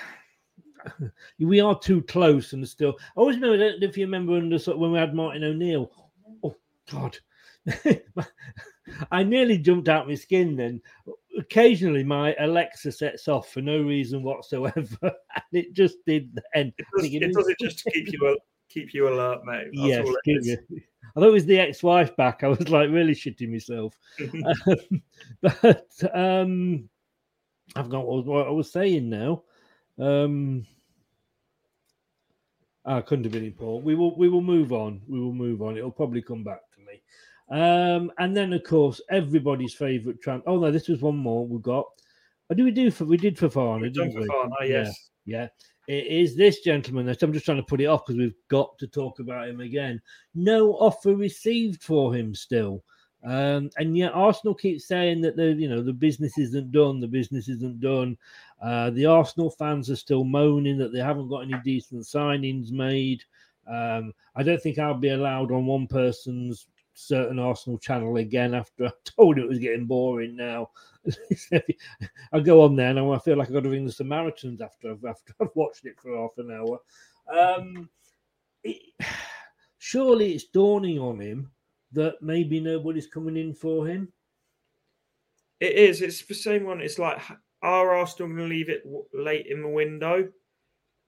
we 1.38 1.60
are 1.60 1.78
too 1.78 2.02
close 2.02 2.52
and 2.52 2.66
still. 2.68 2.96
I 3.00 3.20
always 3.20 3.36
remember. 3.36 3.56
I 3.56 3.68
don't 3.68 3.80
know 3.80 3.88
if 3.88 3.96
you 3.96 4.06
remember 4.06 4.36
under 4.36 4.58
sort 4.58 4.76
of 4.76 4.80
when 4.80 4.92
we 4.92 4.98
had 4.98 5.14
Martin 5.14 5.44
O'Neill. 5.44 5.90
Oh 6.42 6.56
God, 6.90 7.18
I 9.10 9.22
nearly 9.22 9.58
jumped 9.58 9.88
out 9.88 10.08
my 10.08 10.14
skin. 10.14 10.56
Then 10.56 10.80
occasionally 11.38 12.04
my 12.04 12.34
Alexa 12.40 12.92
sets 12.92 13.28
off 13.28 13.52
for 13.52 13.60
no 13.60 13.80
reason 13.80 14.22
whatsoever, 14.22 14.96
and 15.02 15.12
it 15.52 15.72
just 15.72 15.98
did. 16.06 16.34
Then 16.54 16.72
It 16.78 16.86
does, 16.96 17.04
it 17.12 17.32
does 17.32 17.48
it 17.48 17.56
just 17.60 17.78
to 17.80 17.90
keep 17.90 18.12
you 18.12 18.28
al- 18.28 18.36
keep 18.68 18.94
you 18.94 19.08
alert, 19.08 19.44
mate. 19.44 19.68
That's 19.74 19.88
yes, 19.88 20.06
all 20.06 20.14
it 20.14 20.20
keep 20.24 20.38
is. 20.38 20.58
me- 20.68 20.82
I 21.16 21.20
thought 21.20 21.28
it 21.28 21.32
was 21.32 21.46
the 21.46 21.58
ex-wife 21.58 22.14
back. 22.16 22.44
I 22.44 22.48
was 22.48 22.68
like 22.68 22.90
really 22.90 23.14
shitting 23.14 23.50
myself. 23.50 23.96
um, 24.20 25.02
but 25.40 26.14
um, 26.14 26.88
I've 27.74 27.88
got 27.88 28.06
what, 28.06 28.26
what 28.26 28.46
I 28.46 28.50
was 28.50 28.70
saying 28.70 29.08
now. 29.08 29.42
Um, 29.98 30.66
I 32.88 33.00
couldn't 33.02 33.24
have 33.24 33.32
been 33.32 33.44
important. 33.44 33.84
We 33.84 33.94
will 33.94 34.16
we 34.16 34.28
will 34.28 34.40
move 34.40 34.72
on. 34.72 35.00
We 35.06 35.20
will 35.20 35.32
move 35.32 35.62
on. 35.62 35.76
It'll 35.76 35.90
probably 35.90 36.22
come 36.22 36.42
back 36.42 36.60
to 36.74 36.80
me. 36.80 37.02
Um, 37.50 38.10
and 38.18 38.36
then 38.36 38.52
of 38.52 38.64
course 38.64 39.00
everybody's 39.10 39.74
favourite 39.74 40.20
tramp. 40.20 40.44
Oh 40.46 40.58
no, 40.58 40.70
this 40.70 40.88
was 40.88 41.02
one 41.02 41.16
more 41.16 41.46
we 41.46 41.60
got. 41.60 41.86
What 42.46 42.56
do 42.56 42.64
we 42.64 42.70
do 42.70 42.90
for 42.90 43.04
we 43.04 43.18
did 43.18 43.38
for 43.38 43.48
Fofana, 43.48 43.92
done 43.92 44.08
didn't 44.08 44.12
for 44.12 44.20
we? 44.20 44.28
Fofana, 44.28 44.50
Yeah, 44.62 44.66
yes. 44.66 45.10
Yeah. 45.26 45.48
It 45.86 46.06
is 46.06 46.36
this 46.36 46.60
gentleman 46.60 47.06
that 47.06 47.22
I'm 47.22 47.32
just 47.32 47.46
trying 47.46 47.56
to 47.58 47.62
put 47.62 47.80
it 47.80 47.86
off 47.86 48.04
because 48.04 48.18
we've 48.18 48.34
got 48.48 48.76
to 48.78 48.86
talk 48.86 49.20
about 49.20 49.48
him 49.48 49.60
again. 49.60 50.00
No 50.34 50.72
offer 50.74 51.14
received 51.14 51.82
for 51.82 52.14
him 52.14 52.34
still. 52.34 52.84
Um, 53.24 53.70
and 53.78 53.96
yet 53.96 54.12
Arsenal 54.14 54.54
keep 54.54 54.80
saying 54.80 55.22
that 55.22 55.36
the 55.36 55.52
you 55.52 55.68
know 55.68 55.82
the 55.82 55.92
business 55.92 56.38
isn't 56.38 56.70
done, 56.72 57.00
the 57.00 57.08
business 57.08 57.48
isn't 57.48 57.80
done. 57.80 58.16
Uh, 58.60 58.90
the 58.90 59.06
Arsenal 59.06 59.50
fans 59.50 59.90
are 59.90 59.96
still 59.96 60.24
moaning 60.24 60.78
that 60.78 60.92
they 60.92 60.98
haven't 60.98 61.28
got 61.28 61.42
any 61.42 61.54
decent 61.64 62.02
signings 62.02 62.70
made. 62.70 63.22
Um, 63.68 64.12
I 64.34 64.42
don't 64.42 64.60
think 64.60 64.78
I'll 64.78 64.94
be 64.94 65.10
allowed 65.10 65.52
on 65.52 65.66
one 65.66 65.86
person's 65.86 66.66
certain 66.94 67.38
Arsenal 67.38 67.78
channel 67.78 68.16
again 68.16 68.54
after 68.54 68.86
I 68.88 68.90
told 69.04 69.38
it 69.38 69.48
was 69.48 69.58
getting 69.58 69.86
boring 69.86 70.36
now. 70.36 70.70
I 72.32 72.40
go 72.40 72.62
on 72.62 72.76
there 72.76 72.90
and 72.90 72.98
I 72.98 73.18
feel 73.18 73.36
like 73.36 73.48
I've 73.48 73.54
got 73.54 73.62
to 73.62 73.70
ring 73.70 73.86
the 73.86 73.92
Samaritans 73.92 74.60
after 74.60 74.90
I've, 74.90 75.04
after 75.08 75.34
I've 75.40 75.54
watched 75.54 75.84
it 75.84 75.98
for 76.00 76.16
half 76.16 76.36
an 76.38 76.50
hour. 76.50 76.80
Um, 77.32 77.88
it, 78.64 78.82
surely 79.78 80.34
it's 80.34 80.44
dawning 80.44 80.98
on 80.98 81.20
him 81.20 81.50
that 81.92 82.20
maybe 82.20 82.60
nobody's 82.60 83.06
coming 83.06 83.36
in 83.36 83.54
for 83.54 83.86
him. 83.86 84.12
It 85.60 85.72
is. 85.72 86.02
It's 86.02 86.24
the 86.24 86.34
same 86.34 86.64
one. 86.64 86.80
It's 86.80 86.98
like, 86.98 87.20
are 87.62 87.94
Arsenal 87.94 88.28
going 88.28 88.48
to 88.48 88.54
leave 88.54 88.68
it 88.68 88.84
late 89.12 89.46
in 89.46 89.62
the 89.62 89.68
window? 89.68 90.28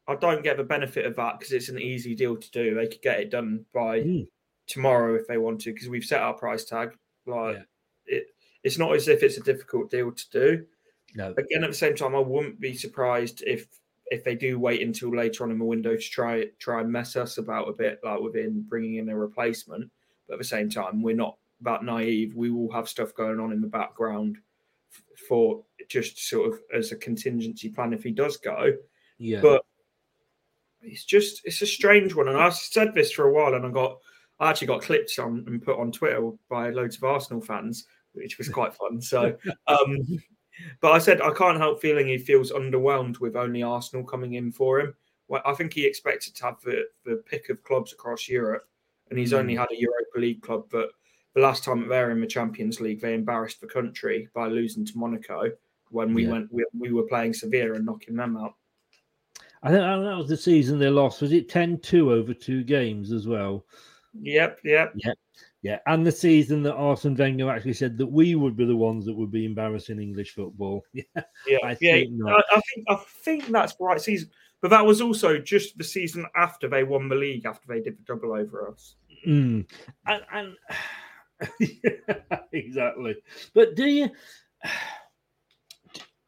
I 0.08 0.16
don't 0.16 0.42
get 0.42 0.56
the 0.56 0.64
benefit 0.64 1.06
of 1.06 1.16
that 1.16 1.38
because 1.38 1.52
it's 1.52 1.68
an 1.68 1.78
easy 1.78 2.14
deal 2.14 2.36
to 2.36 2.50
do. 2.50 2.74
They 2.74 2.88
could 2.88 3.02
get 3.02 3.20
it 3.20 3.30
done 3.30 3.64
by 3.72 4.00
mm. 4.00 4.26
tomorrow 4.66 5.14
if 5.14 5.28
they 5.28 5.38
want 5.38 5.60
to 5.62 5.72
because 5.72 5.88
we've 5.88 6.04
set 6.04 6.22
our 6.22 6.34
price 6.34 6.64
tag. 6.64 6.96
Like 7.26 7.56
yeah. 7.56 7.62
it, 8.06 8.26
it's 8.64 8.78
not 8.78 8.94
as 8.94 9.06
if 9.06 9.22
it's 9.22 9.36
a 9.36 9.42
difficult 9.42 9.90
deal 9.90 10.10
to 10.10 10.30
do. 10.30 10.66
No. 11.14 11.34
Again, 11.38 11.64
at 11.64 11.70
the 11.70 11.76
same 11.76 11.94
time, 11.94 12.14
I 12.14 12.20
wouldn't 12.20 12.60
be 12.60 12.74
surprised 12.74 13.42
if 13.46 13.66
if 14.10 14.24
they 14.24 14.34
do 14.34 14.58
wait 14.58 14.82
until 14.82 15.14
later 15.14 15.44
on 15.44 15.52
in 15.52 15.58
the 15.58 15.64
window 15.64 15.94
to 15.94 16.02
try 16.02 16.46
try 16.58 16.80
and 16.80 16.90
mess 16.90 17.14
us 17.14 17.38
about 17.38 17.68
a 17.68 17.72
bit, 17.72 18.00
like 18.02 18.20
within 18.20 18.64
bringing 18.68 18.96
in 18.96 19.08
a 19.08 19.16
replacement. 19.16 19.90
But 20.26 20.34
at 20.34 20.40
the 20.40 20.44
same 20.44 20.70
time, 20.70 21.02
we're 21.02 21.14
not 21.14 21.36
that 21.60 21.84
naive. 21.84 22.34
We 22.34 22.50
will 22.50 22.72
have 22.72 22.88
stuff 22.88 23.14
going 23.14 23.38
on 23.38 23.52
in 23.52 23.60
the 23.60 23.68
background 23.68 24.38
for 25.28 25.64
just 25.88 26.28
sort 26.28 26.52
of 26.52 26.60
as 26.74 26.92
a 26.92 26.96
contingency 26.96 27.68
plan 27.68 27.92
if 27.92 28.02
he 28.02 28.10
does 28.10 28.36
go. 28.36 28.72
Yeah. 29.18 29.40
But 29.40 29.64
it's 30.82 31.04
just 31.04 31.42
it's 31.44 31.62
a 31.62 31.66
strange 31.66 32.14
one, 32.14 32.28
and 32.28 32.38
I've 32.38 32.54
said 32.54 32.94
this 32.94 33.12
for 33.12 33.26
a 33.26 33.32
while, 33.32 33.54
and 33.54 33.66
I 33.66 33.70
got 33.70 33.98
I 34.38 34.50
actually 34.50 34.68
got 34.68 34.82
clips 34.82 35.18
on 35.18 35.44
and 35.46 35.62
put 35.62 35.78
on 35.78 35.92
Twitter 35.92 36.30
by 36.48 36.70
loads 36.70 36.96
of 36.96 37.04
Arsenal 37.04 37.42
fans, 37.42 37.86
which 38.12 38.38
was 38.38 38.48
quite 38.48 38.74
fun. 38.74 39.00
So, 39.00 39.36
um, 39.66 39.98
but 40.80 40.92
I 40.92 40.98
said 40.98 41.20
I 41.20 41.32
can't 41.32 41.58
help 41.58 41.80
feeling 41.80 42.06
he 42.06 42.18
feels 42.18 42.50
underwhelmed 42.50 43.20
with 43.20 43.36
only 43.36 43.62
Arsenal 43.62 44.04
coming 44.04 44.34
in 44.34 44.50
for 44.50 44.80
him. 44.80 44.94
Well, 45.28 45.42
I 45.44 45.52
think 45.52 45.74
he 45.74 45.86
expected 45.86 46.34
to 46.36 46.44
have 46.46 46.60
the, 46.64 46.84
the 47.04 47.22
pick 47.26 47.50
of 47.50 47.62
clubs 47.62 47.92
across 47.92 48.28
Europe, 48.28 48.64
and 49.10 49.18
he's 49.18 49.32
mm. 49.32 49.38
only 49.38 49.54
had 49.54 49.70
a 49.70 49.78
Europa 49.78 50.18
League 50.18 50.42
club. 50.42 50.64
But 50.70 50.88
the 51.34 51.40
last 51.40 51.64
time 51.64 51.88
they 51.88 51.98
were 51.98 52.10
in 52.10 52.20
the 52.20 52.26
Champions 52.26 52.80
League, 52.80 53.00
they 53.00 53.14
embarrassed 53.14 53.60
the 53.60 53.66
country 53.66 54.28
by 54.34 54.48
losing 54.48 54.84
to 54.86 54.98
Monaco 54.98 55.50
when 55.90 56.14
we 56.14 56.24
yeah. 56.24 56.32
went 56.32 56.52
we, 56.52 56.64
we 56.78 56.92
were 56.92 57.04
playing 57.04 57.34
Sevilla 57.34 57.74
and 57.74 57.86
knocking 57.86 58.16
them 58.16 58.36
out. 58.36 58.54
I 59.62 59.68
think 59.68 59.80
that 59.80 60.16
was 60.16 60.28
the 60.28 60.36
season 60.36 60.78
they 60.78 60.88
lost. 60.88 61.20
Was 61.20 61.32
it 61.32 61.48
10 61.48 61.80
2 61.80 62.12
over 62.12 62.32
two 62.32 62.64
games 62.64 63.12
as 63.12 63.26
well? 63.26 63.66
Yep, 64.20 64.60
yep. 64.64 64.92
Yep. 64.96 65.18
Yeah, 65.62 65.78
and 65.86 66.06
the 66.06 66.12
season 66.12 66.62
that 66.62 66.74
Arsene 66.74 67.14
Wenger 67.14 67.50
actually 67.50 67.74
said 67.74 67.98
that 67.98 68.06
we 68.06 68.34
would 68.34 68.56
be 68.56 68.64
the 68.64 68.76
ones 68.76 69.04
that 69.04 69.14
would 69.14 69.30
be 69.30 69.44
embarrassing 69.44 70.00
English 70.00 70.34
football. 70.34 70.82
yeah, 70.94 71.02
yeah, 71.46 71.58
I 71.62 71.76
yeah. 71.82 71.92
Think 71.96 72.20
I, 72.26 72.42
I, 72.50 72.60
think 72.60 72.86
I 72.88 72.94
think 73.24 73.46
that's 73.48 73.74
the 73.74 73.84
right 73.84 74.00
season, 74.00 74.30
but 74.62 74.70
that 74.70 74.86
was 74.86 75.02
also 75.02 75.38
just 75.38 75.76
the 75.76 75.84
season 75.84 76.24
after 76.34 76.66
they 76.66 76.82
won 76.82 77.10
the 77.10 77.14
league, 77.14 77.44
after 77.44 77.66
they 77.68 77.80
did 77.82 77.98
the 77.98 78.02
double 78.04 78.32
over 78.32 78.70
us. 78.70 78.94
Mm. 79.26 79.66
And, 80.06 80.22
and 80.32 80.56
exactly. 82.52 83.16
But 83.54 83.74
do 83.74 83.86
you? 83.86 84.10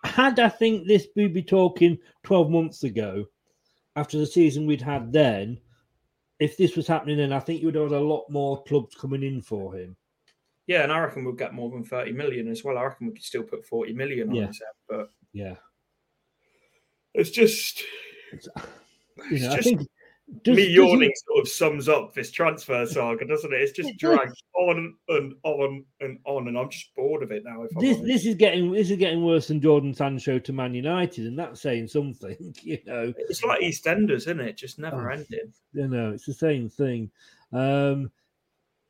had 0.05 0.39
I 0.41 0.49
think 0.49 0.87
this 0.87 1.07
booby 1.15 1.43
talking 1.43 1.99
12 2.25 2.51
months 2.51 2.85
ago, 2.85 3.27
after 3.97 4.19
the 4.19 4.27
season 4.27 4.67
we'd 4.67 4.83
had 4.83 5.13
then, 5.13 5.59
if 6.39 6.57
this 6.57 6.77
was 6.77 6.87
happening 6.87 7.19
then, 7.19 7.33
I 7.33 7.41
think 7.41 7.61
you 7.61 7.67
would 7.67 7.75
have 7.75 7.91
had 7.91 8.01
a 8.01 8.01
lot 8.01 8.29
more 8.29 8.63
clubs 8.65 8.95
coming 8.95 9.23
in 9.23 9.43
for 9.43 9.75
him. 9.77 9.97
Yeah, 10.67 10.83
and 10.83 10.93
I 10.93 10.99
reckon 11.01 11.25
we'll 11.25 11.35
get 11.35 11.55
more 11.55 11.71
than 11.71 11.85
30 11.85 12.13
million 12.13 12.49
as 12.49 12.65
well. 12.65 12.79
I 12.79 12.85
reckon 12.85 13.09
we 13.09 13.13
could 13.13 13.23
still 13.23 13.43
put 13.43 13.65
40 13.65 13.93
million 13.93 14.31
on 14.31 14.35
yeah. 14.35 14.47
this, 14.47 14.61
but 14.89 15.11
yeah, 15.33 15.55
it's 17.15 17.31
just, 17.31 17.83
it's, 18.33 18.49
you 19.31 19.41
know, 19.41 19.57
just, 19.57 19.59
I 19.59 19.61
think 19.61 19.89
does, 20.43 20.57
me 20.57 20.69
yawning 20.69 21.11
it... 21.11 21.19
sort 21.27 21.41
of 21.41 21.49
sums 21.49 21.89
up 21.89 22.15
this 22.15 22.31
transfer 22.31 22.87
saga, 22.87 23.27
doesn't 23.27 23.53
it? 23.53 23.61
It's 23.61 23.73
just 23.73 23.97
dragged 23.99 24.43
on 24.55 24.95
and 25.09 25.35
on 25.43 25.85
and 26.01 26.19
on, 26.25 26.49
and 26.49 26.59
I'm 26.59 26.71
just 26.71 26.95
bored 26.95 27.23
of 27.23 27.31
it 27.31 27.45
now. 27.45 27.67
this 27.79 27.99
this 27.99 28.25
is 28.25 28.35
getting 28.35 28.73
this 28.73 28.91
is 28.91 28.97
getting 28.97 29.25
worse 29.25 29.49
than 29.49 29.61
Jadon 29.61 29.95
Sancho 29.95 30.39
to 30.39 30.53
Man 30.53 30.75
United, 30.75 31.27
and 31.27 31.39
that's 31.39 31.61
saying 31.61 31.89
something, 31.89 32.37
you 32.63 32.79
know. 32.87 33.13
It's 33.17 33.45
like 33.45 33.61
EastEnders, 33.61 34.23
isn't 34.23 34.41
it? 34.41 34.57
Just 34.57 34.79
never 34.79 35.11
oh, 35.11 35.15
ending. 35.15 35.53
You 35.73 35.89
know, 35.89 36.13
it's 36.13 36.27
the 36.27 36.35
same 36.35 36.69
thing. 36.69 37.11
Um, 37.53 38.11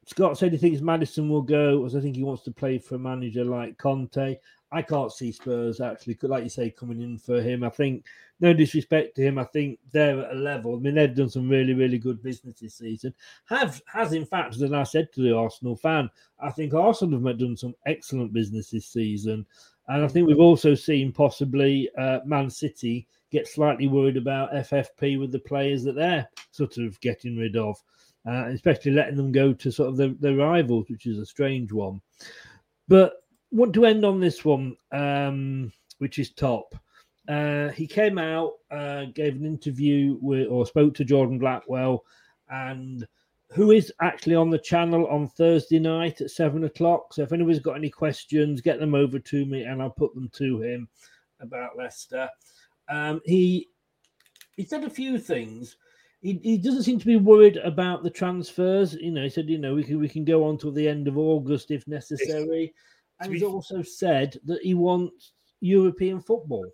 Scott 0.06 0.36
said 0.36 0.52
he 0.52 0.58
thinks 0.58 0.80
Maddison 0.80 1.28
will 1.28 1.42
go, 1.42 1.84
as 1.84 1.94
I 1.94 2.00
think 2.00 2.16
he 2.16 2.24
wants 2.24 2.42
to 2.44 2.50
play 2.50 2.78
for 2.78 2.96
a 2.96 2.98
manager 2.98 3.44
like 3.44 3.78
Conte. 3.78 4.36
I 4.72 4.80
can't 4.80 5.12
see 5.12 5.30
Spurs 5.32 5.80
actually, 5.80 6.16
like 6.22 6.44
you 6.44 6.50
say, 6.50 6.70
coming 6.70 7.02
in 7.02 7.18
for 7.18 7.42
him. 7.42 7.62
I 7.62 7.68
think, 7.68 8.06
no 8.40 8.54
disrespect 8.54 9.14
to 9.16 9.22
him, 9.22 9.38
I 9.38 9.44
think 9.44 9.78
they're 9.92 10.24
at 10.24 10.32
a 10.32 10.38
level. 10.38 10.74
I 10.74 10.78
mean, 10.78 10.94
they've 10.94 11.14
done 11.14 11.28
some 11.28 11.48
really, 11.48 11.74
really 11.74 11.98
good 11.98 12.22
business 12.22 12.60
this 12.60 12.76
season. 12.76 13.14
Have 13.44 13.82
has 13.86 14.14
in 14.14 14.24
fact, 14.24 14.56
as 14.56 14.72
I 14.72 14.82
said 14.84 15.12
to 15.12 15.20
the 15.20 15.36
Arsenal 15.36 15.76
fan, 15.76 16.08
I 16.40 16.50
think 16.50 16.72
Arsenal 16.72 17.24
have 17.26 17.38
done 17.38 17.56
some 17.56 17.74
excellent 17.86 18.32
business 18.32 18.70
this 18.70 18.86
season, 18.86 19.44
and 19.88 20.04
I 20.04 20.08
think 20.08 20.26
we've 20.26 20.40
also 20.40 20.74
seen 20.74 21.12
possibly 21.12 21.90
uh, 21.98 22.20
Man 22.24 22.48
City 22.48 23.06
get 23.30 23.46
slightly 23.46 23.88
worried 23.88 24.16
about 24.16 24.52
FFP 24.52 25.20
with 25.20 25.32
the 25.32 25.38
players 25.38 25.84
that 25.84 25.94
they're 25.94 26.28
sort 26.50 26.78
of 26.78 26.98
getting 27.00 27.36
rid 27.36 27.56
of, 27.56 27.76
uh, 28.26 28.46
especially 28.46 28.92
letting 28.92 29.16
them 29.16 29.32
go 29.32 29.52
to 29.52 29.70
sort 29.70 29.90
of 29.90 29.96
their, 29.96 30.14
the 30.20 30.34
rivals, 30.34 30.88
which 30.88 31.06
is 31.06 31.18
a 31.18 31.26
strange 31.26 31.72
one. 31.72 32.00
But 32.88 33.21
want 33.52 33.74
to 33.74 33.84
end 33.84 34.04
on 34.04 34.18
this 34.18 34.44
one, 34.44 34.76
um, 34.90 35.72
which 35.98 36.18
is 36.18 36.30
top. 36.30 36.74
Uh, 37.28 37.68
he 37.68 37.86
came 37.86 38.18
out, 38.18 38.54
uh, 38.70 39.04
gave 39.14 39.36
an 39.36 39.46
interview 39.46 40.18
with, 40.20 40.48
or 40.48 40.66
spoke 40.66 40.94
to 40.94 41.04
Jordan 41.04 41.38
Blackwell, 41.38 42.02
and 42.48 43.06
who 43.52 43.70
is 43.70 43.92
actually 44.00 44.34
on 44.34 44.50
the 44.50 44.58
channel 44.58 45.06
on 45.06 45.28
Thursday 45.28 45.78
night 45.78 46.20
at 46.20 46.30
seven 46.30 46.64
o'clock. 46.64 47.12
So 47.12 47.22
if 47.22 47.32
anybody's 47.32 47.60
got 47.60 47.76
any 47.76 47.90
questions, 47.90 48.60
get 48.60 48.80
them 48.80 48.94
over 48.94 49.18
to 49.18 49.46
me, 49.46 49.64
and 49.64 49.80
I'll 49.80 49.90
put 49.90 50.14
them 50.14 50.30
to 50.34 50.62
him 50.62 50.88
about 51.40 51.76
Leicester. 51.76 52.28
Um, 52.88 53.20
he 53.24 53.68
he 54.56 54.64
said 54.64 54.84
a 54.84 54.90
few 54.90 55.18
things. 55.18 55.76
He, 56.22 56.40
he 56.42 56.56
doesn't 56.56 56.84
seem 56.84 57.00
to 57.00 57.06
be 57.06 57.16
worried 57.16 57.56
about 57.58 58.04
the 58.04 58.10
transfers. 58.10 58.94
You 58.94 59.10
know, 59.10 59.24
he 59.24 59.30
said, 59.30 59.48
you 59.48 59.58
know, 59.58 59.74
we 59.74 59.84
can 59.84 59.98
we 59.98 60.08
can 60.08 60.24
go 60.24 60.44
on 60.44 60.56
till 60.56 60.72
the 60.72 60.88
end 60.88 61.08
of 61.08 61.18
August 61.18 61.70
if 61.70 61.86
necessary 61.86 62.72
and 63.22 63.32
he's 63.32 63.42
also 63.42 63.82
said 63.82 64.36
that 64.44 64.62
he 64.62 64.74
wants 64.74 65.32
European 65.60 66.20
football. 66.20 66.66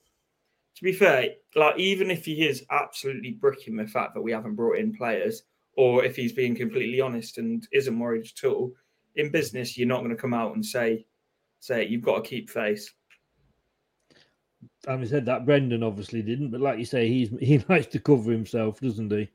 To 0.76 0.84
be 0.84 0.92
fair, 0.92 1.30
like 1.56 1.78
even 1.78 2.10
if 2.10 2.24
he 2.24 2.46
is 2.46 2.64
absolutely 2.70 3.32
bricking 3.32 3.76
the 3.76 3.86
fact 3.86 4.14
that 4.14 4.22
we 4.22 4.32
haven't 4.32 4.54
brought 4.54 4.78
in 4.78 4.96
players, 4.96 5.42
or 5.76 6.04
if 6.04 6.16
he's 6.16 6.32
being 6.32 6.54
completely 6.54 7.00
honest 7.00 7.38
and 7.38 7.66
isn't 7.72 7.98
worried 7.98 8.26
at 8.26 8.48
all, 8.48 8.72
in 9.16 9.30
business 9.30 9.76
you're 9.76 9.88
not 9.88 9.98
going 9.98 10.14
to 10.14 10.20
come 10.20 10.34
out 10.34 10.54
and 10.54 10.64
say, 10.64 11.04
say 11.60 11.86
you've 11.86 12.02
got 12.02 12.22
to 12.22 12.28
keep 12.28 12.48
face. 12.48 12.92
Having 14.86 15.08
said 15.08 15.26
that, 15.26 15.44
Brendan 15.44 15.82
obviously 15.82 16.22
didn't, 16.22 16.50
but 16.50 16.60
like 16.60 16.78
you 16.78 16.84
say, 16.84 17.08
he's 17.08 17.30
he 17.40 17.58
likes 17.68 17.86
to 17.88 17.98
cover 17.98 18.30
himself, 18.30 18.80
doesn't 18.80 19.10
he? 19.10 19.28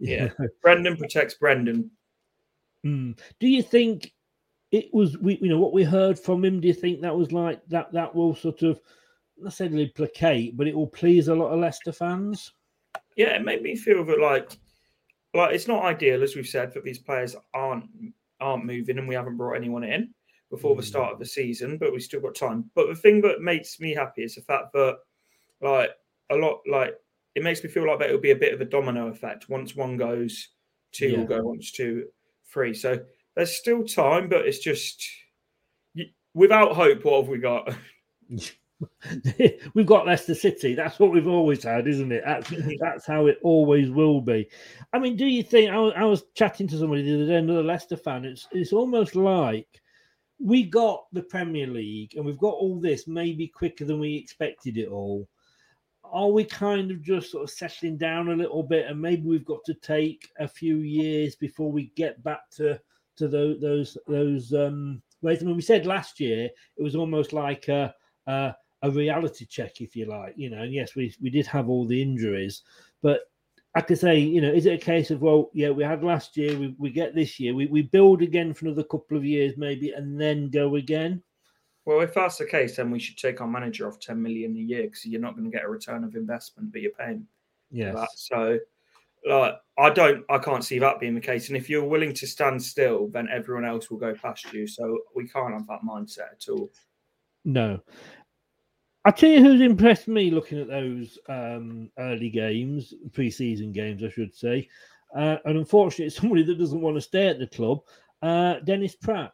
Yeah, 0.00 0.28
Brendan 0.62 0.96
protects 0.96 1.34
Brendan. 1.34 1.90
Mm. 2.84 3.18
Do 3.40 3.48
you 3.48 3.62
think 3.62 4.12
it 4.70 4.92
was 4.92 5.16
we 5.18 5.38
you 5.40 5.48
know 5.48 5.58
what 5.58 5.72
we 5.72 5.82
heard 5.82 6.18
from 6.18 6.44
him 6.44 6.60
do 6.60 6.68
you 6.68 6.74
think 6.74 7.00
that 7.00 7.16
was 7.16 7.32
like 7.32 7.60
that 7.68 7.90
that 7.92 8.14
will 8.14 8.34
sort 8.34 8.62
of 8.62 8.80
necessarily 9.38 9.86
placate 9.88 10.56
but 10.56 10.66
it 10.66 10.74
will 10.74 10.86
please 10.88 11.28
a 11.28 11.34
lot 11.34 11.50
of 11.50 11.60
leicester 11.60 11.92
fans? 11.92 12.52
Yeah 13.16 13.36
it 13.36 13.44
made 13.44 13.62
me 13.62 13.76
feel 13.76 14.04
that 14.04 14.20
like 14.20 14.52
like 15.34 15.54
it's 15.54 15.68
not 15.68 15.84
ideal 15.84 16.22
as 16.22 16.36
we've 16.36 16.46
said 16.46 16.72
that 16.74 16.84
these 16.84 16.98
players 16.98 17.36
aren't 17.54 17.86
aren't 18.40 18.64
moving 18.64 18.98
and 18.98 19.08
we 19.08 19.14
haven't 19.14 19.36
brought 19.36 19.56
anyone 19.56 19.84
in 19.84 20.12
before 20.50 20.76
the 20.76 20.82
hmm. 20.82 20.88
start 20.88 21.12
of 21.12 21.18
the 21.18 21.26
season 21.26 21.78
but 21.78 21.92
we've 21.92 22.02
still 22.02 22.20
got 22.20 22.34
time. 22.34 22.70
But 22.74 22.88
the 22.88 22.94
thing 22.94 23.20
that 23.22 23.40
makes 23.40 23.80
me 23.80 23.94
happy 23.94 24.22
is 24.22 24.34
the 24.34 24.42
fact 24.42 24.72
that 24.74 24.98
like 25.60 25.90
a 26.30 26.36
lot 26.36 26.60
like 26.70 26.94
it 27.34 27.42
makes 27.42 27.62
me 27.62 27.70
feel 27.70 27.86
like 27.86 27.98
that 28.00 28.08
it'll 28.08 28.20
be 28.20 28.32
a 28.32 28.36
bit 28.36 28.54
of 28.54 28.60
a 28.60 28.64
domino 28.64 29.08
effect 29.08 29.48
once 29.48 29.76
one 29.76 29.96
goes 29.96 30.48
two 30.92 31.08
yeah. 31.10 31.18
will 31.18 31.26
go 31.26 31.42
once 31.42 31.72
two 31.72 32.06
three. 32.50 32.74
So 32.74 32.98
there's 33.38 33.54
still 33.54 33.84
time, 33.84 34.28
but 34.28 34.46
it's 34.46 34.58
just 34.58 35.08
without 36.34 36.74
hope. 36.74 37.04
What 37.04 37.22
have 37.22 37.28
we 37.28 37.38
got? 37.38 37.72
we've 39.74 39.86
got 39.86 40.06
Leicester 40.06 40.34
City. 40.34 40.74
That's 40.74 40.98
what 40.98 41.12
we've 41.12 41.28
always 41.28 41.62
had, 41.62 41.86
isn't 41.86 42.10
it? 42.10 42.24
That's, 42.26 42.52
that's 42.80 43.06
how 43.06 43.26
it 43.26 43.38
always 43.44 43.90
will 43.90 44.20
be. 44.20 44.48
I 44.92 44.98
mean, 44.98 45.16
do 45.16 45.24
you 45.24 45.44
think? 45.44 45.70
I 45.70 45.78
was, 45.78 45.92
I 45.96 46.04
was 46.04 46.24
chatting 46.34 46.66
to 46.66 46.78
somebody 46.78 47.02
the 47.02 47.14
other 47.14 47.26
day, 47.26 47.36
another 47.36 47.62
Leicester 47.62 47.96
fan. 47.96 48.24
It's 48.24 48.48
it's 48.50 48.72
almost 48.72 49.14
like 49.14 49.68
we 50.40 50.64
got 50.64 51.06
the 51.12 51.22
Premier 51.22 51.68
League 51.68 52.16
and 52.16 52.24
we've 52.24 52.38
got 52.38 52.54
all 52.54 52.80
this 52.80 53.06
maybe 53.06 53.46
quicker 53.46 53.84
than 53.84 54.00
we 54.00 54.16
expected 54.16 54.78
it 54.78 54.88
all. 54.88 55.28
Are 56.02 56.28
we 56.28 56.42
kind 56.42 56.90
of 56.90 57.02
just 57.02 57.30
sort 57.30 57.44
of 57.44 57.50
settling 57.50 57.98
down 57.98 58.30
a 58.30 58.36
little 58.36 58.64
bit 58.64 58.86
and 58.86 59.00
maybe 59.00 59.22
we've 59.22 59.44
got 59.44 59.64
to 59.66 59.74
take 59.74 60.28
a 60.40 60.48
few 60.48 60.78
years 60.78 61.36
before 61.36 61.70
we 61.70 61.92
get 61.94 62.22
back 62.24 62.48
to 62.56 62.80
to 63.18 63.28
those 63.28 63.60
those 63.60 63.98
those 64.06 64.52
um 64.52 65.02
ways? 65.22 65.42
I 65.42 65.46
mean, 65.46 65.56
we 65.56 65.62
said 65.62 65.86
last 65.86 66.20
year 66.20 66.48
it 66.76 66.82
was 66.82 66.96
almost 66.96 67.32
like 67.32 67.68
a, 67.68 67.94
a 68.26 68.54
a 68.82 68.90
reality 68.90 69.44
check, 69.44 69.80
if 69.80 69.96
you 69.96 70.06
like, 70.06 70.34
you 70.36 70.50
know. 70.50 70.62
And 70.62 70.72
yes, 70.72 70.94
we 70.94 71.14
we 71.20 71.30
did 71.30 71.46
have 71.46 71.68
all 71.68 71.86
the 71.86 72.00
injuries, 72.00 72.62
but 73.02 73.22
I 73.74 73.80
could 73.80 73.98
say, 73.98 74.18
you 74.18 74.40
know, 74.40 74.52
is 74.52 74.66
it 74.66 74.80
a 74.80 74.84
case 74.84 75.10
of 75.10 75.20
well, 75.20 75.50
yeah, 75.52 75.70
we 75.70 75.84
had 75.84 76.02
last 76.02 76.36
year, 76.36 76.58
we, 76.58 76.74
we 76.78 76.90
get 76.90 77.14
this 77.14 77.38
year, 77.38 77.54
we, 77.54 77.66
we 77.66 77.82
build 77.82 78.22
again 78.22 78.54
for 78.54 78.66
another 78.66 78.82
couple 78.82 79.16
of 79.16 79.24
years 79.24 79.54
maybe, 79.56 79.90
and 79.90 80.20
then 80.20 80.50
go 80.50 80.76
again. 80.76 81.22
Well, 81.84 82.00
if 82.00 82.14
that's 82.14 82.38
the 82.38 82.46
case, 82.46 82.76
then 82.76 82.90
we 82.90 82.98
should 82.98 83.16
take 83.16 83.40
our 83.40 83.46
manager 83.46 83.88
off 83.88 84.00
ten 84.00 84.20
million 84.20 84.56
a 84.56 84.60
year 84.60 84.82
because 84.84 85.06
you're 85.06 85.20
not 85.20 85.36
going 85.36 85.50
to 85.50 85.56
get 85.56 85.64
a 85.64 85.68
return 85.68 86.04
of 86.04 86.16
investment, 86.16 86.72
but 86.72 86.82
you're 86.82 86.92
paying. 86.92 87.26
Yes. 87.70 87.96
So, 88.16 88.58
like, 89.28 89.54
I 89.78 89.90
don't, 89.90 90.24
I 90.28 90.38
can't 90.38 90.64
see 90.64 90.78
that 90.80 91.00
being 91.00 91.14
the 91.14 91.20
case. 91.20 91.48
And 91.48 91.56
if 91.56 91.68
you're 91.70 91.84
willing 91.84 92.12
to 92.14 92.26
stand 92.26 92.62
still, 92.62 93.08
then 93.08 93.28
everyone 93.32 93.64
else 93.64 93.90
will 93.90 93.98
go 93.98 94.14
past 94.14 94.52
you. 94.52 94.66
So 94.66 94.98
we 95.14 95.28
can't 95.28 95.52
have 95.52 95.66
that 95.68 95.80
mindset 95.88 96.32
at 96.32 96.48
all. 96.50 96.70
No. 97.44 97.80
I'll 99.04 99.12
tell 99.12 99.30
you 99.30 99.42
who's 99.42 99.60
impressed 99.60 100.08
me 100.08 100.30
looking 100.30 100.60
at 100.60 100.68
those 100.68 101.18
um, 101.28 101.90
early 101.98 102.28
games, 102.30 102.92
pre-season 103.12 103.72
games, 103.72 104.02
I 104.02 104.10
should 104.10 104.34
say. 104.34 104.68
Uh, 105.16 105.36
and 105.44 105.58
unfortunately, 105.58 106.06
it's 106.06 106.16
somebody 106.20 106.42
that 106.42 106.58
doesn't 106.58 106.80
want 106.80 106.96
to 106.96 107.00
stay 107.00 107.28
at 107.28 107.38
the 107.38 107.46
club, 107.46 107.80
uh, 108.22 108.54
Dennis 108.64 108.96
Praet. 108.96 109.30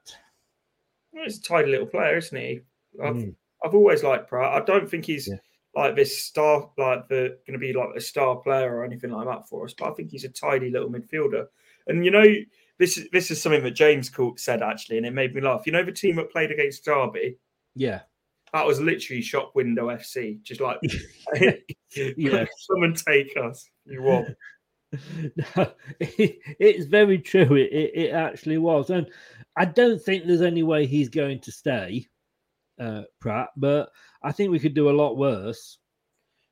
Well, 1.13 1.25
he's 1.25 1.39
a 1.39 1.43
tidy 1.43 1.71
little 1.71 1.87
player, 1.87 2.19
isn't 2.19 2.37
he? 2.39 2.61
I've, 3.03 3.15
Mm. 3.17 3.35
I've 3.65 3.75
always 3.75 4.03
liked 4.03 4.29
Praet. 4.31 4.53
I 4.53 4.65
don't 4.65 4.89
think 4.89 5.07
he's 5.07 5.27
Yeah. 5.27 5.37
Like 5.77 5.97
this 5.97 6.23
star, 6.23 6.71
like 6.79 7.09
the 7.09 7.39
going 7.47 7.53
to 7.55 7.59
be 7.59 7.73
like 7.73 7.91
a 7.97 8.01
star 8.01 8.37
player 8.37 8.75
or 8.75 8.85
anything 8.85 9.11
like 9.11 9.27
that 9.27 9.49
for 9.49 9.65
us. 9.65 9.75
But 9.77 9.91
I 9.91 9.95
think 9.95 10.11
he's 10.11 10.25
a 10.25 10.29
tidy 10.29 10.71
little 10.71 10.89
midfielder. 10.91 11.47
And 11.87 12.05
you 12.05 12.11
know, 12.11 12.25
this 12.79 12.97
is 12.99 13.09
this 13.13 13.31
is 13.31 13.41
something 13.43 13.63
that 13.65 13.73
James 13.73 14.09
Cook 14.09 14.39
said 14.39 14.63
actually, 14.63 14.99
and 14.99 15.07
it 15.07 15.13
made 15.13 15.35
me 15.35 15.41
laugh. 15.41 15.63
You 15.67 15.73
know, 15.73 15.85
the 15.85 15.93
team 15.93 16.17
that 16.17 16.31
played 16.33 16.51
against 16.51 16.85
Derby, 16.85 17.37
Yeah. 17.75 18.01
that 18.53 18.67
was 18.67 18.81
literally 18.81 19.21
shop 19.23 19.53
window 19.55 19.89
FC. 19.89 20.41
Just 20.43 20.61
like, 20.61 20.79
Yeah. 21.95 22.45
come 22.71 22.83
and 22.83 22.97
take 22.97 23.37
us. 23.37 23.69
You 23.85 24.03
want? 24.03 24.29
No, 25.37 25.73
it- 26.01 26.39
it's 26.61 26.87
very 26.87 27.19
true. 27.19 27.55
It, 27.57 27.73
it, 27.73 27.91
it 27.95 28.11
actually 28.13 28.59
was. 28.59 28.91
And 28.91 29.07
I 29.57 29.65
don't 29.65 30.01
think 30.01 30.25
there's 30.27 30.43
any 30.43 30.63
way 30.63 30.87
he's 30.87 31.09
going 31.09 31.41
to 31.41 31.53
stay, 31.53 32.07
uh, 32.79 33.03
Praet, 33.21 33.49
but 33.57 33.91
I 34.23 34.33
think 34.33 34.51
we 34.51 34.59
could 34.59 34.75
do 34.75 34.91
a 34.91 34.93
lot 34.93 35.17
worse. 35.17 35.79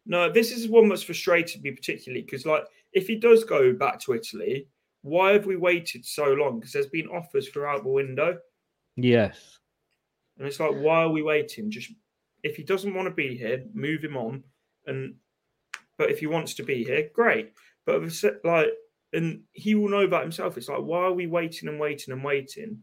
No, 0.07 0.31
this 0.31 0.51
is 0.51 0.69
one 0.69 0.89
that's 0.89 1.03
frustrated 1.03 1.63
me 1.63 1.71
particularly 1.71 2.23
because, 2.23 2.45
like, 2.45 2.65
if 2.93 3.07
he 3.07 3.17
does 3.17 3.45
go 3.45 3.73
back 3.73 4.01
to 4.01 4.15
Italy, 4.15 4.69
why 5.03 5.33
have 5.33 5.47
we 5.47 5.57
waited 5.57 6.05
so 6.05 6.33
long? 6.33 6.59
Because 6.59 6.73
there's 6.73 6.87
been 6.87 7.09
offers 7.09 7.49
throughout 7.49 7.83
the 7.83 7.89
window. 7.89 8.39
Yes. 8.97 9.59
And 10.39 10.47
it's 10.47 10.61
like, 10.61 10.73
why 10.73 11.03
are 11.03 11.09
we 11.09 11.23
waiting? 11.23 11.71
Just 11.71 11.93
if 12.43 12.57
he 12.57 12.63
doesn't 12.63 12.95
want 12.95 13.07
to 13.07 13.15
be 13.15 13.37
here, 13.37 13.65
move 13.75 14.03
him 14.03 14.17
on. 14.17 14.43
And 14.87 15.15
but 15.99 16.11
if 16.11 16.19
he 16.19 16.27
wants 16.27 16.55
to 16.55 16.63
be 16.63 16.85
here, 16.85 17.11
great. 17.15 17.53
But 17.87 18.03
like, 18.45 18.69
and 19.13 19.43
he 19.53 19.75
will 19.75 19.89
know 19.89 20.07
that 20.07 20.23
himself. 20.23 20.57
It's 20.57 20.69
like, 20.69 20.81
why 20.81 21.03
are 21.03 21.13
we 21.13 21.27
waiting 21.27 21.69
and 21.69 21.79
waiting 21.79 22.13
and 22.13 22.25
waiting? 22.25 22.83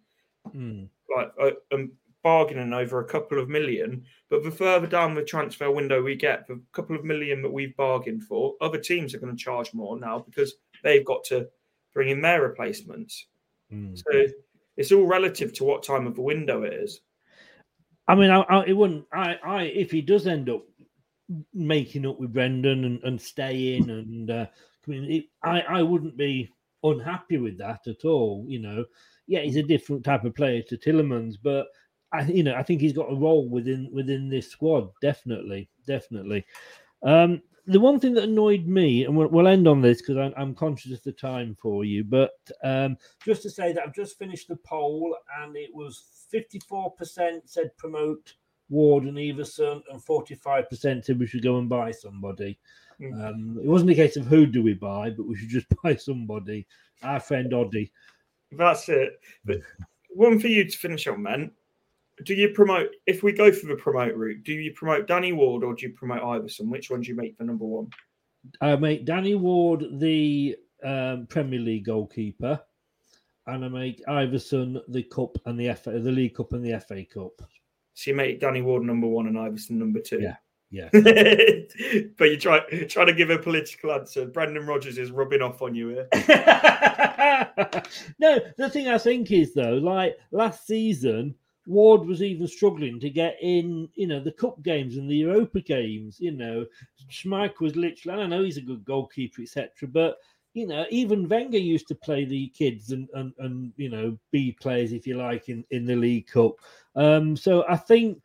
Mm. 0.55 0.87
Like, 1.13 1.31
uh, 1.41 1.51
and 1.71 1.91
bargaining 2.29 2.73
over 2.73 2.99
a 2.99 3.07
couple 3.07 3.39
of 3.39 3.49
million. 3.49 4.03
But 4.29 4.43
the 4.43 4.51
further 4.51 4.85
down 4.85 5.15
the 5.15 5.23
transfer 5.23 5.71
window 5.71 6.03
we 6.03 6.15
get, 6.15 6.47
the 6.47 6.61
couple 6.73 6.95
of 6.95 7.03
million 7.03 7.41
that 7.41 7.51
we've 7.51 7.75
bargained 7.75 8.21
for, 8.21 8.53
other 8.61 8.77
teams 8.77 9.15
are 9.15 9.19
going 9.19 9.35
to 9.35 9.43
charge 9.43 9.73
more 9.73 9.99
now 9.99 10.19
because 10.19 10.53
they've 10.83 11.03
got 11.03 11.23
to 11.25 11.47
bring 11.91 12.09
in 12.09 12.21
their 12.21 12.43
replacements. 12.43 13.25
Mm. 13.73 13.97
So 13.97 14.27
it's 14.77 14.91
all 14.91 15.07
relative 15.07 15.53
to 15.53 15.63
what 15.63 15.81
time 15.81 16.05
of 16.05 16.13
the 16.13 16.21
window 16.21 16.61
it 16.61 16.73
is. 16.73 17.01
I 18.07 18.13
mean, 18.13 18.29
I, 18.29 18.41
I, 18.41 18.65
it 18.65 18.77
wouldn't. 18.77 19.05
I, 19.11 19.37
I, 19.43 19.63
if 19.63 19.89
he 19.89 20.01
does 20.01 20.27
end 20.27 20.51
up 20.51 20.63
making 21.51 22.05
up 22.05 22.19
with 22.19 22.31
Brendan 22.31 22.83
and, 22.83 23.03
and 23.03 23.19
staying, 23.19 23.89
and 23.89 24.29
uh, 24.29 24.45
I 24.87 24.91
mean, 24.91 25.11
it, 25.11 25.25
I, 25.43 25.61
I 25.61 25.81
wouldn't 25.81 26.15
be 26.15 26.51
unhappy 26.83 27.39
with 27.39 27.57
that 27.57 27.87
at 27.87 28.05
all. 28.05 28.45
You 28.47 28.59
know, 28.59 28.85
yeah, 29.25 29.41
he's 29.41 29.57
a 29.57 29.63
different 29.63 30.03
type 30.03 30.25
of 30.25 30.35
player 30.35 30.61
to 30.69 30.77
Tielemans, 30.77 31.35
but 31.41 31.65
I, 32.11 32.23
you 32.23 32.43
know, 32.43 32.55
I 32.55 32.63
think 32.63 32.81
he's 32.81 32.93
got 32.93 33.11
a 33.11 33.15
role 33.15 33.47
within 33.47 33.89
within 33.93 34.29
this 34.29 34.49
squad. 34.49 34.89
Definitely, 35.01 35.69
definitely. 35.85 36.45
Um, 37.03 37.41
the 37.67 37.79
one 37.79 37.99
thing 37.99 38.15
that 38.15 38.23
annoyed 38.23 38.65
me, 38.65 39.05
and 39.05 39.15
we'll, 39.15 39.27
we'll 39.27 39.47
end 39.47 39.67
on 39.67 39.81
this 39.81 40.01
because 40.01 40.17
I'm, 40.17 40.33
I'm 40.35 40.55
conscious 40.55 40.91
of 40.91 41.03
the 41.03 41.11
time 41.11 41.55
for 41.61 41.85
you, 41.85 42.03
but 42.03 42.31
um, 42.63 42.97
just 43.23 43.43
to 43.43 43.49
say 43.49 43.73
that 43.73 43.83
I've 43.83 43.93
just 43.93 44.17
finished 44.17 44.47
the 44.47 44.55
poll 44.55 45.15
and 45.39 45.55
it 45.55 45.69
was 45.73 46.25
54% 46.33 47.41
said 47.45 47.77
promote 47.77 48.33
Ward 48.69 49.03
and 49.03 49.17
Iversen, 49.17 49.81
and 49.91 50.03
45% 50.03 51.05
said 51.05 51.19
we 51.19 51.27
should 51.27 51.43
go 51.43 51.57
and 51.57 51.67
buy 51.67 51.91
somebody. 51.91 52.57
Mm. 53.01 53.29
Um, 53.29 53.59
it 53.61 53.67
wasn't 53.67 53.91
a 53.91 53.95
case 53.95 54.15
of 54.15 54.25
who 54.25 54.45
do 54.45 54.61
we 54.61 54.73
buy, 54.73 55.09
but 55.09 55.27
we 55.27 55.35
should 55.35 55.49
just 55.49 55.67
buy 55.83 55.95
somebody. 55.95 56.67
Our 57.03 57.19
friend 57.19 57.53
Oddy. 57.53 57.91
That's 58.51 58.89
it. 58.89 59.19
But 59.45 59.59
one 60.09 60.39
for 60.39 60.47
you 60.47 60.65
to 60.65 60.77
finish 60.77 61.07
on, 61.07 61.23
man. 61.23 61.51
Do 62.25 62.33
you 62.33 62.49
promote 62.49 62.89
if 63.05 63.23
we 63.23 63.31
go 63.31 63.51
for 63.51 63.67
the 63.67 63.75
promote 63.75 64.15
route? 64.15 64.43
Do 64.43 64.53
you 64.53 64.73
promote 64.73 65.07
Danny 65.07 65.31
Ward 65.31 65.63
or 65.63 65.73
do 65.73 65.87
you 65.87 65.93
promote 65.93 66.21
Iversen? 66.21 66.69
Which 66.69 66.89
one 66.89 67.01
do 67.01 67.09
you 67.09 67.15
make 67.15 67.37
the 67.37 67.43
number 67.43 67.65
one? 67.65 67.89
I 68.61 68.75
make 68.75 69.05
Danny 69.05 69.35
Ward 69.35 69.85
the 69.99 70.55
um, 70.83 71.27
Premier 71.27 71.59
League 71.59 71.85
goalkeeper, 71.85 72.59
and 73.47 73.65
I 73.65 73.67
make 73.67 74.05
Iversen 74.05 74.81
the 74.87 75.03
cup 75.03 75.37
and 75.45 75.59
the 75.59 75.73
FA, 75.75 75.99
the 75.99 76.11
League 76.11 76.35
Cup 76.35 76.53
and 76.53 76.63
the 76.63 76.79
FA 76.79 77.03
Cup. 77.05 77.41
So 77.93 78.11
you 78.11 78.15
make 78.15 78.39
Danny 78.39 78.61
Ward 78.61 78.83
number 78.83 79.07
one 79.07 79.27
and 79.27 79.35
Iversen 79.35 79.71
number 79.71 79.99
two. 79.99 80.21
Yeah, 80.21 80.35
yeah. 80.71 80.89
but 82.17 82.29
you 82.29 82.37
try 82.37 82.59
trying 82.87 83.07
to 83.07 83.13
give 83.13 83.29
a 83.29 83.37
political 83.37 83.91
answer. 83.91 84.25
Brendan 84.25 84.65
Rodgers 84.65 84.97
is 84.97 85.11
rubbing 85.11 85.41
off 85.41 85.61
on 85.61 85.75
you 85.75 85.89
here. 85.89 86.07
no, 88.19 88.39
the 88.57 88.69
thing 88.71 88.87
I 88.87 88.97
think 88.97 89.31
is 89.31 89.53
though, 89.53 89.75
like 89.75 90.17
last 90.31 90.65
season, 90.65 91.35
Ward 91.69 92.07
was 92.07 92.23
even 92.23 92.47
struggling 92.47 92.99
to 92.99 93.11
get 93.11 93.37
in, 93.43 93.87
you 93.93 94.07
know, 94.07 94.19
the 94.19 94.31
cup 94.31 94.59
games 94.63 94.97
and 94.97 95.07
the 95.07 95.17
Europa 95.17 95.61
games. 95.61 96.19
You 96.19 96.31
know, 96.31 96.65
Schmeichel 97.11 97.61
was 97.61 97.75
literally, 97.75 98.23
I 98.23 98.25
know 98.25 98.43
he's 98.43 98.57
a 98.57 98.61
good 98.61 98.83
goalkeeper, 98.83 99.43
etc. 99.43 99.87
But 99.87 100.17
you 100.55 100.65
know, 100.65 100.87
even 100.89 101.29
Wenger 101.29 101.59
used 101.59 101.87
to 101.89 101.95
play 101.95 102.25
the 102.25 102.47
kids 102.49 102.91
and 102.91 103.07
and, 103.13 103.33
and 103.37 103.71
you 103.77 103.87
know 103.87 104.17
B 104.31 104.57
players, 104.59 104.93
if 104.93 105.05
you 105.05 105.15
like, 105.15 105.47
in, 105.47 105.63
in 105.69 105.85
the 105.85 105.95
League 105.95 106.25
Cup. 106.25 106.55
Um, 106.95 107.37
so 107.37 107.63
I 107.69 107.75
think 107.75 108.19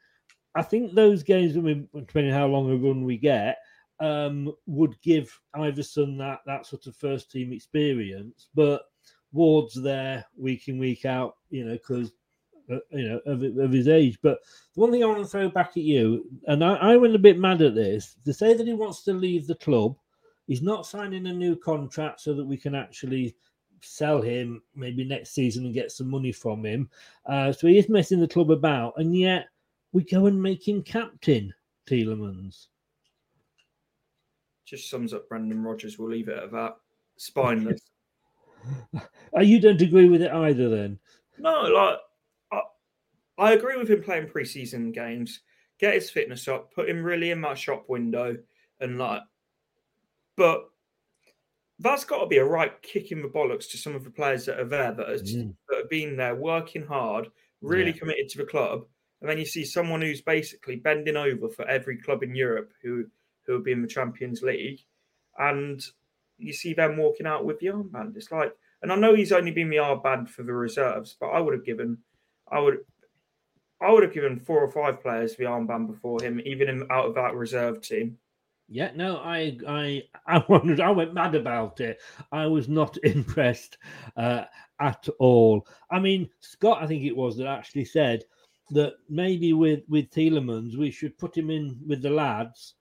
I 0.54 0.62
think 0.62 0.94
those 0.94 1.22
games, 1.22 1.52
depending 1.52 2.32
how 2.32 2.46
long 2.46 2.70
a 2.70 2.76
run 2.76 3.04
we 3.04 3.18
get, 3.18 3.58
um, 4.00 4.54
would 4.64 4.98
give 5.02 5.38
Iversen 5.54 6.16
that 6.16 6.40
that 6.46 6.64
sort 6.64 6.86
of 6.86 6.96
first 6.96 7.30
team 7.30 7.52
experience. 7.52 8.48
But 8.54 8.84
Ward's 9.32 9.74
there 9.74 10.24
week 10.34 10.68
in 10.68 10.78
week 10.78 11.04
out, 11.04 11.36
you 11.50 11.66
know, 11.66 11.74
because 11.74 12.10
you 12.68 12.80
know 13.08 13.20
of, 13.26 13.42
of 13.42 13.72
his 13.72 13.88
age. 13.88 14.18
But 14.22 14.38
the 14.74 14.80
one 14.80 14.90
thing 14.90 15.02
I 15.02 15.06
want 15.06 15.22
to 15.22 15.28
throw 15.28 15.48
back 15.48 15.70
at 15.70 15.82
you, 15.82 16.26
and 16.46 16.64
I, 16.64 16.74
I 16.74 16.96
went 16.96 17.14
a 17.14 17.18
bit 17.18 17.38
mad 17.38 17.62
at 17.62 17.74
this, 17.74 18.16
to 18.24 18.32
say 18.32 18.54
that 18.54 18.66
he 18.66 18.74
wants 18.74 19.02
to 19.04 19.12
leave 19.12 19.46
the 19.46 19.56
club. 19.56 19.96
He's 20.46 20.62
not 20.62 20.86
signing 20.86 21.26
a 21.26 21.32
new 21.32 21.56
contract 21.56 22.20
so 22.20 22.34
that 22.34 22.44
we 22.44 22.56
can 22.56 22.74
actually 22.74 23.34
sell 23.80 24.20
him 24.20 24.62
maybe 24.74 25.04
next 25.04 25.30
season 25.30 25.64
and 25.64 25.74
get 25.74 25.92
some 25.92 26.08
money 26.08 26.32
from 26.32 26.64
him. 26.64 26.88
Uh, 27.26 27.52
so 27.52 27.66
he 27.66 27.78
is 27.78 27.88
messing 27.88 28.20
the 28.20 28.28
club 28.28 28.50
about, 28.50 28.94
and 28.96 29.16
yet 29.16 29.46
we 29.92 30.04
go 30.04 30.26
and 30.26 30.42
make 30.42 30.66
him 30.66 30.82
captain, 30.82 31.52
Tielemans. 31.86 32.66
Just 34.64 34.90
sums 34.90 35.12
up 35.12 35.28
Brendan 35.28 35.62
Rodgers. 35.62 35.98
We'll 35.98 36.10
leave 36.10 36.28
it 36.28 36.38
at 36.38 36.52
that. 36.52 36.76
Spineless. 37.16 37.80
Uh, 39.36 39.42
you 39.42 39.60
don't 39.60 39.82
agree 39.82 40.08
with 40.08 40.22
it 40.22 40.30
either, 40.30 40.70
then? 40.70 40.98
No, 41.38 41.64
like 41.64 41.98
I, 43.38 43.52
agree 43.52 43.76
with 43.76 43.90
him 43.90 44.02
playing 44.02 44.28
preseason 44.28 44.92
games. 44.92 45.40
Get 45.78 45.94
his 45.94 46.10
fitness 46.10 46.46
up, 46.48 46.72
put 46.72 46.88
him 46.88 47.02
really 47.02 47.30
in 47.30 47.40
that 47.42 47.58
shop 47.58 47.86
window, 47.88 48.36
and 48.80 48.98
like, 48.98 49.22
but 50.36 50.68
that's 51.80 52.04
got 52.04 52.20
to 52.20 52.26
be 52.26 52.36
a 52.38 52.44
right 52.44 52.80
kick 52.82 53.10
in 53.10 53.22
the 53.22 53.28
bollocks 53.28 53.68
to 53.70 53.76
some 53.76 53.94
of 53.94 54.04
the 54.04 54.10
players 54.10 54.46
that 54.46 54.60
are 54.60 54.64
there 54.64 54.92
that, 54.92 55.08
are, 55.10 55.14
Mm. 55.18 55.54
that 55.68 55.78
have 55.78 55.90
been 55.90 56.16
there 56.16 56.34
working 56.36 56.86
hard, 56.86 57.30
really 57.60 57.90
Yeah. 57.90 57.98
committed 57.98 58.28
to 58.30 58.38
the 58.38 58.44
club, 58.44 58.86
and 59.20 59.28
then 59.28 59.38
you 59.38 59.44
see 59.44 59.64
someone 59.64 60.00
who's 60.00 60.20
basically 60.22 60.76
bending 60.76 61.16
over 61.16 61.48
for 61.48 61.66
every 61.66 61.96
club 61.98 62.22
in 62.22 62.34
Europe 62.34 62.72
who 62.82 63.10
who 63.46 63.52
will 63.52 63.60
be 63.60 63.72
in 63.72 63.82
the 63.82 63.88
Champions 63.88 64.40
League, 64.42 64.80
and 65.38 65.84
you 66.38 66.52
see 66.52 66.72
them 66.72 66.96
walking 66.96 67.26
out 67.26 67.44
with 67.44 67.58
the 67.58 67.66
armband. 67.66 68.16
It's 68.16 68.32
like, 68.32 68.56
and 68.80 68.90
I 68.90 68.96
know 68.96 69.14
he's 69.14 69.32
only 69.32 69.50
been 69.50 69.68
the 69.68 69.76
armband 69.76 70.30
for 70.30 70.44
the 70.44 70.54
reserves, 70.54 71.14
but 71.20 71.26
I 71.26 71.40
would 71.40 71.52
have 71.52 71.64
given, 71.64 72.02
I 72.50 72.58
would, 72.60 72.86
I 73.84 73.92
would 73.92 74.02
have 74.02 74.14
given 74.14 74.38
four 74.38 74.62
or 74.62 74.70
five 74.70 75.00
players 75.02 75.36
the 75.36 75.44
armband 75.44 75.86
before 75.88 76.22
him, 76.22 76.40
even 76.44 76.68
in, 76.68 76.86
out 76.90 77.06
of 77.06 77.14
that 77.14 77.34
reserve 77.34 77.80
team. 77.82 78.18
Yeah, 78.68 78.90
no, 78.94 79.18
I, 79.18 79.58
I, 79.68 80.02
I 80.26 80.44
wondered. 80.48 80.80
I 80.80 80.90
went 80.90 81.14
mad 81.14 81.34
about 81.34 81.80
it. 81.80 82.00
I 82.32 82.46
was 82.46 82.68
not 82.68 82.96
impressed 83.04 83.78
uh, 84.16 84.44
at 84.80 85.06
all. 85.18 85.66
I 85.90 86.00
mean, 86.00 86.30
Scott, 86.40 86.82
I 86.82 86.86
think 86.86 87.04
it 87.04 87.16
was 87.16 87.36
that 87.36 87.46
actually 87.46 87.84
said 87.84 88.24
that 88.70 88.94
maybe 89.10 89.52
with 89.52 89.82
with 89.88 90.10
Tielemans 90.10 90.76
we 90.76 90.90
should 90.90 91.18
put 91.18 91.36
him 91.36 91.50
in 91.50 91.78
with 91.86 92.00
the 92.00 92.10
lads. 92.10 92.74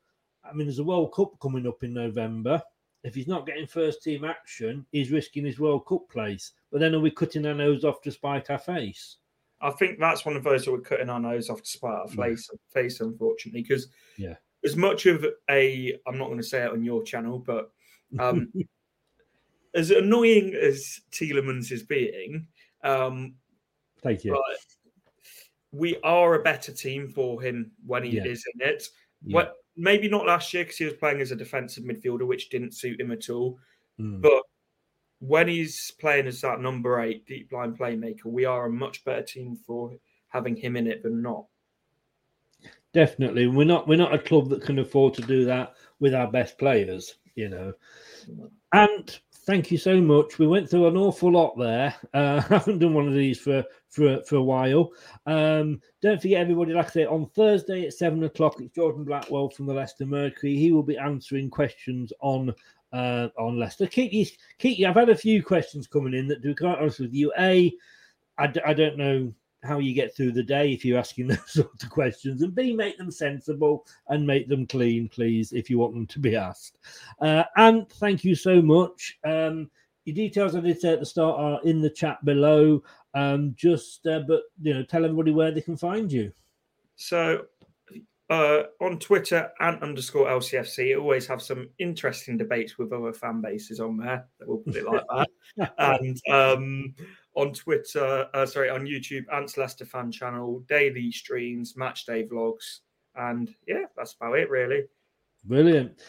I 0.45 0.53
mean, 0.53 0.67
there's 0.67 0.79
a 0.79 0.83
World 0.83 1.13
Cup 1.13 1.37
coming 1.41 1.67
up 1.67 1.83
in 1.83 1.93
November. 1.93 2.61
If 3.03 3.15
he's 3.15 3.27
not 3.27 3.45
getting 3.45 3.67
first 3.67 4.01
team 4.01 4.23
action, 4.23 4.85
he's 4.91 5.11
risking 5.11 5.45
his 5.45 5.59
World 5.59 5.85
Cup 5.85 6.07
place. 6.09 6.53
But 6.71 6.79
then 6.79 6.95
are 6.95 7.01
we 7.01 7.11
cutting 7.11 7.45
our 7.45 7.53
nose 7.53 7.83
off 7.83 8.01
to 8.03 8.11
spite 8.11 8.49
our 8.49 8.57
face? 8.57 9.17
I 9.63 9.71
think 9.71 9.97
that's 9.97 10.25
one 10.25 10.35
of 10.35 10.43
those 10.43 10.65
that 10.65 10.71
we're 10.71 10.81
cutting 10.81 11.09
our 11.09 11.19
nose 11.19 11.49
off 11.49 11.61
to 11.61 11.69
spite 11.69 11.97
our 11.99 12.07
face, 12.07 12.49
face 12.73 12.99
unfortunately, 12.99 13.61
because 13.63 13.87
yeah, 14.17 14.35
as 14.65 14.75
much 14.75 15.05
of 15.05 15.25
a 15.49 15.97
I'm 16.05 16.17
not 16.17 16.27
going 16.27 16.37
to 16.37 16.43
say 16.43 16.63
it 16.63 16.71
on 16.71 16.83
your 16.83 17.01
channel, 17.03 17.39
but 17.39 17.71
um, 18.19 18.51
as 19.73 19.89
annoying 19.91 20.53
as 20.53 20.99
Tielemans 21.11 21.71
is 21.71 21.83
being, 21.83 22.45
um, 22.83 23.35
thank 24.03 24.23
you. 24.23 24.39
we 25.71 25.97
are 26.03 26.35
a 26.35 26.43
better 26.43 26.71
team 26.71 27.07
for 27.07 27.41
him 27.41 27.71
when 27.85 28.03
he 28.03 28.17
Yeah. 28.17 28.25
is 28.25 28.45
in 28.53 28.67
it. 28.67 28.87
Yeah. 29.25 29.35
Well, 29.35 29.53
maybe 29.75 30.07
not 30.09 30.27
last 30.27 30.53
year 30.53 30.63
because 30.65 30.77
he 30.77 30.85
was 30.85 30.93
playing 30.95 31.21
as 31.21 31.31
a 31.31 31.35
defensive 31.35 31.83
midfielder, 31.83 32.27
which 32.27 32.49
didn't 32.49 32.73
suit 32.75 32.99
him 33.01 33.11
at 33.11 33.29
all. 33.29 33.57
Mm. 33.99 34.21
But 34.21 34.43
when 35.25 35.47
he's 35.47 35.91
playing 35.91 36.27
as 36.27 36.41
that 36.41 36.59
number 36.59 36.99
eight 36.99 37.25
deep 37.25 37.51
line 37.53 37.73
playmaker, 37.75 38.25
we 38.25 38.43
are 38.43 38.65
a 38.65 38.69
much 38.69 39.05
better 39.05 39.21
team 39.21 39.55
for 39.55 39.93
having 40.27 40.55
him 40.55 40.75
in 40.75 40.85
it 40.85 41.01
than 41.01 41.21
not. 41.21 41.45
Definitely, 42.93 43.47
we're 43.47 43.63
not 43.63 43.87
we're 43.87 43.97
not 43.97 44.13
a 44.13 44.19
club 44.19 44.49
that 44.49 44.63
can 44.63 44.79
afford 44.79 45.13
to 45.15 45.21
do 45.21 45.45
that 45.45 45.75
with 45.99 46.13
our 46.13 46.29
best 46.29 46.57
players, 46.57 47.15
you 47.35 47.47
know. 47.47 47.73
And 48.73 49.17
thank 49.45 49.71
you 49.71 49.77
so 49.77 50.01
much. 50.01 50.39
We 50.39 50.47
went 50.47 50.69
through 50.69 50.87
an 50.87 50.97
awful 50.97 51.31
lot 51.31 51.57
there. 51.57 51.95
Uh, 52.13 52.41
I 52.49 52.53
haven't 52.53 52.79
done 52.79 52.93
one 52.93 53.07
of 53.07 53.13
these 53.13 53.39
for 53.39 53.63
for 53.89 54.21
for 54.25 54.35
a 54.35 54.43
while. 54.43 54.91
Um, 55.25 55.79
don't 56.01 56.21
forget, 56.21 56.41
everybody. 56.41 56.73
Like 56.73 56.87
I 56.87 56.89
say, 56.89 57.05
on 57.05 57.27
Thursday 57.27 57.85
at 57.85 57.93
seven 57.93 58.25
o'clock, 58.25 58.59
it's 58.59 58.75
Jordan 58.75 59.05
Blackwell 59.05 59.49
from 59.49 59.67
the 59.67 59.73
Leicester 59.73 60.05
Mercury. 60.05 60.57
He 60.57 60.73
will 60.73 60.83
be 60.83 60.97
answering 60.97 61.49
questions 61.49 62.11
on 62.19 62.53
uh, 62.93 63.29
on 63.37 63.59
Leicester. 63.59 63.87
Keep 63.87 64.13
you 64.13 64.25
keep. 64.59 64.85
I've 64.85 64.95
had 64.95 65.09
a 65.09 65.15
few 65.15 65.43
questions 65.43 65.87
coming 65.87 66.13
in 66.13 66.27
that, 66.27 66.41
do. 66.41 66.55
quite 66.55 66.77
honest 66.77 66.99
with 66.99 67.13
you, 67.13 67.33
a 67.37 67.75
I, 68.37 68.47
d- 68.47 68.61
I 68.65 68.73
don't 68.73 68.97
know 68.97 69.33
how 69.63 69.79
you 69.79 69.93
get 69.93 70.15
through 70.15 70.31
the 70.33 70.43
day 70.43 70.71
if 70.71 70.83
you're 70.83 70.99
asking 70.99 71.27
those 71.29 71.51
sorts 71.51 71.83
of 71.83 71.89
questions, 71.89 72.41
and 72.41 72.55
B, 72.55 72.73
make 72.73 72.97
them 72.97 73.11
sensible 73.11 73.85
and 74.07 74.25
make 74.25 74.47
them 74.47 74.67
clean, 74.67 75.09
please, 75.09 75.51
if 75.51 75.69
you 75.69 75.79
want 75.79 75.93
them 75.93 76.07
to 76.07 76.19
be 76.19 76.35
asked. 76.35 76.79
Uh, 77.19 77.43
and 77.57 77.89
thank 77.89 78.23
you 78.23 78.35
so 78.35 78.61
much. 78.61 79.17
Um, 79.23 79.69
your 80.05 80.15
details 80.15 80.55
I 80.55 80.59
did 80.59 80.81
say 80.81 80.93
at 80.93 80.99
the 80.99 81.05
start 81.05 81.39
are 81.39 81.61
in 81.63 81.81
the 81.81 81.89
chat 81.89 82.23
below. 82.25 82.83
Um, 83.13 83.53
just, 83.55 84.05
uh, 84.05 84.21
but 84.27 84.43
you 84.61 84.73
know, 84.73 84.83
tell 84.83 85.05
everybody 85.05 85.31
where 85.31 85.51
they 85.51 85.61
can 85.61 85.77
find 85.77 86.11
you. 86.11 86.31
So 86.95 87.45
uh, 88.33 88.63
on 88.81 88.97
Twitter 88.97 89.51
and 89.59 89.81
underscore 89.83 90.25
LCFC, 90.25 90.97
always 90.97 91.27
have 91.27 91.39
some 91.39 91.69
interesting 91.77 92.35
debates 92.35 92.79
with 92.79 92.91
other 92.91 93.13
fan 93.13 93.41
bases 93.41 93.79
on 93.79 93.95
there. 93.95 94.25
We'll 94.41 94.57
put 94.57 94.75
it 94.75 94.85
like 94.85 95.03
that. 95.55 95.73
and 95.77 96.19
um, 96.31 96.95
on 97.35 97.53
Twitter, 97.53 98.27
uh, 98.33 98.47
sorry, 98.47 98.71
on 98.71 98.85
YouTube, 98.85 99.25
Ants 99.31 99.55
Leicester 99.55 99.85
fan 99.85 100.11
channel, 100.11 100.63
daily 100.67 101.11
streams, 101.11 101.77
match 101.77 102.07
day 102.07 102.25
vlogs, 102.25 102.79
and 103.15 103.53
yeah, 103.67 103.85
that's 103.95 104.13
about 104.13 104.39
it, 104.39 104.49
really. 104.49 104.85
Brilliant. 105.45 105.99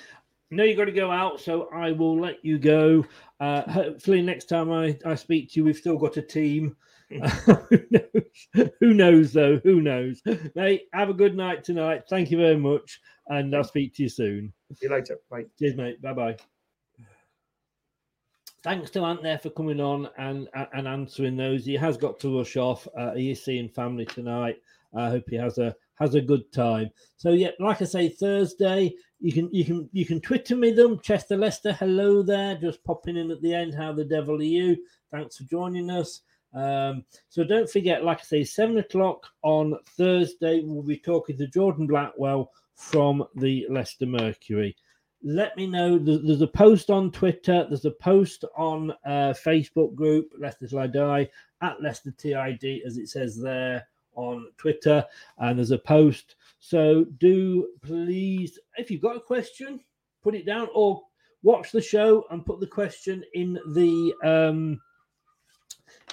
No, 0.51 0.65
you've 0.65 0.79
got 0.79 0.87
to 0.87 0.93
go 0.93 1.11
out, 1.11 1.41
so 1.41 1.69
I 1.75 1.93
will 1.93 2.19
let 2.19 2.43
you 2.43 2.59
go. 2.59 3.05
Uh, 3.39 3.71
hopefully, 3.71 4.23
next 4.23 4.47
time 4.47 4.73
I, 4.73 4.99
I 5.05 5.15
speak 5.15 5.51
to 5.51 5.61
you, 5.61 5.65
we've 5.65 5.77
still 5.77 5.99
got 5.99 6.17
a 6.17 6.23
team. 6.23 6.75
who 7.71 7.81
knows? 7.91 8.73
Who 8.81 8.95
knows, 8.95 9.33
though? 9.33 9.61
Who 9.65 9.81
knows? 9.81 10.23
Mate, 10.55 10.89
have 10.93 11.11
a 11.11 11.15
good 11.15 11.37
night 11.37 11.65
tonight. 11.65 12.03
Thank 12.09 12.31
you 12.31 12.39
very 12.39 12.57
much, 12.57 13.01
and 13.29 13.55
I'll 13.55 13.65
speak 13.65 13.95
to 13.97 14.03
you 14.03 14.09
soon. 14.09 14.53
See 14.75 14.87
you 14.87 14.93
later. 14.93 15.19
Bye. 15.31 15.45
Cheers, 15.59 15.77
mate. 15.77 16.03
Bye 16.03 16.13
bye. 16.13 16.37
Thanks 18.63 18.91
to 18.93 19.05
Ant 19.05 19.23
there 19.23 19.39
for 19.39 19.51
coming 19.51 19.81
on 19.81 20.09
and 20.17 20.49
and 20.73 20.89
answering 20.89 21.37
those. 21.37 21.67
He 21.67 21.75
has 21.75 21.97
got 21.97 22.19
to 22.21 22.39
rush 22.39 22.57
off. 22.57 22.89
Uh, 22.97 23.13
he 23.13 23.31
is 23.31 23.45
seeing 23.45 23.69
family 23.69 24.07
tonight. 24.07 24.57
I 24.97 25.11
hope 25.11 25.25
he 25.29 25.37
has 25.37 25.59
a 25.59 25.75
has 25.97 26.15
a 26.15 26.21
good 26.21 26.51
time. 26.53 26.91
So 27.17 27.31
yeah, 27.31 27.51
like 27.61 27.83
I 27.83 27.85
say, 27.85 28.09
Thursday 28.09 28.95
you 29.21 29.33
can 29.33 29.49
you 29.53 29.65
can 29.65 29.89
you 29.93 30.07
can 30.07 30.21
Twitter 30.21 30.57
me 30.57 30.71
them. 30.71 31.01
Chester 31.01 31.37
Lester, 31.37 31.73
hello 31.73 32.23
there. 32.23 32.57
Just 32.57 32.83
popping 32.85 33.17
in 33.17 33.31
at 33.31 33.41
the 33.43 33.55
end. 33.55 33.75
How 33.75 33.93
the 33.93 34.05
devil 34.05 34.37
are 34.37 34.43
you? 34.43 34.77
Thanks 35.11 35.37
for 35.37 35.45
joining 35.45 35.91
us. 35.91 36.23
Um, 36.55 37.05
so 37.29 37.45
don't 37.45 37.69
forget, 37.69 38.05
like 38.05 38.21
I 38.21 38.23
say, 38.23 38.45
seven 38.45 38.79
o'clock 38.79 39.27
on 39.43 39.75
Thursday, 39.97 40.63
we'll 40.65 40.83
be 40.83 40.97
talking 40.97 41.37
to 41.39 41.47
Jordan 41.49 41.87
Blackwell 41.87 42.51
from 42.77 43.25
the 43.37 43.67
Leicester 43.69 44.07
Mercury. 44.07 44.77
Let 45.23 45.57
me 45.57 45.67
know. 45.67 45.99
There's, 45.99 46.43
a 46.43 46.47
post 46.47 46.91
on 46.91 47.11
Twitter. 47.11 47.67
There's 47.69 47.87
a 47.87 47.91
post 47.91 48.45
on 48.57 48.91
uh, 49.07 49.33
Facebook 49.33 49.95
group 49.95 50.31
Leicester 50.39 50.69
Till 50.69 50.81
I 50.81 50.87
Die 50.87 51.31
at 51.63 51.83
Leicester 51.83 52.11
TID, 52.11 52.83
as 52.85 52.99
it 52.99 53.09
says 53.09 53.41
there 53.41 53.87
on 54.17 54.47
Twitter, 54.59 55.05
and 55.39 55.59
there's 55.59 55.71
a 55.71 55.79
post. 55.79 56.37
So 56.59 57.05
do 57.19 57.69
please, 57.83 58.59
if 58.77 58.91
you've 58.91 59.01
got 59.01 59.17
a 59.17 59.21
question, 59.21 59.81
put 60.23 60.35
it 60.35 60.47
down 60.47 60.69
or 60.75 61.03
watch 61.43 61.73
the 61.73 61.81
show 61.81 62.25
and 62.31 62.45
put 62.45 62.61
the 62.61 62.67
question 62.67 63.25
in 63.33 63.59
the 63.73 64.15
um, 64.23 64.81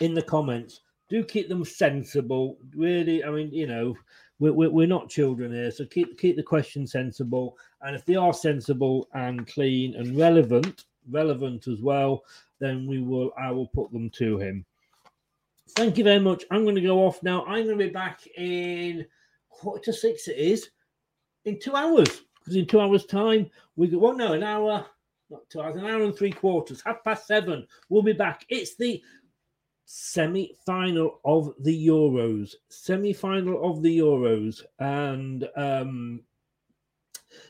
in 0.02 0.14
the 0.14 0.22
comments. 0.22 0.82
Do 1.10 1.24
keep 1.24 1.50
them 1.50 1.64
sensible. 1.66 2.58
Really, 2.76 3.24
I 3.24 3.30
mean, 3.30 3.52
you 3.54 3.68
know, 3.68 3.96
we're, 4.40 4.54
we're, 4.54 4.70
we're 4.70 4.88
not 4.88 5.10
children 5.10 5.54
here, 5.54 5.72
so 5.72 5.86
keep 5.86 6.20
keep 6.20 6.36
the 6.36 6.44
question 6.44 6.88
sensible. 6.88 7.58
And 7.82 7.96
if 7.96 8.06
they 8.06 8.16
are 8.16 8.34
sensible 8.34 9.08
and 9.14 9.48
clean 9.48 9.96
and 9.96 10.18
relevant, 10.18 10.86
relevant 11.10 11.68
as 11.68 11.82
well, 11.82 12.24
then 12.60 12.88
we 12.88 13.02
will 13.02 13.32
I 13.40 13.52
will 13.52 13.68
put 13.68 13.92
them 13.92 14.10
to 14.12 14.40
him. 14.40 14.66
Thank 15.76 15.98
you 15.98 16.04
very 16.04 16.20
much. 16.20 16.44
I'm 16.52 16.64
going 16.64 16.76
to 16.76 16.82
go 16.82 17.06
off 17.06 17.24
now. 17.24 17.46
I'm 17.46 17.66
going 17.66 17.78
to 17.78 17.86
be 17.86 17.92
back 17.92 18.26
in 18.38 19.06
quarter 19.50 19.92
to 19.92 19.94
six. 19.94 20.28
It 20.28 20.38
is 20.38 20.70
in 21.46 21.60
two 21.60 21.76
hours 21.76 22.24
because 22.40 22.56
in 22.56 22.66
two 22.66 22.82
hours' 22.82 23.06
time 23.06 23.50
we 23.76 23.88
go. 23.88 24.00
Well, 24.00 24.16
no, 24.16 24.34
an 24.34 24.44
hour, 24.44 24.86
not 25.30 25.50
two 25.50 25.62
hours, 25.62 25.76
an 25.76 25.86
hour 25.86 26.04
and 26.04 26.16
three 26.16 26.32
quarters. 26.32 26.82
Half 26.86 27.04
past 27.04 27.28
seven. 27.28 27.68
We'll 27.90 28.02
be 28.02 28.14
back. 28.14 28.46
It's 28.50 28.76
the 28.76 29.02
semi-final 29.86 31.20
of 31.26 31.54
the 31.60 31.88
Euros. 31.88 32.56
Semi-final 32.70 33.70
of 33.70 33.82
the 33.82 34.00
Euros, 34.00 34.62
and 34.80 35.48
um, 35.56 36.22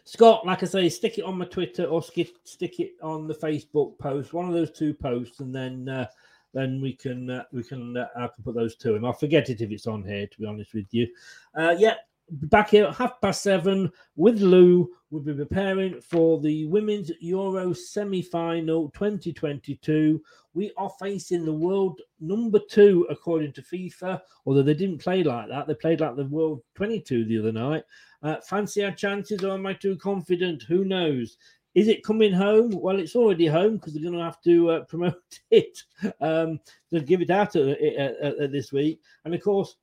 Scott, 0.04 0.46
like 0.46 0.64
I 0.64 0.66
say, 0.66 0.90
stick 0.90 1.18
it 1.18 1.24
on 1.24 1.38
my 1.38 1.46
Twitter 1.46 1.86
or 1.86 2.02
stick 2.02 2.34
stick 2.44 2.80
it 2.80 2.94
on 3.02 3.28
the 3.28 3.36
Facebook 3.36 3.98
post. 4.00 4.34
One 4.34 4.48
of 4.48 4.54
those 4.54 4.72
two 4.72 4.94
posts, 4.94 5.40
and 5.40 5.54
then. 5.54 5.90
Uh, 5.90 6.08
then 6.54 6.82
we 6.82 6.94
can 6.94 7.30
uh, 7.30 7.44
we 7.54 7.64
can 7.64 7.96
uh, 7.96 8.08
I 8.14 8.28
can 8.28 8.44
put 8.44 8.56
those 8.56 8.76
to 8.76 8.94
him. 8.94 9.06
I'll 9.06 9.14
forget 9.14 9.50
it 9.50 9.62
if 9.62 9.72
it's 9.72 9.88
on 9.88 10.04
here. 10.04 10.28
To 10.28 10.38
be 10.38 10.46
honest 10.46 10.74
with 10.74 10.88
you, 10.92 11.08
uh, 11.56 11.76
yeah. 11.78 11.96
Back 12.30 12.70
here 12.70 12.86
at 12.86 12.96
half 12.96 13.20
past 13.22 13.44
seven 13.44 13.92
with 14.16 14.40
Lou. 14.42 14.90
We'll 15.10 15.22
be 15.22 15.34
preparing 15.34 16.00
for 16.00 16.40
the 16.40 16.66
Women's 16.68 17.12
Euro 17.20 17.74
semi 17.74 18.22
final 18.22 18.90
2022. 18.92 20.22
We 20.54 20.72
are 20.78 20.92
facing 21.02 21.44
the 21.44 21.54
world 21.54 22.00
number 22.22 22.60
two, 22.70 23.06
according 23.10 23.52
to 23.54 23.62
FIFA, 23.62 24.22
although 24.46 24.64
they 24.64 24.74
didn't 24.74 25.00
play 25.00 25.24
like 25.24 25.50
that. 25.50 25.68
They 25.68 25.76
played 25.76 26.00
like 26.00 26.16
the 26.16 26.26
world 26.26 26.62
22 26.76 27.26
the 27.26 27.40
other 27.40 27.52
night. 27.52 27.84
Uh, 28.24 28.38
fancy 28.48 28.86
our 28.86 28.92
chances, 28.92 29.44
or 29.44 29.56
am 29.56 29.66
I 29.66 29.74
too 29.74 29.98
confident? 29.98 30.64
Who 30.64 30.86
knows? 30.86 31.38
Is 31.74 31.88
it 31.88 32.04
coming 32.04 32.34
home? 32.34 32.72
Well, 32.72 33.00
it's 33.00 33.16
already 33.16 33.48
home 33.48 33.78
because 33.78 33.94
they're 33.94 34.04
going 34.04 34.18
to 34.18 34.24
have 34.24 34.42
to 34.44 34.70
uh, 34.72 34.84
promote 34.90 35.40
it 35.50 35.78
um, 36.20 36.60
to 36.92 37.02
give 37.02 37.22
it 37.22 37.30
out 37.30 37.56
at, 37.56 37.82
at, 37.82 38.40
at 38.40 38.52
this 38.52 38.72
week. 38.72 39.02
And 39.26 39.34
of 39.34 39.42
course, 39.42 39.76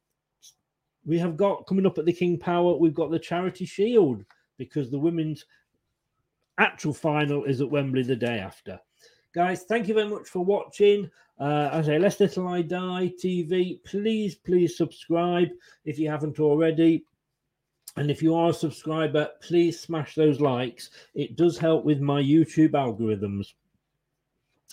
we 1.09 1.18
have 1.18 1.38
got 1.38 1.66
coming 1.66 1.86
up 1.86 1.96
at 1.96 2.04
the 2.04 2.12
King 2.12 2.38
Power, 2.38 2.76
we've 2.76 2.94
got 2.94 3.11
the 3.11 3.18
Charity 3.18 3.64
Shield 3.64 4.24
because 4.59 4.90
the 4.90 4.98
women's 4.98 5.46
actual 6.59 6.92
final 6.92 7.44
is 7.44 7.62
at 7.62 7.70
Wembley 7.70 8.02
the 8.02 8.14
day 8.14 8.38
after. 8.38 8.78
Guys, 9.34 9.62
thank 9.62 9.88
you 9.88 9.94
very 9.94 10.09
much 10.09 10.28
for 10.28 10.44
watching. 10.44 11.11
Uh, 11.40 11.70
as 11.72 11.88
I 11.88 11.92
say, 11.92 11.98
Leicester 11.98 12.28
Till 12.28 12.48
I 12.48 12.61
Die 12.61 13.12
TV. 13.24 13.82
Please, 13.84 14.34
please 14.34 14.76
subscribe 14.76 15.48
if 15.86 15.98
you 15.98 16.11
haven't 16.11 16.40
already. 16.40 17.06
And 17.96 18.11
if 18.11 18.22
you 18.22 18.34
are 18.34 18.50
a 18.50 18.54
subscriber, 18.54 19.30
please 19.40 19.80
smash 19.80 20.14
those 20.14 20.42
likes. 20.42 20.90
It 21.14 21.36
does 21.36 21.56
help 21.56 21.86
with 21.86 22.00
my 22.00 22.20
YouTube 22.20 22.72
algorithms. 22.72 23.54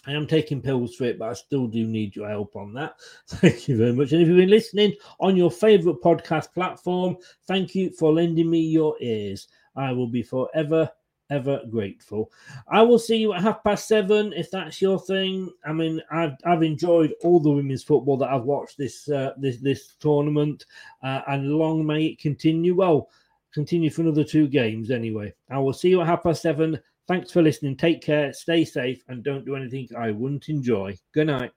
I 0.07 0.13
am 0.13 0.27
taking 0.27 0.61
pills 0.61 0.95
for 0.95 1.05
it, 1.05 1.17
but 1.17 1.29
I 1.29 1.33
still 1.33 1.67
do 1.67 1.85
need 1.85 2.15
your 2.15 2.29
help 2.29 2.55
on 2.55 2.73
that. 2.73 2.95
Thank 3.27 3.67
you 3.67 3.77
very 3.77 3.93
much. 3.93 4.11
And 4.11 4.21
if 4.21 4.27
you've 4.27 4.37
been 4.37 4.49
listening 4.49 4.93
on 5.19 5.35
your 5.35 5.51
favorite 5.51 6.01
podcast 6.03 6.53
platform, 6.53 7.17
thank 7.47 7.73
you 7.75 7.89
for 7.91 8.13
lending 8.13 8.49
me 8.49 8.59
your 8.59 8.95
ears. 9.01 9.47
I 9.75 9.91
will 9.91 10.07
be 10.07 10.21
forever, 10.21 10.89
ever 11.29 11.61
grateful. 11.71 12.31
I 12.69 12.81
will 12.81 12.99
see 12.99 13.17
you 13.17 13.33
at 13.33 13.41
half 13.41 13.63
past 13.63 13.87
seven 13.87 14.31
if 14.33 14.51
that's 14.51 14.81
your 14.81 14.99
thing. 14.99 15.51
I 15.65 15.73
mean, 15.73 16.01
I've 16.11 16.35
I've 16.45 16.63
enjoyed 16.63 17.13
all 17.23 17.39
the 17.39 17.51
women's 17.51 17.83
football 17.83 18.17
that 18.17 18.29
I've 18.29 18.43
watched 18.43 18.77
this 18.77 19.09
uh, 19.09 19.33
this 19.37 19.57
this 19.57 19.95
tournament, 19.99 20.65
uh, 21.03 21.21
and 21.27 21.53
long 21.53 21.85
may 21.85 22.05
it 22.05 22.19
continue. 22.19 22.75
Well, 22.75 23.09
continue 23.53 23.89
for 23.89 24.01
another 24.01 24.23
two 24.23 24.47
games 24.47 24.91
anyway. 24.91 25.33
I 25.49 25.57
will 25.59 25.73
see 25.73 25.89
you 25.89 26.01
at 26.01 26.07
half 26.07 26.23
past 26.23 26.41
seven. 26.41 26.79
Thanks 27.07 27.31
for 27.31 27.41
listening. 27.41 27.77
Take 27.77 28.01
care, 28.01 28.33
stay 28.33 28.65
safe, 28.65 29.03
and 29.07 29.23
don't 29.23 29.45
do 29.45 29.55
anything 29.55 29.87
I 29.97 30.11
wouldn't 30.11 30.49
enjoy. 30.49 30.95
Good 31.13 31.27
night. 31.27 31.51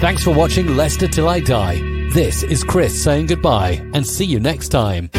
Thanks 0.00 0.22
for 0.22 0.34
watching 0.34 0.76
Leicester 0.76 1.08
Till 1.08 1.28
I 1.28 1.40
Die. 1.40 1.80
This 2.10 2.42
is 2.42 2.62
Chris 2.62 3.02
saying 3.02 3.26
goodbye 3.26 3.82
and 3.94 4.06
see 4.06 4.24
you 4.24 4.40
next 4.40 4.68
time. 4.68 5.10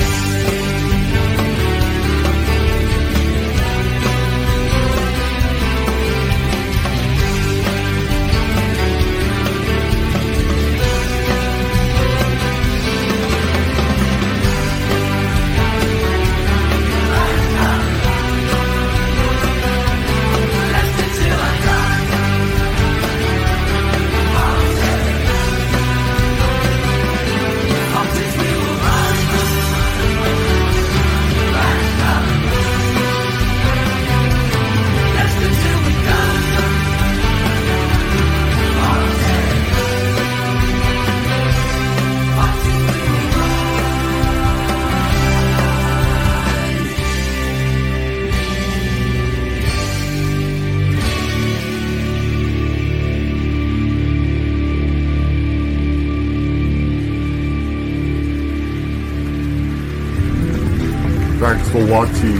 Thanks 61.57 61.71
for 61.71 61.91
watching. 61.91 62.35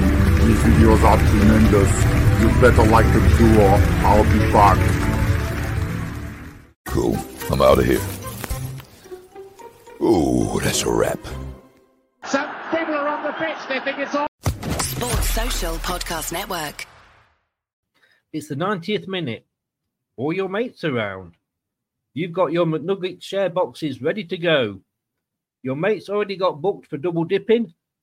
These 0.46 0.60
videos 0.60 1.02
are 1.02 1.18
tremendous. 1.18 1.92
You 2.40 2.62
better 2.62 2.84
like 2.92 3.12
them 3.14 3.28
too 3.36 3.60
or 3.60 3.80
I'll 4.06 4.24
be 4.26 4.40
back. 4.52 4.78
Cool. 6.86 7.18
I'm 7.50 7.60
out 7.60 7.80
of 7.80 7.86
here. 7.86 8.00
Ooh, 10.06 10.60
that's 10.60 10.84
a 10.84 10.92
wrap. 10.92 11.18
Some 12.26 12.48
people 12.70 12.94
are 12.94 13.08
on 13.08 13.24
the 13.24 13.32
pitch. 13.32 13.58
They 13.68 13.80
think 13.80 13.98
it's 13.98 14.14
on. 14.14 14.28
Sports 14.82 15.30
Social 15.32 15.76
Podcast 15.78 16.32
Network. 16.32 16.86
It's 18.32 18.50
the 18.50 18.56
90th 18.56 19.08
minute. 19.08 19.48
All 20.16 20.32
your 20.32 20.48
mates 20.48 20.84
around. 20.84 21.38
You've 22.14 22.34
got 22.34 22.52
your 22.52 22.68
McNugget 22.68 23.24
share 23.24 23.50
boxes 23.50 24.00
ready 24.00 24.26
to 24.26 24.38
go. 24.38 24.82
Your 25.64 25.76
mates 25.76 26.08
already 26.08 26.36
got 26.36 26.62
booked 26.62 26.86
for 26.86 26.98
double 26.98 27.24
dipping, 27.24 27.74